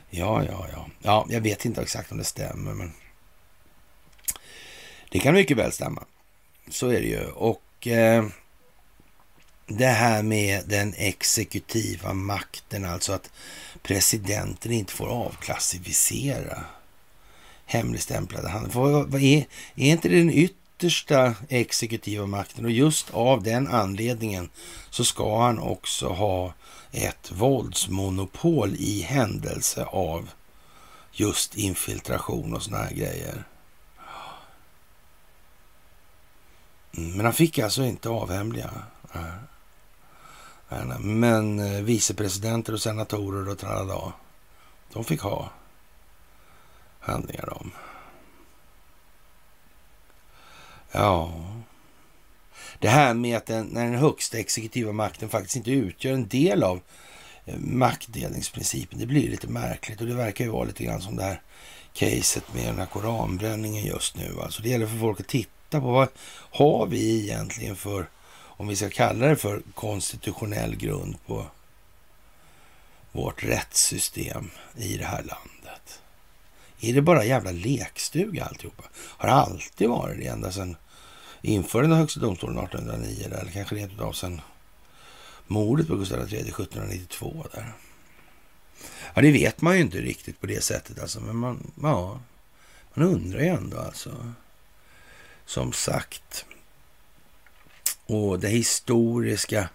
Ja, 0.10 0.44
ja, 0.44 0.68
ja. 0.72 0.90
Ja, 1.00 1.26
jag 1.30 1.42
vet 1.42 1.66
inte 1.66 1.82
exakt 1.82 2.12
om 2.12 2.18
det 2.18 2.24
stämmer, 2.24 2.74
men 2.74 2.94
det 5.10 5.20
kan 5.20 5.34
mycket 5.34 5.58
väl 5.58 5.72
stämma. 5.72 6.04
Så 6.70 6.88
är 6.88 7.02
det 7.02 7.08
ju. 7.08 7.26
Och 7.26 7.88
eh, 7.88 8.26
det 9.70 9.88
här 9.88 10.24
med 10.24 10.64
den 10.68 10.94
exekutiva 10.98 12.14
makten, 12.14 12.86
alltså 12.86 13.14
att 13.14 13.32
presidenten 13.82 14.72
inte 14.72 14.94
får 14.94 15.08
avklassificera 15.08 16.64
hemligstämplade 17.66 18.50
handlingar. 18.50 19.16
Är, 19.16 19.46
är 19.76 19.92
inte 19.92 20.10
det 20.10 20.18
den 20.18 20.30
yttersta 20.30 21.36
exekutiva 21.50 22.26
makten? 22.26 22.66
Och 22.66 22.72
just 22.72 23.14
av 23.14 23.44
den 23.44 23.68
anledningen 23.68 24.50
så 24.90 25.04
ska 25.04 25.42
han 25.42 25.60
också 25.60 26.08
ha 26.08 26.54
ett 26.92 27.32
våldsmonopol 27.32 28.76
i 28.76 29.02
händelse 29.02 29.84
av 29.84 30.30
just 31.12 31.56
infiltration 31.58 32.54
och 32.54 32.64
såna 32.64 32.78
här 32.78 32.94
grejer. 32.94 33.44
Men 36.92 37.26
han 37.26 37.34
fick 37.34 37.60
alltså 37.60 37.84
inte 37.84 38.10
avhemliga. 38.10 38.70
Men 41.00 41.60
eh, 41.60 41.82
vicepresidenter 41.82 42.74
och 42.74 42.82
senatorer 42.82 43.50
och 43.50 43.58
tralala, 43.58 44.14
de 44.94 45.04
fick 45.04 45.22
ha 45.22 45.50
handlingar 47.00 47.54
om. 47.54 47.72
Ja, 50.92 51.34
det 52.80 52.90
här 52.90 53.14
med 53.14 53.38
att 53.38 53.46
den, 53.46 53.66
när 53.66 53.86
den 53.86 53.96
högsta 53.96 54.38
exekutiva 54.38 54.92
makten 54.92 55.30
faktiskt 55.30 55.56
inte 55.56 55.72
utgör 55.72 56.14
en 56.14 56.28
del 56.28 56.64
av 56.64 56.82
eh, 57.46 57.58
maktdelningsprincipen, 57.58 59.00
det 59.00 59.06
blir 59.06 59.30
lite 59.30 59.48
märkligt 59.48 60.02
och 60.02 60.08
det 60.08 60.16
verkar 60.16 60.46
ju 60.46 60.52
vara 60.52 60.64
lite 60.64 60.84
grann 60.84 61.02
som 61.02 61.16
det 61.16 61.24
här 61.24 61.42
caset 61.94 62.54
med 62.54 62.66
den 62.66 62.78
här 62.78 62.86
koranbränningen 62.86 63.86
just 63.86 64.18
nu. 64.18 64.36
Alltså 64.42 64.62
det 64.62 64.70
gäller 64.70 64.88
för 64.88 64.98
folk 64.98 65.20
att 65.20 65.28
titta 65.28 65.82
på 65.82 65.92
vad 65.92 66.08
har 66.52 66.88
vi 66.88 67.24
egentligen 67.24 67.76
för, 67.76 68.10
om 68.60 68.68
vi 68.68 68.76
ska 68.76 68.90
kalla 68.90 69.28
det 69.28 69.36
för 69.36 69.62
konstitutionell 69.76 70.76
grund 70.76 71.26
på 71.26 71.46
vårt 73.12 73.44
rättssystem 73.44 74.50
i 74.76 74.98
det 74.98 75.06
här 75.06 75.24
landet. 75.24 76.02
Är 76.80 76.94
det 76.94 77.02
bara 77.02 77.26
jävla 77.26 77.52
lekstuga 77.52 78.46
alltihopa? 78.46 78.84
Har 78.96 79.30
det 79.30 79.36
alltid 79.36 79.90
varit 79.90 80.18
det 80.18 80.28
ända 80.28 80.52
sedan 80.52 80.76
införandet 81.42 81.96
av 81.96 82.00
Högsta 82.00 82.20
domstolen 82.20 82.58
1809 82.60 83.26
eller 83.26 83.52
kanske 83.52 83.76
rent 83.76 84.00
av 84.00 84.14
sedan 84.14 84.42
mordet 85.48 85.88
på 85.88 85.96
Gustav 85.96 86.20
III 86.20 86.40
1792 86.40 87.46
där. 87.54 87.74
Ja, 89.14 89.22
det 89.22 89.32
vet 89.32 89.62
man 89.62 89.76
ju 89.76 89.82
inte 89.82 89.98
riktigt 89.98 90.42
på 90.42 90.48
det 90.48 90.64
sättet 90.64 91.00
alltså, 91.00 91.20
men 91.20 91.36
man, 91.36 91.72
ja, 91.82 92.20
man 92.94 93.08
undrar 93.08 93.40
ju 93.40 93.48
ändå 93.48 93.80
alltså. 93.80 94.34
Som 95.46 95.74
sagt. 95.74 96.46
Och 98.10 98.40
det 98.40 98.48
historiska 98.48 99.70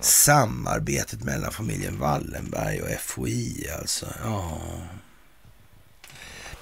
samarbetet 0.00 1.24
mellan 1.24 1.52
familjen 1.52 1.98
Wallenberg 1.98 2.82
och 2.82 3.00
FOI 3.00 3.70
alltså. 3.80 4.06
Ja. 4.24 4.60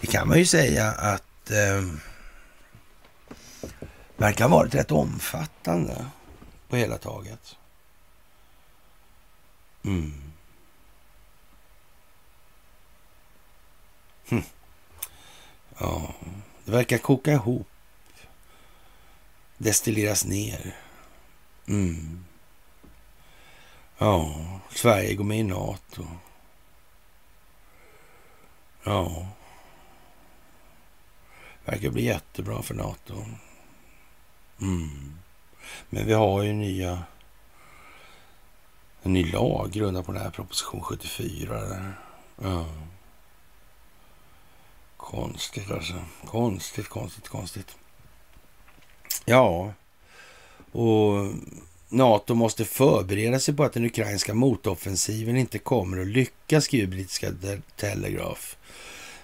Det 0.01 0.07
kan 0.07 0.29
man 0.29 0.39
ju 0.39 0.47
säga 0.47 0.91
att 0.91 1.51
eh, 1.51 1.83
verkar 4.17 4.49
ha 4.49 4.57
varit 4.57 4.75
rätt 4.75 4.91
omfattande 4.91 6.07
på 6.69 6.77
hela 6.77 6.99
taget. 6.99 7.57
Mm. 9.85 10.13
Hm. 14.29 14.43
Ja, 15.79 16.15
det 16.65 16.73
verkar 16.73 16.99
koka 16.99 17.33
ihop. 17.33 17.69
Destilleras 19.59 20.25
ner. 20.25 20.84
Mm. 21.69 22.25
Ja, 23.99 24.35
Sverige 24.71 25.15
går 25.15 25.25
med 25.25 25.39
i 25.39 25.43
NATO. 25.43 26.07
Ja. 28.83 29.27
Verkar 31.65 31.91
bli 31.91 32.05
jättebra 32.05 32.63
för 32.63 32.75
NATO. 32.75 33.25
Mm. 34.61 35.19
Men 35.91 36.07
vi 36.07 36.13
har 36.13 36.43
ju 36.43 36.53
nya, 36.53 37.03
en 39.03 39.13
ny 39.13 39.33
lag 39.33 39.71
grundad 39.73 40.07
på 40.07 40.13
den 40.13 40.23
här 40.23 40.31
proposition 40.31 40.83
74. 40.83 41.61
Där. 41.61 41.93
Ja. 42.43 42.67
Konstigt 44.97 45.71
alltså. 45.71 46.05
Konstigt, 46.27 46.89
konstigt, 46.89 47.29
konstigt. 47.29 47.77
Ja, 49.25 49.73
och 50.75 51.33
Nato 51.89 52.35
måste 52.35 52.65
förbereda 52.65 53.41
sig 53.41 53.55
på 53.55 53.65
att 53.65 53.73
den 53.73 53.85
ukrainska 53.85 54.35
motoffensiven 54.35 55.37
inte 55.37 55.59
kommer 55.59 56.01
att 56.01 56.07
lyckas, 56.07 56.65
skriver 56.65 56.87
brittiska 56.87 57.33
Telegraph. 57.77 58.43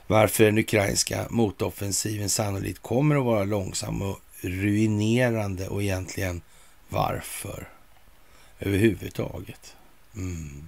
Varför 0.06 0.44
den 0.44 0.58
ukrainska 0.58 1.26
motoffensiven 1.30 2.28
sannolikt 2.28 2.82
kommer 2.82 3.16
att 3.16 3.24
vara 3.24 3.44
långsam 3.44 4.02
och 4.02 4.18
ruinerande 4.40 5.68
och 5.68 5.82
egentligen 5.82 6.42
varför 6.88 7.68
överhuvudtaget. 8.58 9.76
Mm. 10.16 10.66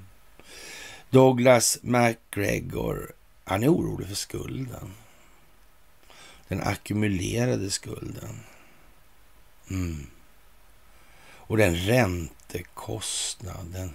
Douglas 1.10 1.78
McGregor, 1.82 3.12
han 3.44 3.62
är 3.62 3.68
orolig 3.68 4.08
för 4.08 4.14
skulden. 4.14 4.94
Den 6.48 6.62
ackumulerade 6.62 7.70
skulden. 7.70 8.40
Mm. 9.70 10.06
Och 11.52 11.58
den 11.58 11.76
räntekostnad, 11.76 13.66
den 13.66 13.94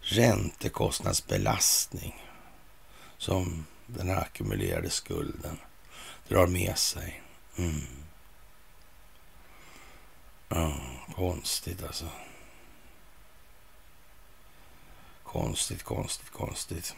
räntekostnadsbelastning 0.00 2.26
som 3.18 3.66
den 3.86 4.08
här 4.08 4.16
ackumulerade 4.16 4.90
skulden 4.90 5.58
drar 6.28 6.46
med 6.46 6.78
sig. 6.78 7.22
Mm. 7.56 7.86
Ja, 10.48 10.74
konstigt 11.14 11.82
alltså. 11.82 12.08
Konstigt, 15.22 15.82
konstigt, 15.82 16.30
konstigt. 16.30 16.96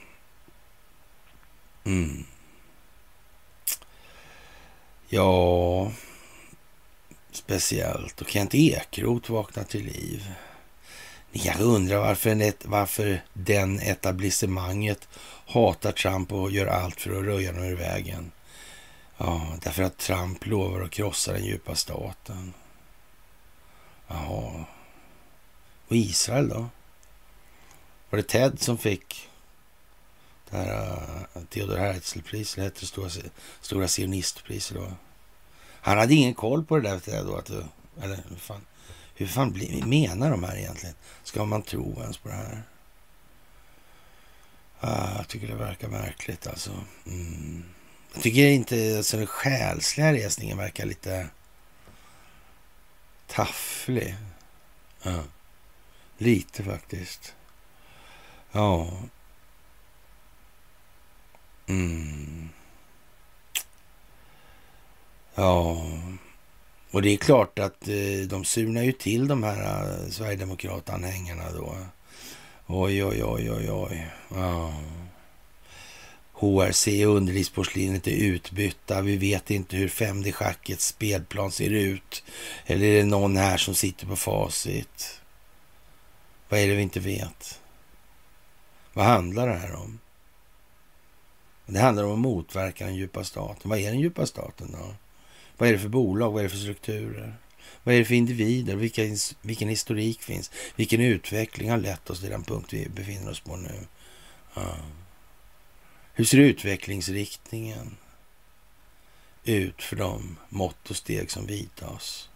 Mm. 1.84 2.24
Ja, 5.08 5.92
speciellt. 7.36 8.20
Och 8.20 8.28
Kent 8.28 8.54
Ekeroth 8.54 9.32
vaknar 9.32 9.64
till 9.64 9.84
liv. 9.84 10.34
Ni 11.32 11.40
kanske 11.40 11.62
undrar 11.62 11.98
varför, 11.98 12.52
varför 12.64 13.24
den 13.32 13.80
etablissemanget 13.80 15.08
hatar 15.46 15.92
Trump 15.92 16.32
och 16.32 16.50
gör 16.50 16.66
allt 16.66 17.00
för 17.00 17.18
att 17.18 17.24
röja 17.24 17.52
honom 17.52 17.64
ur 17.64 17.76
vägen. 17.76 18.32
Ja, 19.16 19.56
därför 19.62 19.82
att 19.82 19.98
Trump 19.98 20.46
lovar 20.46 20.80
att 20.80 20.90
krossa 20.90 21.32
den 21.32 21.44
djupa 21.44 21.74
staten. 21.74 22.54
Jaha. 24.08 24.64
Och 25.88 25.96
Israel 25.96 26.48
då? 26.48 26.68
Var 28.10 28.16
det 28.16 28.22
Ted 28.22 28.60
som 28.60 28.78
fick 28.78 29.28
det 30.50 30.56
här 30.56 30.92
uh, 31.36 31.44
Theodor 31.44 31.76
Herzl-priset? 31.76 32.56
Det 32.56 32.62
hette 32.62 32.80
det 32.80 32.86
stora, 32.86 33.10
stora 33.60 33.88
sionistpriset 33.88 34.76
då. 34.76 34.92
Han 35.84 35.98
hade 35.98 36.14
ingen 36.14 36.34
koll 36.34 36.64
på 36.64 36.78
det 36.78 37.00
där 37.06 37.24
då. 37.24 37.36
Att, 37.36 37.50
eller 38.02 38.20
hur 38.28 38.36
fan, 38.36 38.66
hur 39.14 39.26
fan 39.26 39.52
bli, 39.52 39.82
menar 39.86 40.30
de 40.30 40.44
här 40.44 40.56
egentligen? 40.56 40.94
Ska 41.22 41.44
man 41.44 41.62
tro 41.62 42.00
ens 42.00 42.18
på 42.18 42.28
det 42.28 42.34
här? 42.34 42.62
Ah, 44.80 45.16
jag 45.16 45.28
tycker 45.28 45.48
det 45.48 45.54
verkar 45.54 45.88
märkligt 45.88 46.46
alltså. 46.46 46.70
Mm. 47.06 47.64
Jag 48.14 48.22
tycker 48.22 48.46
inte, 48.46 48.96
alltså 48.96 49.16
den 49.16 49.26
själsliga 49.26 50.12
resningen 50.12 50.58
verkar 50.58 50.86
lite 50.86 51.28
tafflig. 53.26 54.16
Ja. 55.02 55.22
Lite 56.18 56.64
faktiskt. 56.64 57.34
Ja. 58.52 58.92
Mm. 61.66 62.48
Ja. 65.34 65.86
Och 66.90 67.02
det 67.02 67.08
är 67.08 67.16
klart 67.16 67.58
att 67.58 67.88
eh, 67.88 68.28
de 68.28 68.44
surnar 68.44 68.82
ju 68.82 68.92
till 68.92 69.28
de 69.28 69.42
här 69.42 69.82
eh, 69.82 70.10
Sverigedemokratanhängarna 70.10 71.52
då. 71.52 71.76
Oj, 72.66 73.04
oj, 73.04 73.24
oj, 73.24 73.50
oj, 73.50 73.70
oj. 73.70 74.08
Ja. 74.34 74.74
HRC 76.32 77.06
och 77.06 77.16
underlivsporslinet 77.16 78.06
är 78.06 78.16
utbytta. 78.16 79.00
Vi 79.00 79.16
vet 79.16 79.50
inte 79.50 79.76
hur 79.76 79.88
5D-schackets 79.88 80.86
spelplan 80.86 81.52
ser 81.52 81.70
ut. 81.70 82.24
Eller 82.66 82.86
är 82.86 82.96
det 82.96 83.04
någon 83.04 83.36
här 83.36 83.56
som 83.56 83.74
sitter 83.74 84.06
på 84.06 84.16
facit? 84.16 85.20
Vad 86.48 86.60
är 86.60 86.68
det 86.68 86.74
vi 86.74 86.82
inte 86.82 87.00
vet? 87.00 87.60
Vad 88.92 89.04
handlar 89.04 89.48
det 89.48 89.54
här 89.54 89.74
om? 89.74 89.98
Det 91.66 91.80
handlar 91.80 92.04
om 92.04 92.12
att 92.12 92.18
motverka 92.18 92.84
den 92.84 92.94
djupa 92.94 93.24
staten. 93.24 93.70
Vad 93.70 93.78
är 93.78 93.90
den 93.90 94.00
djupa 94.00 94.26
staten 94.26 94.72
då? 94.72 94.94
Vad 95.56 95.68
är 95.68 95.72
det 95.72 95.78
för 95.78 95.88
bolag? 95.88 96.30
Vad 96.30 96.38
är 96.38 96.42
det 96.42 96.50
för 96.50 96.58
strukturer? 96.58 97.36
Vad 97.82 97.94
är 97.94 97.98
det 97.98 98.04
för 98.04 98.14
individer? 98.14 98.76
Vilken, 98.76 99.16
vilken 99.42 99.68
historik 99.68 100.22
finns? 100.22 100.50
Vilken 100.76 101.00
utveckling 101.00 101.70
har 101.70 101.78
lett 101.78 102.10
oss 102.10 102.20
till 102.20 102.30
den 102.30 102.44
punkt 102.44 102.72
vi 102.72 102.88
befinner 102.88 103.30
oss 103.30 103.40
på 103.40 103.56
nu? 103.56 103.86
Ja. 104.54 104.76
Hur 106.12 106.24
ser 106.24 106.38
utvecklingsriktningen 106.38 107.96
ut 109.44 109.82
för 109.82 109.96
de 109.96 110.36
mått 110.48 110.90
och 110.90 110.96
steg 110.96 111.30
som 111.30 111.46
vidtas. 111.46 112.28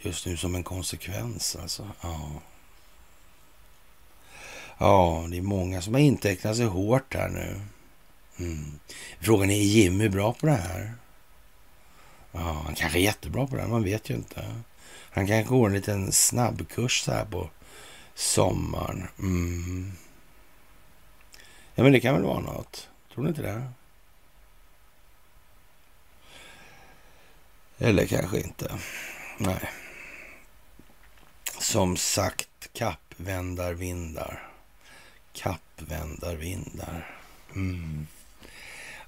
Just 0.00 0.26
nu 0.26 0.36
som 0.36 0.54
en 0.54 0.64
konsekvens 0.64 1.56
alltså. 1.56 1.90
Ja. 2.00 2.42
Ja, 4.78 5.26
det 5.30 5.36
är 5.36 5.42
många 5.42 5.82
som 5.82 5.94
har 5.94 6.00
intecknat 6.00 6.56
sig 6.56 6.66
hårt 6.66 7.14
här 7.14 7.28
nu. 7.28 7.60
Mm. 8.38 8.78
Frågan 9.20 9.50
är, 9.50 9.54
är 9.54 9.62
Jimmy 9.62 10.08
bra 10.08 10.32
på 10.32 10.46
det 10.46 10.52
här? 10.52 10.94
Ja, 12.38 12.62
han 12.64 12.74
kanske 12.74 12.98
är 12.98 13.02
jättebra 13.02 13.46
på 13.46 13.56
det, 13.56 13.66
man 13.66 13.84
vet 13.84 14.10
ju 14.10 14.14
inte. 14.14 14.54
Han 15.10 15.26
kanske 15.26 15.48
går 15.48 15.66
en 15.66 15.74
liten 15.74 16.12
snabbkurs 16.12 17.00
så 17.00 17.12
här 17.12 17.24
på 17.24 17.50
sommaren. 18.14 19.08
Mm. 19.18 19.92
Ja, 21.74 21.82
men 21.82 21.92
det 21.92 22.00
kan 22.00 22.14
väl 22.14 22.24
vara 22.24 22.40
något. 22.40 22.88
Tror 23.14 23.24
ni 23.24 23.28
inte 23.28 23.42
det? 23.42 23.70
Eller 27.78 28.06
kanske 28.06 28.40
inte. 28.40 28.78
Nej. 29.38 29.70
Som 31.58 31.96
sagt, 31.96 32.68
kappvändarvindar. 32.72 34.50
Kappvändarvindar. 35.32 37.16
Mm. 37.54 38.06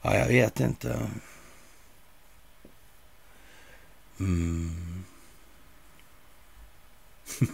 Ja, 0.03 0.17
jag 0.17 0.27
vet 0.27 0.61
inte. 0.61 1.11
Mm. 4.21 5.05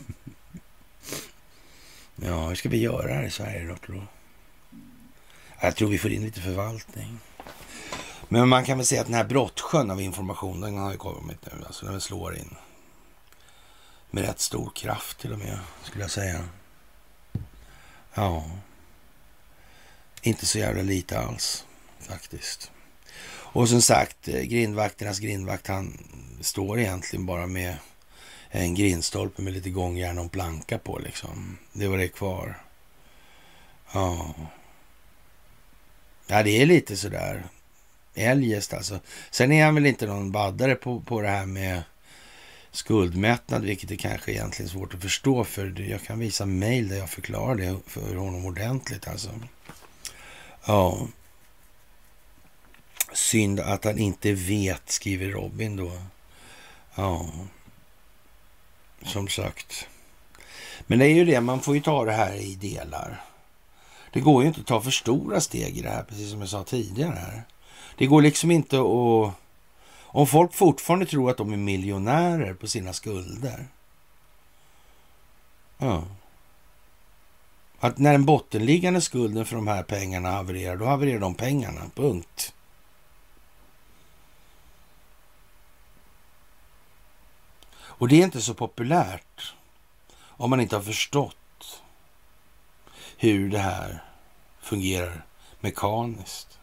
ja, 2.16 2.48
hur 2.48 2.54
ska 2.54 2.68
vi 2.68 2.80
göra 2.80 3.14
här 3.14 3.22
i 3.22 3.30
Sverige 3.30 3.64
då, 3.68 3.76
tror 3.76 4.06
Jag 5.60 5.76
tror 5.76 5.88
vi 5.88 5.98
får 5.98 6.10
in 6.10 6.22
lite 6.22 6.40
förvaltning. 6.40 7.18
Men 8.28 8.48
man 8.48 8.64
kan 8.64 8.78
väl 8.78 8.86
säga 8.86 9.00
att 9.00 9.06
den 9.06 9.16
här 9.16 9.24
brottsjön 9.24 9.90
av 9.90 10.00
information, 10.00 10.60
den 10.60 10.78
har 10.78 10.92
ju 10.92 10.96
kommit 10.96 11.46
nu. 11.46 11.64
Alltså 11.66 11.86
den 11.86 12.00
slår 12.00 12.36
in. 12.36 12.56
Med 14.10 14.24
rätt 14.24 14.40
stor 14.40 14.70
kraft 14.74 15.18
till 15.18 15.32
och 15.32 15.38
med, 15.38 15.58
skulle 15.82 16.04
jag 16.04 16.10
säga. 16.10 16.48
Ja. 18.14 18.50
Inte 20.22 20.46
så 20.46 20.58
jävla 20.58 20.82
lite 20.82 21.18
alls, 21.18 21.64
faktiskt. 21.98 22.70
Och 23.54 23.68
som 23.68 23.82
sagt, 23.82 24.28
eh, 24.28 24.42
grindvakternas 24.42 25.18
grindvakt, 25.18 25.66
han 25.66 25.98
står 26.40 26.80
egentligen 26.80 27.26
bara 27.26 27.46
med 27.46 27.76
en 28.50 28.74
grindstolpe 28.74 29.42
med 29.42 29.52
lite 29.52 29.70
gångjärn 29.70 30.18
och 30.18 30.32
planka 30.32 30.78
på 30.78 30.98
liksom. 30.98 31.58
Det 31.72 31.88
var 31.88 31.98
det 31.98 32.08
kvar. 32.08 32.58
Ja. 33.92 34.34
Ja, 36.26 36.42
det 36.42 36.62
är 36.62 36.66
lite 36.66 36.96
sådär 36.96 37.44
eljest 38.14 38.74
alltså. 38.74 39.00
Sen 39.30 39.52
är 39.52 39.64
han 39.64 39.74
väl 39.74 39.86
inte 39.86 40.06
någon 40.06 40.32
baddare 40.32 40.74
på, 40.74 41.00
på 41.00 41.20
det 41.20 41.28
här 41.28 41.46
med 41.46 41.82
skuldmättnad, 42.70 43.64
vilket 43.64 43.90
är 43.90 43.96
kanske 43.96 44.32
egentligen 44.32 44.68
svårt 44.68 44.94
att 44.94 45.02
förstå. 45.02 45.44
För 45.44 45.80
jag 45.90 46.02
kan 46.02 46.18
visa 46.18 46.46
mejl 46.46 46.88
där 46.88 46.96
jag 46.96 47.10
förklarar 47.10 47.54
det 47.54 47.76
för 47.86 48.14
honom 48.14 48.46
ordentligt 48.46 49.08
alltså. 49.08 49.30
Ja. 50.66 51.08
Synd 53.14 53.60
att 53.60 53.84
han 53.84 53.98
inte 53.98 54.32
vet, 54.32 54.90
skriver 54.90 55.28
Robin 55.28 55.76
då. 55.76 55.92
Ja. 56.94 57.26
Som 59.02 59.28
sagt. 59.28 59.88
Men 60.86 60.98
det 60.98 61.06
är 61.06 61.14
ju 61.14 61.24
det, 61.24 61.40
man 61.40 61.60
får 61.60 61.74
ju 61.74 61.80
ta 61.80 62.04
det 62.04 62.12
här 62.12 62.34
i 62.34 62.54
delar. 62.54 63.24
Det 64.12 64.20
går 64.20 64.42
ju 64.42 64.48
inte 64.48 64.60
att 64.60 64.66
ta 64.66 64.80
för 64.80 64.90
stora 64.90 65.40
steg 65.40 65.78
i 65.78 65.82
det 65.82 65.90
här, 65.90 66.02
precis 66.02 66.30
som 66.30 66.40
jag 66.40 66.48
sa 66.48 66.64
tidigare. 66.64 67.14
här. 67.14 67.42
Det 67.98 68.06
går 68.06 68.22
liksom 68.22 68.50
inte 68.50 68.76
att... 68.76 69.34
Om 70.06 70.26
folk 70.26 70.54
fortfarande 70.54 71.06
tror 71.06 71.30
att 71.30 71.36
de 71.36 71.52
är 71.52 71.56
miljonärer 71.56 72.54
på 72.54 72.66
sina 72.66 72.92
skulder. 72.92 73.66
Ja. 75.78 76.04
Att 77.80 77.98
när 77.98 78.12
den 78.12 78.24
bottenliggande 78.24 79.00
skulden 79.00 79.46
för 79.46 79.56
de 79.56 79.68
här 79.68 79.82
pengarna 79.82 80.30
havererar, 80.30 80.76
då 80.76 80.84
havererar 80.84 81.18
de 81.18 81.34
pengarna. 81.34 81.80
Punkt. 81.94 82.53
Och 88.04 88.08
det 88.08 88.20
är 88.20 88.24
inte 88.24 88.42
så 88.42 88.54
populärt 88.54 89.54
om 90.20 90.50
man 90.50 90.60
inte 90.60 90.76
har 90.76 90.82
förstått 90.82 91.82
hur 93.16 93.50
det 93.50 93.58
här 93.58 94.04
fungerar 94.60 95.26
mekaniskt. 95.60 96.58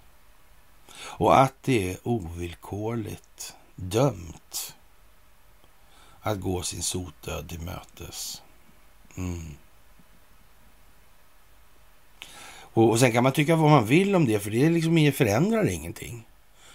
Och 0.94 1.40
att 1.40 1.54
det 1.62 1.92
är 1.92 1.98
ovillkorligt 2.04 3.56
dömt 3.76 4.76
att 6.22 6.40
gå 6.40 6.64
sin 6.64 6.84
sotdöd 6.84 7.50
till 7.50 7.62
mötes. 7.62 8.42
Mm. 9.18 9.58
Och, 12.54 12.90
och 12.90 13.00
sen 13.00 13.12
kan 13.12 13.24
man 13.24 13.32
tycka 13.32 13.56
vad 13.56 13.72
man 13.72 13.86
vill 13.86 14.16
om 14.16 14.26
det, 14.26 14.40
för 14.40 14.52
det 14.52 14.70
liksom 14.70 15.12
förändrar 15.16 15.70
ingenting. 15.70 16.28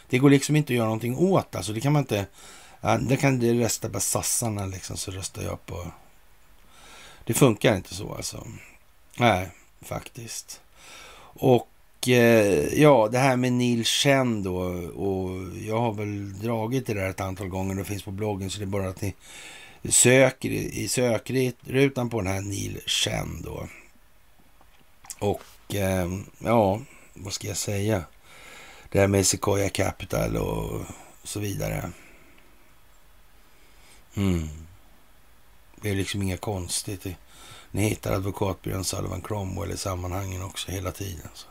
Det 0.09 0.19
går 0.19 0.31
liksom 0.31 0.57
inte 0.57 0.73
att 0.73 0.77
göra 0.77 0.87
någonting 0.87 1.17
åt. 1.17 1.57
Alltså 1.57 1.73
det 1.73 1.81
kan 1.81 1.93
man 1.93 2.03
inte... 2.03 2.27
Ja, 2.81 2.99
det 2.99 3.17
kan 3.17 3.39
du 3.39 3.61
rösta 3.61 3.89
på 3.89 4.01
sassarna 4.01 4.67
liksom, 4.67 4.97
så 4.97 5.11
röstar 5.11 5.43
jag 5.43 5.67
på... 5.67 5.87
Det 7.25 7.35
funkar 7.35 7.77
inte 7.77 7.95
så 7.95 8.15
alltså. 8.15 8.47
Nej, 9.19 9.49
faktiskt. 9.83 10.61
Och 11.39 11.69
eh, 12.09 12.81
ja, 12.83 13.09
det 13.13 13.19
här 13.19 13.37
med 13.37 13.53
Neil 13.53 13.85
Chen 13.85 14.43
då. 14.43 14.57
Och 14.95 15.57
jag 15.67 15.81
har 15.81 15.93
väl 15.93 16.39
dragit 16.39 16.87
det 16.87 16.95
där 16.95 17.11
ett 17.11 17.21
antal 17.21 17.49
gånger. 17.49 17.75
Det 17.75 17.85
finns 17.85 18.03
på 18.03 18.11
bloggen 18.11 18.51
så 18.51 18.59
det 18.59 18.65
är 18.65 18.67
bara 18.67 18.89
att 18.89 19.01
ni 19.01 19.15
söker 19.89 20.51
i 20.51 20.89
sökrutan 20.89 22.11
på 22.11 22.21
den 22.21 22.33
här 22.33 22.41
Neil 22.41 22.81
Chen 22.87 23.43
då. 23.45 23.67
Och 25.19 25.75
eh, 25.75 26.09
ja, 26.39 26.81
vad 27.15 27.33
ska 27.33 27.49
jag 27.49 27.57
säga? 27.57 28.05
Det 28.93 29.01
här 29.01 29.07
med 29.07 29.27
Sequoia 29.27 29.69
Capital 29.69 30.37
och 30.37 30.81
så 31.25 31.41
vidare. 31.41 31.91
Mm. 34.17 34.49
Det 35.81 35.91
är 35.91 35.95
liksom 35.95 36.23
inga 36.23 36.37
konstigt. 36.37 37.07
Ni 37.71 37.89
hittar 37.89 38.13
advokatbyrån 38.13 38.85
Sullivan 38.85 39.23
Cromwell 39.23 39.71
i 39.71 39.77
sammanhangen 39.77 40.43
också 40.43 40.71
hela 40.71 40.93
tiden. 40.93 41.29
Så. 41.35 41.47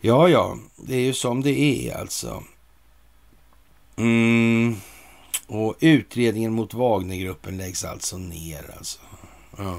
Ja, 0.00 0.28
ja, 0.28 0.58
det 0.76 0.94
är 0.94 1.00
ju 1.00 1.14
som 1.14 1.42
det 1.42 1.60
är 1.60 1.96
alltså. 1.96 2.42
Mm. 3.96 4.76
Och 5.46 5.76
utredningen 5.80 6.52
mot 6.52 6.74
Wagnergruppen 6.74 7.56
läggs 7.56 7.84
alltså 7.84 8.18
ner 8.18 8.74
alltså. 8.76 8.98
Ja, 9.56 9.78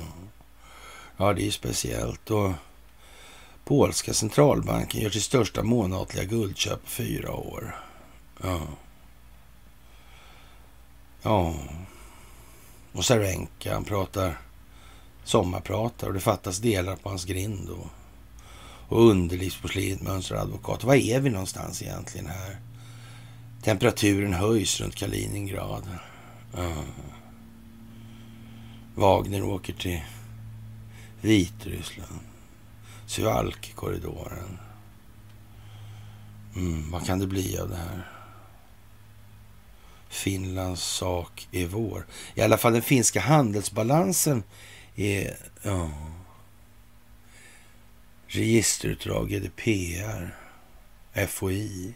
ja 1.18 1.34
det 1.34 1.42
är 1.42 1.46
ju 1.46 1.52
speciellt. 1.52 2.32
Och 2.32 2.52
polska 3.66 4.14
centralbanken 4.14 5.02
gör 5.02 5.10
sitt 5.10 5.24
största 5.24 5.64
månatliga 5.64 6.24
guldköp 6.24 6.84
på 6.84 6.90
fyra 6.90 7.32
år. 7.32 7.76
Ja. 8.42 8.62
Ja. 11.22 11.56
Och 12.92 13.06
Serenka, 13.06 13.74
han 13.74 13.84
pratar 13.84 14.38
sommarpratar 15.24 16.08
och 16.08 16.14
det 16.14 16.20
fattas 16.20 16.58
delar 16.58 16.96
på 16.96 17.10
hans 17.10 17.26
grind. 17.26 17.70
Och 17.70 17.88
och 18.90 19.10
underlivsporslin, 19.10 20.00
mönsteradvokat. 20.02 20.84
Var 20.84 20.96
är 20.96 21.20
vi 21.20 21.30
någonstans 21.30 21.82
egentligen 21.82 22.28
här? 22.28 22.58
Temperaturen 23.62 24.34
höjs 24.34 24.82
runt 24.82 24.96
Kaliningrad. 24.96 25.84
Uh. 26.58 26.84
Wagner 28.96 29.44
åker 29.44 29.74
till 29.74 30.02
Vitryssland. 31.22 32.20
Suvalki-korridoren. 33.06 34.58
Mm, 36.56 36.92
vad 36.92 37.06
kan 37.06 37.20
det 37.20 37.28
bli 37.28 37.58
av 37.58 37.70
det 37.70 37.76
här? 37.76 38.19
Finlands 40.10 40.82
sak 40.82 41.48
är 41.52 41.68
vår. 41.68 42.06
I 42.36 42.42
alla 42.42 42.58
fall 42.58 42.74
den 42.74 42.82
finska 42.82 43.20
handelsbalansen 43.20 44.44
är... 44.96 45.38
Ja. 45.62 45.92
Registerutdrag, 48.28 49.30
GDPR, 49.30 50.36
FOI. 51.28 51.94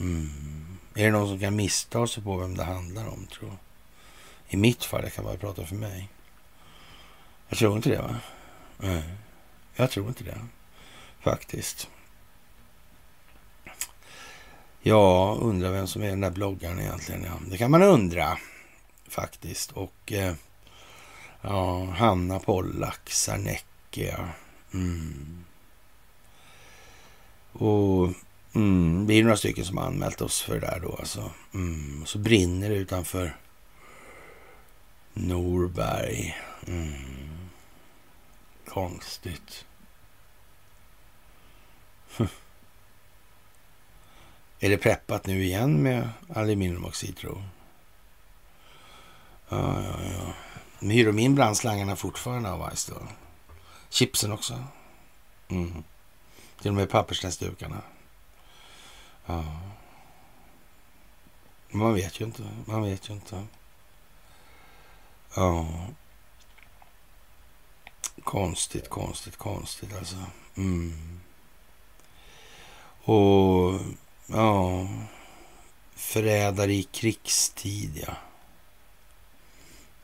Mm. 0.00 0.78
Är 0.94 1.04
det 1.04 1.10
någon 1.10 1.28
som 1.28 1.40
kan 1.40 1.56
missta 1.56 2.06
sig 2.06 2.22
på 2.22 2.36
vem 2.36 2.56
det 2.56 2.64
handlar 2.64 3.06
om, 3.06 3.26
tror 3.26 3.50
jag? 3.50 3.58
I 4.48 4.56
mitt 4.56 4.84
fall, 4.84 5.02
jag 5.02 5.12
kan 5.12 5.24
bara 5.24 5.36
prata 5.36 5.66
för 5.66 5.74
mig. 5.74 6.08
Jag 7.48 7.58
tror 7.58 7.76
inte 7.76 7.88
det, 7.88 8.02
va? 8.02 8.16
Nej, 8.78 9.02
jag 9.76 9.90
tror 9.90 10.08
inte 10.08 10.24
det. 10.24 10.38
Faktiskt. 11.20 11.88
Ja, 14.88 15.38
undrar 15.40 15.72
vem 15.72 15.86
som 15.86 16.02
är 16.02 16.08
den 16.08 16.20
där 16.20 16.30
bloggaren 16.30 16.80
egentligen. 16.80 17.24
Ja, 17.24 17.32
det 17.50 17.58
kan 17.58 17.70
man 17.70 17.82
undra 17.82 18.38
faktiskt. 19.08 19.72
Och 19.72 20.12
eh, 20.12 20.34
ja, 21.40 21.84
Hanna 21.84 22.38
Pollack, 22.38 23.10
Sarnecki. 23.10 24.06
ja. 24.06 24.28
Mm. 24.74 25.44
Och 27.52 28.10
Mm, 28.54 29.06
det 29.06 29.14
är 29.14 29.22
några 29.22 29.36
stycken 29.36 29.64
som 29.64 29.76
har 29.76 29.84
anmält 29.84 30.20
oss 30.20 30.42
för 30.42 30.54
det 30.54 30.66
där 30.66 30.80
då 30.80 30.96
alltså. 30.98 31.30
Mm, 31.54 32.06
så 32.06 32.18
brinner 32.18 32.68
det 32.68 32.76
utanför 32.76 33.36
Norberg. 35.14 36.36
Mm. 36.66 37.38
Konstigt. 38.68 39.64
Är 44.66 44.70
det 44.70 44.78
preppat 44.78 45.26
nu 45.26 45.44
igen 45.44 45.82
med 45.82 46.08
aluminiumoxid 46.34 47.16
tro? 47.16 47.42
Ja, 49.48 49.82
ja, 49.82 49.96
ja. 50.02 50.34
Hyr 50.88 51.06
de 51.06 51.18
in 51.18 51.34
brandslangarna 51.34 51.96
fortfarande 51.96 52.50
av 52.50 52.70
Ice 52.74 52.86
då? 52.86 53.02
Chipsen 53.88 54.32
också? 54.32 54.64
Mm. 55.48 55.84
Till 56.60 56.70
och 56.70 56.74
med 56.74 56.90
pappersnäsdukarna? 56.90 57.82
Ja. 59.26 59.44
Man 61.70 61.94
vet 61.94 62.20
ju 62.20 62.24
inte. 62.24 62.42
Man 62.64 62.82
vet 62.82 63.10
ju 63.10 63.14
inte. 63.14 63.46
Ja. 65.34 65.66
Konstigt, 68.24 68.88
konstigt, 68.88 69.36
konstigt 69.36 69.96
alltså. 69.96 70.16
Mm. 70.56 71.20
Och 73.02 73.80
ja, 74.26 74.88
förrädare 75.94 76.72
i 76.72 76.82
krigstid, 76.82 78.04
ja. 78.06 78.16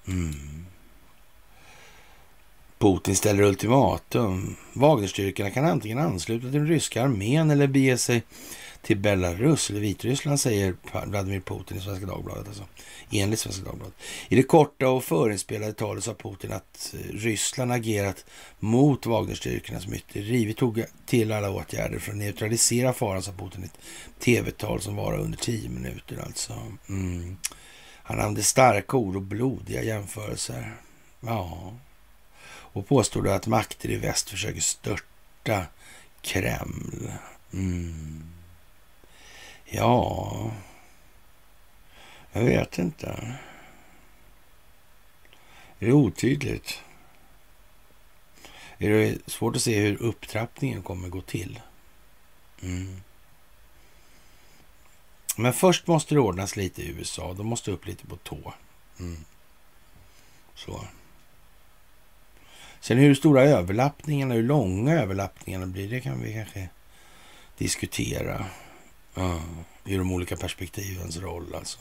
Mm. 0.07 0.67
Putin 2.79 3.17
ställer 3.17 3.43
ultimatum. 3.43 4.57
Wagnerstyrkorna 4.73 5.51
kan 5.51 5.65
antingen 5.65 5.99
ansluta 5.99 6.43
till 6.43 6.53
den 6.53 6.67
ryska 6.67 7.03
armén 7.03 7.51
eller 7.51 7.67
bege 7.67 7.99
sig 7.99 8.23
till 8.83 8.97
Belarus 8.97 9.71
eller 9.71 9.81
Vitryssland, 9.81 10.41
säger 10.41 10.75
Vladimir 11.07 11.41
Putin 11.41 11.77
i 11.77 11.81
Svenska 11.81 12.07
Dagbladet. 12.07 12.49
Alltså, 12.49 12.65
enligt 13.11 13.41
Svenska 13.41 13.65
Dagbladet. 13.65 13.95
I 14.29 14.37
det 14.37 14.43
korta 14.43 14.89
och 14.89 15.05
förinspelade 15.05 15.73
talet 15.73 16.05
sa 16.05 16.15
Putin 16.15 16.53
att 16.53 16.95
eh, 16.95 17.13
Ryssland 17.13 17.73
agerat 17.73 18.25
mot 18.59 19.07
Wagnerstyrkornas 19.07 19.87
myteri. 19.87 20.45
Vi 20.45 20.55
tog 20.55 20.85
till 21.07 21.33
alla 21.33 21.51
åtgärder 21.51 21.99
för 21.99 22.13
att 22.13 22.19
neutralisera 22.19 22.93
faran, 22.93 23.23
sa 23.23 23.33
Putin 23.33 23.63
i 23.63 23.67
ett 23.67 23.79
tv-tal 24.21 24.81
som 24.81 24.97
var 24.97 25.19
under 25.19 25.39
tio 25.39 25.69
minuter. 25.69 26.23
Alltså. 26.27 26.53
Mm. 26.89 27.37
Han 28.03 28.19
använde 28.19 28.43
starka 28.43 28.97
ord 28.97 29.17
och 29.17 29.23
blodiga 29.23 29.83
jämförelser. 29.83 30.77
Ja. 31.21 31.73
Och 32.75 32.89
påstod 32.89 33.29
att 33.29 33.47
makter 33.47 33.91
i 33.91 33.97
väst 33.97 34.31
försöker 34.31 34.61
störta 34.61 35.67
Kreml. 36.23 37.13
Mm. 37.53 38.32
Ja, 39.75 40.51
jag 42.33 42.43
vet 42.43 42.79
inte. 42.79 43.07
Är 45.79 45.87
det 45.87 45.93
otydligt? 45.93 46.83
Är 48.79 48.91
det 48.91 49.31
svårt 49.31 49.57
att 49.57 49.63
se 49.63 49.81
hur 49.81 50.03
upptrappningen 50.03 50.83
kommer 50.83 51.09
gå 51.09 51.21
till? 51.21 51.61
Mm. 52.63 53.01
Men 55.37 55.53
först 55.53 55.87
måste 55.87 56.15
det 56.15 56.21
ordnas 56.21 56.57
lite 56.57 56.83
i 56.83 56.89
USA. 56.89 57.35
De 57.35 57.47
måste 57.47 57.71
upp 57.71 57.87
lite 57.87 58.07
på 58.07 58.17
tå. 58.17 58.55
Mm. 59.01 59.25
Så. 60.55 60.85
Sen 62.81 62.99
hur 62.99 63.15
stora 63.15 63.43
överlappningarna, 63.43 64.35
hur 64.35 64.43
långa 64.43 65.01
överlappningarna 65.01 65.67
blir, 65.67 65.91
det 65.91 66.01
kan 66.01 66.23
vi 66.23 66.35
kanske 66.35 66.69
diskutera. 67.59 68.47
Ja, 69.15 69.43
I 69.85 69.97
de 69.97 70.13
olika 70.13 70.37
perspektivens 70.37 71.17
roll 71.17 71.55
alltså. 71.55 71.79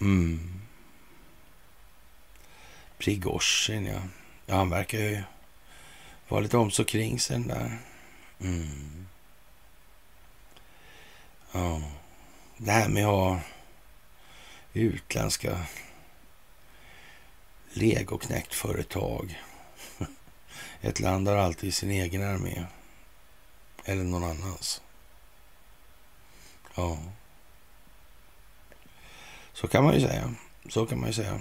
Mm. 0.00 0.60
Prigozjin, 2.98 3.86
ja. 3.86 4.02
ja. 4.46 4.56
Han 4.56 4.70
verkar 4.70 4.98
ju 4.98 5.22
vara 6.28 6.40
lite 6.40 6.56
om 6.56 6.70
så 6.70 6.84
kring 6.84 7.20
sig 7.20 7.38
den 7.38 7.48
där. 7.48 7.78
Mm. 8.40 9.06
Ja. 11.52 11.82
Det 12.56 12.72
här 12.72 12.88
med 12.88 13.06
att 13.06 13.10
ha 13.10 13.40
utländska 14.72 15.66
legoknektföretag. 17.72 19.42
Ett 20.80 21.00
land 21.00 21.28
har 21.28 21.36
alltid 21.36 21.74
sin 21.74 21.90
egen 21.90 22.22
armé. 22.22 22.64
Eller 23.84 24.04
någon 24.04 24.24
annans. 24.24 24.81
Ja. 26.74 26.98
Så 29.52 29.68
kan 29.68 29.84
man 29.84 29.94
ju 29.94 30.00
säga. 30.00 30.34
Så 30.68 30.86
kan 30.86 31.00
man 31.00 31.08
ju 31.08 31.14
säga. 31.14 31.40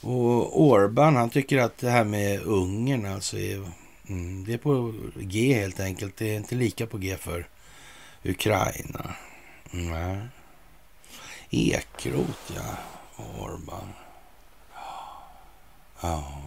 Och 0.00 0.60
Orban, 0.62 1.16
han 1.16 1.30
tycker 1.30 1.58
att 1.58 1.78
det 1.78 1.90
här 1.90 2.04
med 2.04 2.40
Ungern 2.42 3.06
alltså 3.06 3.38
är, 3.38 3.70
mm, 4.08 4.44
det 4.44 4.54
är 4.54 4.58
på 4.58 4.94
G 5.16 5.54
helt 5.54 5.80
enkelt. 5.80 6.16
Det 6.16 6.30
är 6.30 6.36
inte 6.36 6.54
lika 6.54 6.86
på 6.86 6.98
G 6.98 7.16
för 7.16 7.48
Ukraina. 8.24 9.14
Nej. 9.70 10.18
Ekrot, 11.50 12.52
ja. 12.56 12.76
Orban. 13.38 13.92
Ja. 16.00 16.42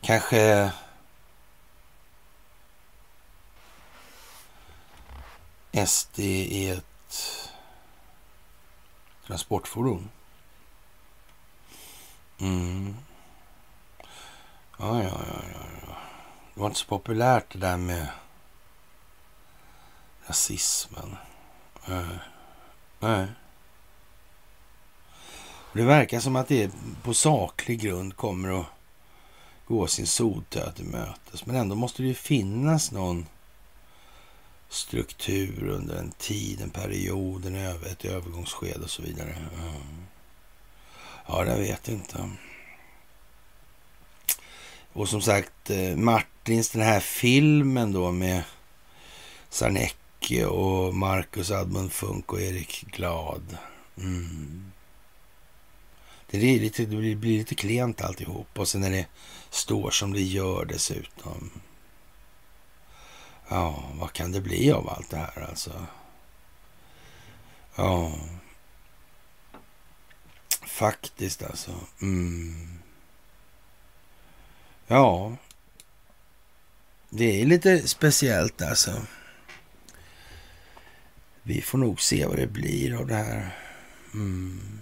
Kanske 0.00 0.72
SD 5.74 6.18
i 6.18 6.68
ett 6.68 7.30
transportfordon. 9.26 10.10
Mm. 12.40 12.96
Ja, 14.78 15.02
ja, 15.02 15.20
ja, 15.26 15.42
ja. 15.86 15.96
Det 16.54 16.60
var 16.60 16.66
inte 16.66 16.78
så 16.78 16.86
populärt 16.86 17.52
det 17.52 17.58
där 17.58 17.76
med 17.76 18.08
rasismen. 20.26 21.16
Nej. 21.86 22.18
Nej. 23.00 23.26
Det 25.72 25.82
verkar 25.82 26.20
som 26.20 26.36
att 26.36 26.48
det 26.48 26.72
på 27.02 27.14
saklig 27.14 27.80
grund 27.80 28.16
kommer 28.16 28.60
att 28.60 28.66
gå 29.66 29.86
sin 29.86 30.06
sodtöd 30.06 30.74
till 30.74 30.84
mötes. 30.84 31.46
Men 31.46 31.56
ändå 31.56 31.74
måste 31.74 32.02
det 32.02 32.08
ju 32.08 32.14
finnas 32.14 32.92
någon 32.92 33.26
struktur 34.74 35.68
under 35.68 35.96
en 35.96 36.10
tid, 36.10 36.60
en 36.60 36.70
period, 36.70 37.46
en 37.46 37.56
över, 37.56 37.86
ett 37.86 38.04
övergångsskede 38.04 38.84
och 38.84 38.90
så 38.90 39.02
vidare. 39.02 39.36
Ja, 41.26 41.46
jag 41.46 41.56
vet 41.56 41.88
inte. 41.88 42.30
Och 44.92 45.08
som 45.08 45.22
sagt, 45.22 45.70
eh, 45.70 45.96
Martins, 45.96 46.70
den 46.70 46.82
här 46.82 47.00
filmen 47.00 47.92
då 47.92 48.12
med 48.12 48.42
Sarnecki 49.48 50.44
och 50.44 50.94
Marcus 50.94 51.50
Admund 51.50 51.92
Funk 51.92 52.32
och 52.32 52.40
Erik 52.40 52.84
Glad. 52.90 53.56
Mm. 53.98 54.72
Det, 56.30 56.38
blir 56.38 56.60
lite, 56.60 56.84
det 56.84 57.14
blir 57.14 57.38
lite 57.38 57.54
klent 57.54 58.02
alltihop 58.02 58.58
och 58.58 58.68
sen 58.68 58.80
när 58.80 58.90
det 58.90 59.06
står 59.50 59.90
som 59.90 60.12
det 60.12 60.22
gör 60.22 60.64
dessutom. 60.64 61.50
Ja, 63.48 63.84
vad 63.94 64.12
kan 64.12 64.32
det 64.32 64.40
bli 64.40 64.72
av 64.72 64.88
allt 64.88 65.10
det 65.10 65.16
här 65.16 65.48
alltså? 65.48 65.86
Ja. 67.76 68.12
Faktiskt 70.66 71.42
alltså. 71.42 71.74
Mm. 72.02 72.78
Ja. 74.86 75.36
Det 77.10 77.42
är 77.42 77.46
lite 77.46 77.88
speciellt 77.88 78.62
alltså. 78.62 79.06
Vi 81.42 81.60
får 81.60 81.78
nog 81.78 82.00
se 82.00 82.26
vad 82.26 82.36
det 82.36 82.46
blir 82.46 82.94
av 83.00 83.06
det 83.06 83.14
här. 83.14 83.58
Mm. 84.14 84.80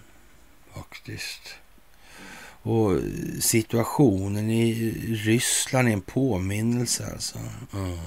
Faktiskt. 0.75 1.55
Och 2.65 3.01
situationen 3.41 4.51
i 4.51 4.91
Ryssland 5.09 5.89
är 5.89 5.93
en 5.93 6.01
påminnelse 6.01 7.13
alltså. 7.13 7.39
Mm 7.73 7.99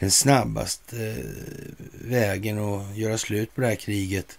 den 0.00 0.10
snabbaste 0.10 1.06
eh, 1.06 1.24
vägen 2.08 2.58
att 2.58 2.96
göra 2.96 3.18
slut 3.18 3.54
på 3.54 3.60
det 3.60 3.66
här 3.66 3.74
kriget 3.74 4.38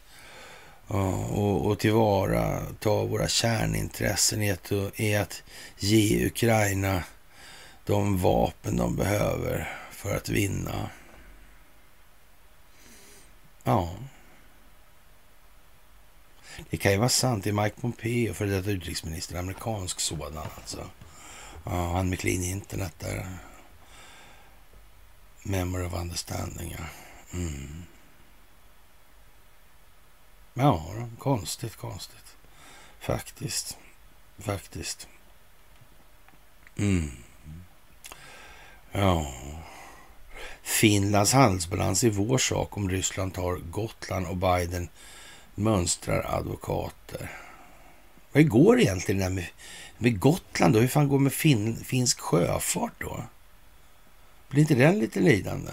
och, 0.88 1.66
och 1.66 1.80
tillvarata 1.80 2.90
våra 2.90 3.28
kärnintressen 3.28 4.42
är 4.42 4.54
att, 4.54 4.72
är 5.00 5.20
att 5.20 5.44
ge 5.80 6.26
Ukraina 6.26 7.04
de 7.86 8.18
vapen 8.18 8.78
de 8.78 8.96
behöver 8.96 9.78
för 9.92 10.16
att 10.16 10.30
vinna. 10.30 10.90
Ja. 13.64 13.96
Det 16.70 16.78
kan 16.78 16.92
ju 16.92 16.98
vara 16.98 17.10
sant. 17.10 17.44
Det 17.44 17.50
är 17.50 17.64
Mike 17.64 17.82
Pompeo, 17.82 18.34
för 18.34 18.46
detta 18.46 18.72
utrikesminister, 18.72 19.40
amerikansk 19.40 20.00
sådan 20.00 20.38
alltså. 20.38 20.90
Ja, 21.66 21.94
han 21.94 22.10
med 22.10 22.20
clean 22.20 22.44
internet 22.44 22.94
där. 23.00 23.28
Memory 25.44 25.86
of 25.86 25.94
understanding, 25.94 26.76
ja. 26.78 26.86
Mm. 27.34 27.84
Ja, 30.54 31.08
konstigt, 31.20 31.76
konstigt. 31.76 32.36
Faktiskt. 33.00 33.78
Faktiskt. 34.38 35.08
Mm. 36.78 37.12
Ja. 38.92 39.34
Finlands 40.62 41.34
handelsbalans 41.34 42.04
är 42.04 42.10
vår 42.10 42.38
sak 42.38 42.78
om 42.78 42.90
Ryssland 42.90 43.34
tar 43.34 43.56
Gotland 43.56 44.28
och 44.28 44.38
Biden 44.38 44.90
mönstrar 45.56 46.36
advokater. 46.38 47.32
Vad 48.32 48.50
går 48.50 48.80
egentligen 48.80 49.22
där 49.22 49.30
med, 49.30 49.48
med 49.98 50.20
Gotland 50.20 50.74
då? 50.74 50.80
Hur 50.80 50.88
fan 50.88 51.08
går 51.08 51.18
det 51.18 51.24
med 51.24 51.34
fin, 51.34 51.84
finsk 51.86 52.20
sjöfart 52.20 52.94
då? 52.98 53.24
Blir 54.52 54.62
inte 54.62 54.76
den 54.76 55.00
lite 55.00 55.20
lidande? 55.20 55.72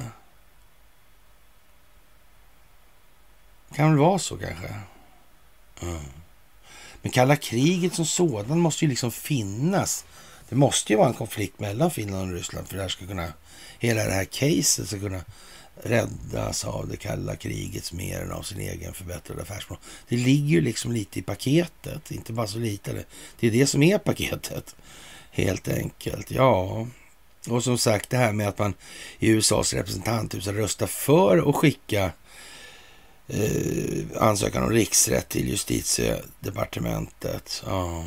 kan 3.79 3.91
väl 3.91 3.99
vara 3.99 4.19
så 4.19 4.37
kanske. 4.37 4.75
Mm. 5.83 6.03
Men 7.03 7.13
kalla 7.13 7.37
kriget 7.37 7.95
som 7.95 8.07
sådan 8.07 8.59
måste 8.59 8.85
ju 8.85 8.89
liksom 8.89 9.13
finnas. 9.13 10.05
Det 10.49 10.57
måste 10.57 10.93
ju 10.93 10.97
vara 10.97 11.09
en 11.09 11.15
konflikt 11.15 11.61
mellan 11.61 11.91
Finland 11.91 12.31
och 12.31 12.37
Ryssland 12.37 12.69
för 12.69 12.77
det 12.77 12.83
här 12.83 12.89
ska 12.89 13.07
kunna, 13.07 13.33
hela 13.79 14.05
det 14.05 14.13
här 14.13 14.25
caset 14.25 14.89
ska 14.89 14.99
kunna 14.99 15.25
räddas 15.83 16.65
av 16.65 16.89
det 16.89 16.97
kalla 16.97 17.37
krigets 17.37 17.93
mer 17.93 18.21
än 18.21 18.33
av 18.33 18.43
sin 18.43 18.61
egen 18.61 18.95
förbättrade 18.95 19.43
affärsplan. 19.43 19.79
Det 20.09 20.17
ligger 20.17 20.49
ju 20.49 20.61
liksom 20.61 20.93
lite 20.93 21.19
i 21.19 21.23
paketet, 21.23 22.11
inte 22.11 22.33
bara 22.33 22.47
så 22.47 22.59
lite. 22.59 23.05
Det 23.41 23.47
är 23.47 23.51
det 23.51 23.67
som 23.67 23.83
är 23.83 23.99
paketet, 23.99 24.77
helt 25.31 25.69
enkelt. 25.69 26.31
Ja, 26.31 26.87
och 27.51 27.65
som 27.65 27.79
sagt 27.79 28.11
det 28.11 28.17
här 28.17 28.33
med 28.33 28.49
att 28.49 28.59
man 28.59 28.75
i 29.19 29.29
USAs 29.29 29.73
representanthus 29.73 30.47
röstar 30.47 30.87
för 30.87 31.49
att 31.49 31.57
skicka 31.57 32.13
eh, 33.29 34.05
ansökan 34.17 34.63
om 34.63 34.71
riksrätt 34.71 35.29
till 35.29 35.49
justitiedepartementet. 35.49 37.63
Ja. 37.67 38.05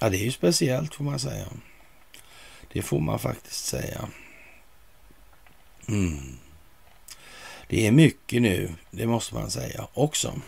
ja, 0.00 0.10
det 0.10 0.16
är 0.16 0.24
ju 0.24 0.32
speciellt 0.32 0.94
får 0.94 1.04
man 1.04 1.18
säga. 1.18 1.46
Det 2.72 2.82
får 2.82 3.00
man 3.00 3.18
faktiskt 3.18 3.64
säga. 3.64 4.08
Mm. 5.88 6.38
Det 7.68 7.86
är 7.86 7.92
mycket 7.92 8.42
nu, 8.42 8.74
det 8.90 9.06
måste 9.06 9.34
man 9.34 9.50
säga 9.50 9.86
också. 9.94 10.40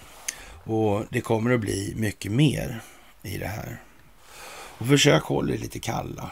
Och 0.64 1.04
det 1.10 1.20
kommer 1.20 1.54
att 1.54 1.60
bli 1.60 1.92
mycket 1.96 2.32
mer 2.32 2.80
i 3.22 3.38
det 3.38 3.46
här. 3.46 3.82
Och 4.78 4.86
försök 4.86 5.22
hålla 5.22 5.54
er 5.54 5.58
lite 5.58 5.78
kalla. 5.78 6.30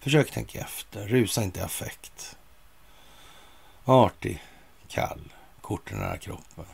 Försök 0.00 0.30
tänka 0.30 0.60
efter, 0.60 1.08
rusa 1.08 1.42
inte 1.42 1.60
i 1.60 1.62
affekt. 1.62 2.36
Artig, 3.84 4.42
kall, 4.88 5.32
korten 5.60 5.98
nära 5.98 6.18
kroppen. 6.18 6.64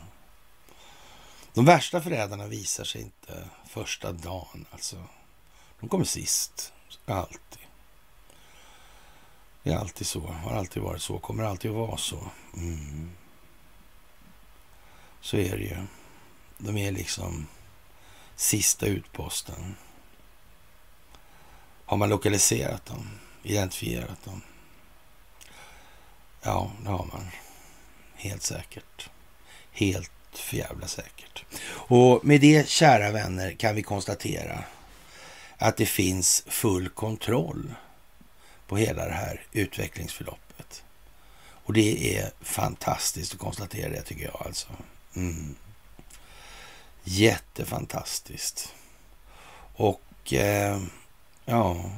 De 1.54 1.64
värsta 1.64 2.00
förrädarna 2.00 2.46
visar 2.46 2.84
sig 2.84 3.02
inte 3.02 3.48
första 3.68 4.12
dagen 4.12 4.66
alltså. 4.70 5.04
De 5.80 5.88
kommer 5.88 6.04
sist, 6.04 6.72
alltid. 7.06 7.66
Det 9.62 9.72
är 9.72 9.76
alltid 9.76 10.06
så, 10.06 10.20
har 10.20 10.52
alltid 10.52 10.82
varit 10.82 11.02
så, 11.02 11.18
kommer 11.18 11.44
alltid 11.44 11.70
att 11.70 11.76
vara 11.76 11.96
så. 11.96 12.30
Mm. 12.54 13.10
Så 15.20 15.36
är 15.36 15.56
det 15.56 15.64
ju. 15.64 15.86
De 16.58 16.76
är 16.76 16.92
liksom 16.92 17.46
sista 18.36 18.86
utposten. 18.86 19.76
Har 21.86 21.96
man 21.96 22.08
lokaliserat 22.08 22.86
dem, 22.86 23.10
identifierat 23.42 24.24
dem? 24.24 24.42
Ja, 26.42 26.70
det 26.82 26.88
har 26.88 27.04
man. 27.12 27.28
Helt 28.14 28.42
säkert. 28.42 29.10
Helt 29.72 30.10
för 30.32 30.56
jävla 30.56 30.86
säkert. 30.86 31.44
Och 31.68 32.24
med 32.24 32.40
det, 32.40 32.68
kära 32.68 33.10
vänner, 33.10 33.52
kan 33.52 33.74
vi 33.74 33.82
konstatera 33.82 34.64
att 35.58 35.76
det 35.76 35.86
finns 35.86 36.44
full 36.46 36.88
kontroll 36.88 37.74
på 38.66 38.76
hela 38.76 39.04
det 39.04 39.14
här 39.14 39.46
utvecklingsförloppet. 39.52 40.84
Och 41.38 41.72
det 41.72 42.18
är 42.18 42.30
fantastiskt 42.40 43.34
att 43.34 43.40
konstatera 43.40 43.90
det 43.90 44.02
tycker 44.02 44.24
jag 44.24 44.42
alltså. 44.46 44.68
Mm. 45.16 45.56
Jättefantastiskt. 47.04 48.74
Och 49.74 50.32
eh, 50.32 50.80
ja, 51.46 51.90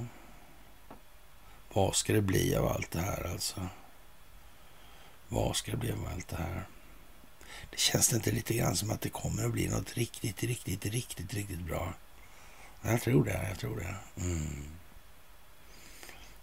vad 1.72 1.96
ska 1.96 2.12
det 2.12 2.22
bli 2.22 2.56
av 2.56 2.66
allt 2.66 2.90
det 2.90 3.00
här 3.00 3.30
alltså? 3.32 3.68
Vad 5.28 5.56
ska 5.56 5.70
det 5.70 5.76
bli 5.76 5.92
av 5.92 6.08
allt 6.14 6.28
det 6.28 6.36
här? 6.36 6.66
Det 7.70 7.78
känns 7.78 8.08
det 8.08 8.16
inte 8.16 8.30
lite 8.30 8.54
grann 8.54 8.76
som 8.76 8.90
att 8.90 9.00
det 9.00 9.08
kommer 9.08 9.44
att 9.44 9.52
bli 9.52 9.68
något 9.68 9.94
riktigt, 9.94 10.42
riktigt, 10.42 10.86
riktigt, 10.86 11.34
riktigt 11.34 11.60
bra? 11.60 11.94
Jag 12.82 13.00
tror 13.00 13.24
det, 13.24 13.46
jag 13.48 13.58
tror 13.58 13.76
det. 13.76 13.94
Mm. 14.24 14.64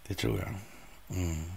Det 0.06 0.14
tror 0.14 0.38
jag. 0.38 0.54
Mm. 1.18 1.52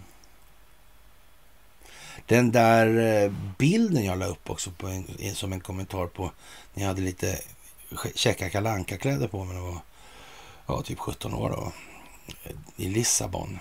Den 2.25 2.51
där 2.51 2.97
eh, 3.23 3.31
bilden 3.57 4.03
jag 4.03 4.19
la 4.19 4.25
upp 4.25 4.49
också 4.49 4.71
på 4.71 4.87
en, 4.87 5.35
som 5.35 5.53
en 5.53 5.59
kommentar 5.59 6.07
på 6.07 6.31
när 6.73 6.83
jag 6.83 6.87
hade 6.87 7.01
lite 7.01 7.39
käcka 8.15 8.49
kalanka 8.49 8.97
kläder 8.97 9.27
på 9.27 9.45
mig. 9.45 9.55
Det 9.55 9.61
var 9.61 9.81
ja, 10.69 10.81
typ 10.81 10.99
17 10.99 11.33
år 11.33 11.49
då, 11.49 11.71
i 12.75 12.89
Lissabon. 12.89 13.59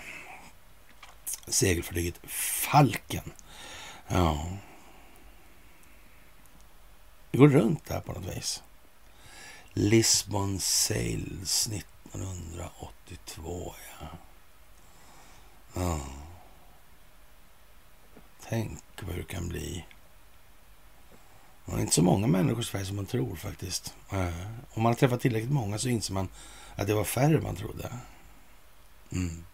Segelfartyget 1.47 2.19
Falken. 2.23 3.31
Ja. 4.07 4.47
Det 7.31 7.37
går 7.37 7.47
runt 7.47 7.85
där 7.85 7.99
på 7.99 8.13
något 8.13 8.37
vis. 8.37 8.63
Lisbon 9.73 10.59
Sales 10.59 11.67
1982, 11.67 13.73
ja. 14.01 14.07
Ja. 15.73 15.99
Tänk 18.49 18.79
vad 19.01 19.15
det 19.15 19.23
kan 19.23 19.47
bli. 19.47 19.85
Det 21.65 21.71
är 21.71 21.79
inte 21.79 21.93
så 21.93 22.03
många 22.03 22.27
människor 22.27 22.61
i 22.61 22.65
Sverige 22.65 22.85
som 22.85 22.95
man 22.95 23.05
tror 23.05 23.35
faktiskt. 23.35 23.95
Eh, 24.11 24.27
om 24.73 24.83
man 24.83 24.85
har 24.85 24.97
träffat 24.97 25.21
tillräckligt 25.21 25.51
många 25.51 25.77
så 25.77 25.89
inser 25.89 26.13
man 26.13 26.27
att 26.79 26.87
det 26.87 26.93
var 26.93 27.03
färre 27.03 27.41
man 27.41 27.55
trodde. 27.55 27.89
Mm. 29.11 29.45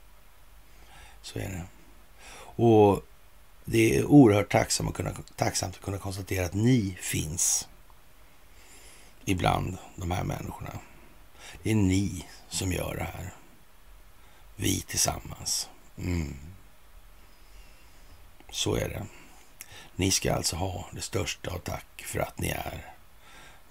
Så 1.21 1.39
är 1.39 1.49
det. 1.49 1.65
Och 2.37 3.05
det 3.65 3.97
är 3.97 4.05
oerhört 4.05 4.51
tacksamt 4.51 4.89
att, 4.89 4.95
kunna, 4.95 5.13
tacksamt 5.35 5.75
att 5.75 5.81
kunna 5.81 5.97
konstatera 5.97 6.45
att 6.45 6.53
ni 6.53 6.97
finns 7.01 7.67
ibland 9.25 9.77
de 9.95 10.11
här 10.11 10.23
människorna. 10.23 10.79
Det 11.63 11.71
är 11.71 11.75
ni 11.75 12.25
som 12.49 12.71
gör 12.71 12.95
det 12.95 13.03
här. 13.03 13.33
Vi 14.55 14.81
tillsammans. 14.81 15.69
Mm. 15.97 16.35
Så 18.51 18.75
är 18.75 18.89
det. 18.89 19.05
Ni 19.95 20.11
ska 20.11 20.33
alltså 20.33 20.55
ha 20.55 20.89
det 20.91 21.01
största 21.01 21.51
av 21.51 21.59
tack 21.59 22.03
för 22.05 22.19
att 22.19 22.39
ni 22.39 22.49
är 22.49 22.93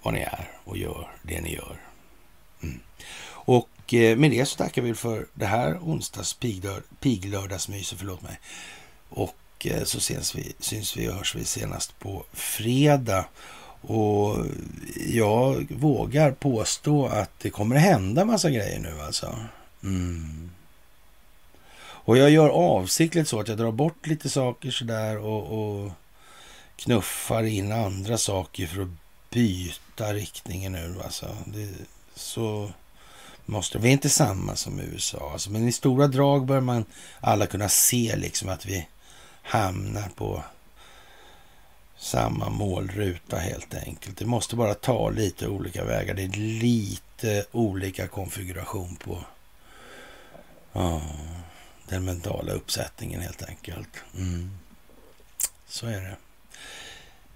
vad 0.01 0.13
ni 0.13 0.19
är 0.19 0.51
och 0.63 0.77
gör 0.77 1.17
det 1.23 1.41
ni 1.41 1.53
gör. 1.53 1.77
Mm. 2.61 2.79
Och 3.45 3.93
eh, 3.93 4.17
med 4.17 4.31
det 4.31 4.45
så 4.45 4.57
tackar 4.57 4.81
vi 4.81 4.93
för 4.93 5.27
det 5.33 5.45
här 5.45 5.77
onsdags 5.81 6.37
piglördagsmyset, 6.99 7.99
förlåt 7.99 8.21
mig. 8.21 8.39
Och 9.09 9.35
eh, 9.65 9.83
så 9.83 9.99
syns 9.99 10.35
vi, 10.35 10.53
syns 10.59 10.97
vi 10.97 11.09
och 11.09 11.13
hörs 11.13 11.35
vi 11.35 11.45
senast 11.45 11.99
på 11.99 12.23
fredag. 12.33 13.25
Och 13.81 14.45
jag 15.07 15.71
vågar 15.71 16.31
påstå 16.31 17.05
att 17.05 17.39
det 17.39 17.49
kommer 17.49 17.75
att 17.75 17.81
hända 17.81 18.25
massa 18.25 18.49
grejer 18.49 18.79
nu 18.79 19.01
alltså. 19.01 19.35
Mm. 19.83 20.49
Och 22.05 22.17
jag 22.17 22.29
gör 22.29 22.49
avsiktligt 22.49 23.29
så 23.29 23.39
att 23.39 23.47
jag 23.47 23.57
drar 23.57 23.71
bort 23.71 24.07
lite 24.07 24.29
saker 24.29 24.71
sådär 24.71 25.17
och, 25.17 25.43
och 25.59 25.91
knuffar 26.75 27.43
in 27.43 27.71
andra 27.71 28.17
saker 28.17 28.67
för 28.67 28.81
att 28.81 28.87
byta 29.29 30.13
riktningen 30.13 30.71
nu. 30.71 30.95
Alltså. 31.03 31.37
Det, 31.45 31.69
så 32.15 32.71
måste 33.45 33.77
Vi 33.77 33.87
är 33.87 33.93
inte 33.93 34.09
samma 34.09 34.55
som 34.55 34.79
USA, 34.79 35.29
alltså, 35.33 35.51
men 35.51 35.67
i 35.67 35.71
stora 35.71 36.07
drag 36.07 36.45
bör 36.45 36.61
man 36.61 36.85
alla 37.19 37.45
kunna 37.47 37.69
se 37.69 38.15
liksom 38.15 38.49
att 38.49 38.65
vi 38.65 38.87
hamnar 39.41 40.09
på 40.15 40.43
samma 41.97 42.49
målruta 42.49 43.37
helt 43.37 43.73
enkelt. 43.73 44.17
Det 44.17 44.25
måste 44.25 44.55
bara 44.55 44.73
ta 44.73 45.09
lite 45.09 45.47
olika 45.47 45.83
vägar. 45.83 46.13
Det 46.13 46.23
är 46.23 46.37
lite 46.61 47.45
olika 47.51 48.07
konfiguration 48.07 48.95
på 48.95 49.17
ja, 50.73 51.01
den 51.87 52.05
mentala 52.05 52.51
uppsättningen 52.51 53.21
helt 53.21 53.43
enkelt. 53.43 53.89
Mm. 54.15 54.51
Så 55.67 55.87
är 55.87 56.01
det. 56.01 56.15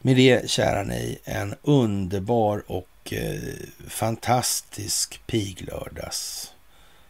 Med 0.02 0.16
det, 0.16 0.50
kära 0.50 0.84
ni, 0.84 1.20
en 1.24 1.56
underbar 1.62 2.64
och 2.68 2.88
Eh, 3.14 3.54
fantastisk 3.88 5.22
piglördags 5.28 6.52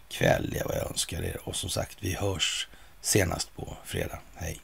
kväll 0.09 0.55
är 0.55 0.63
vad 0.63 0.75
jag 0.75 0.89
önskar 0.89 1.21
er. 1.21 1.37
Och 1.43 1.55
som 1.55 1.69
sagt, 1.69 1.97
vi 1.99 2.13
hörs 2.13 2.67
senast 3.01 3.55
på 3.55 3.77
fredag. 3.85 4.19
Hej! 4.35 4.61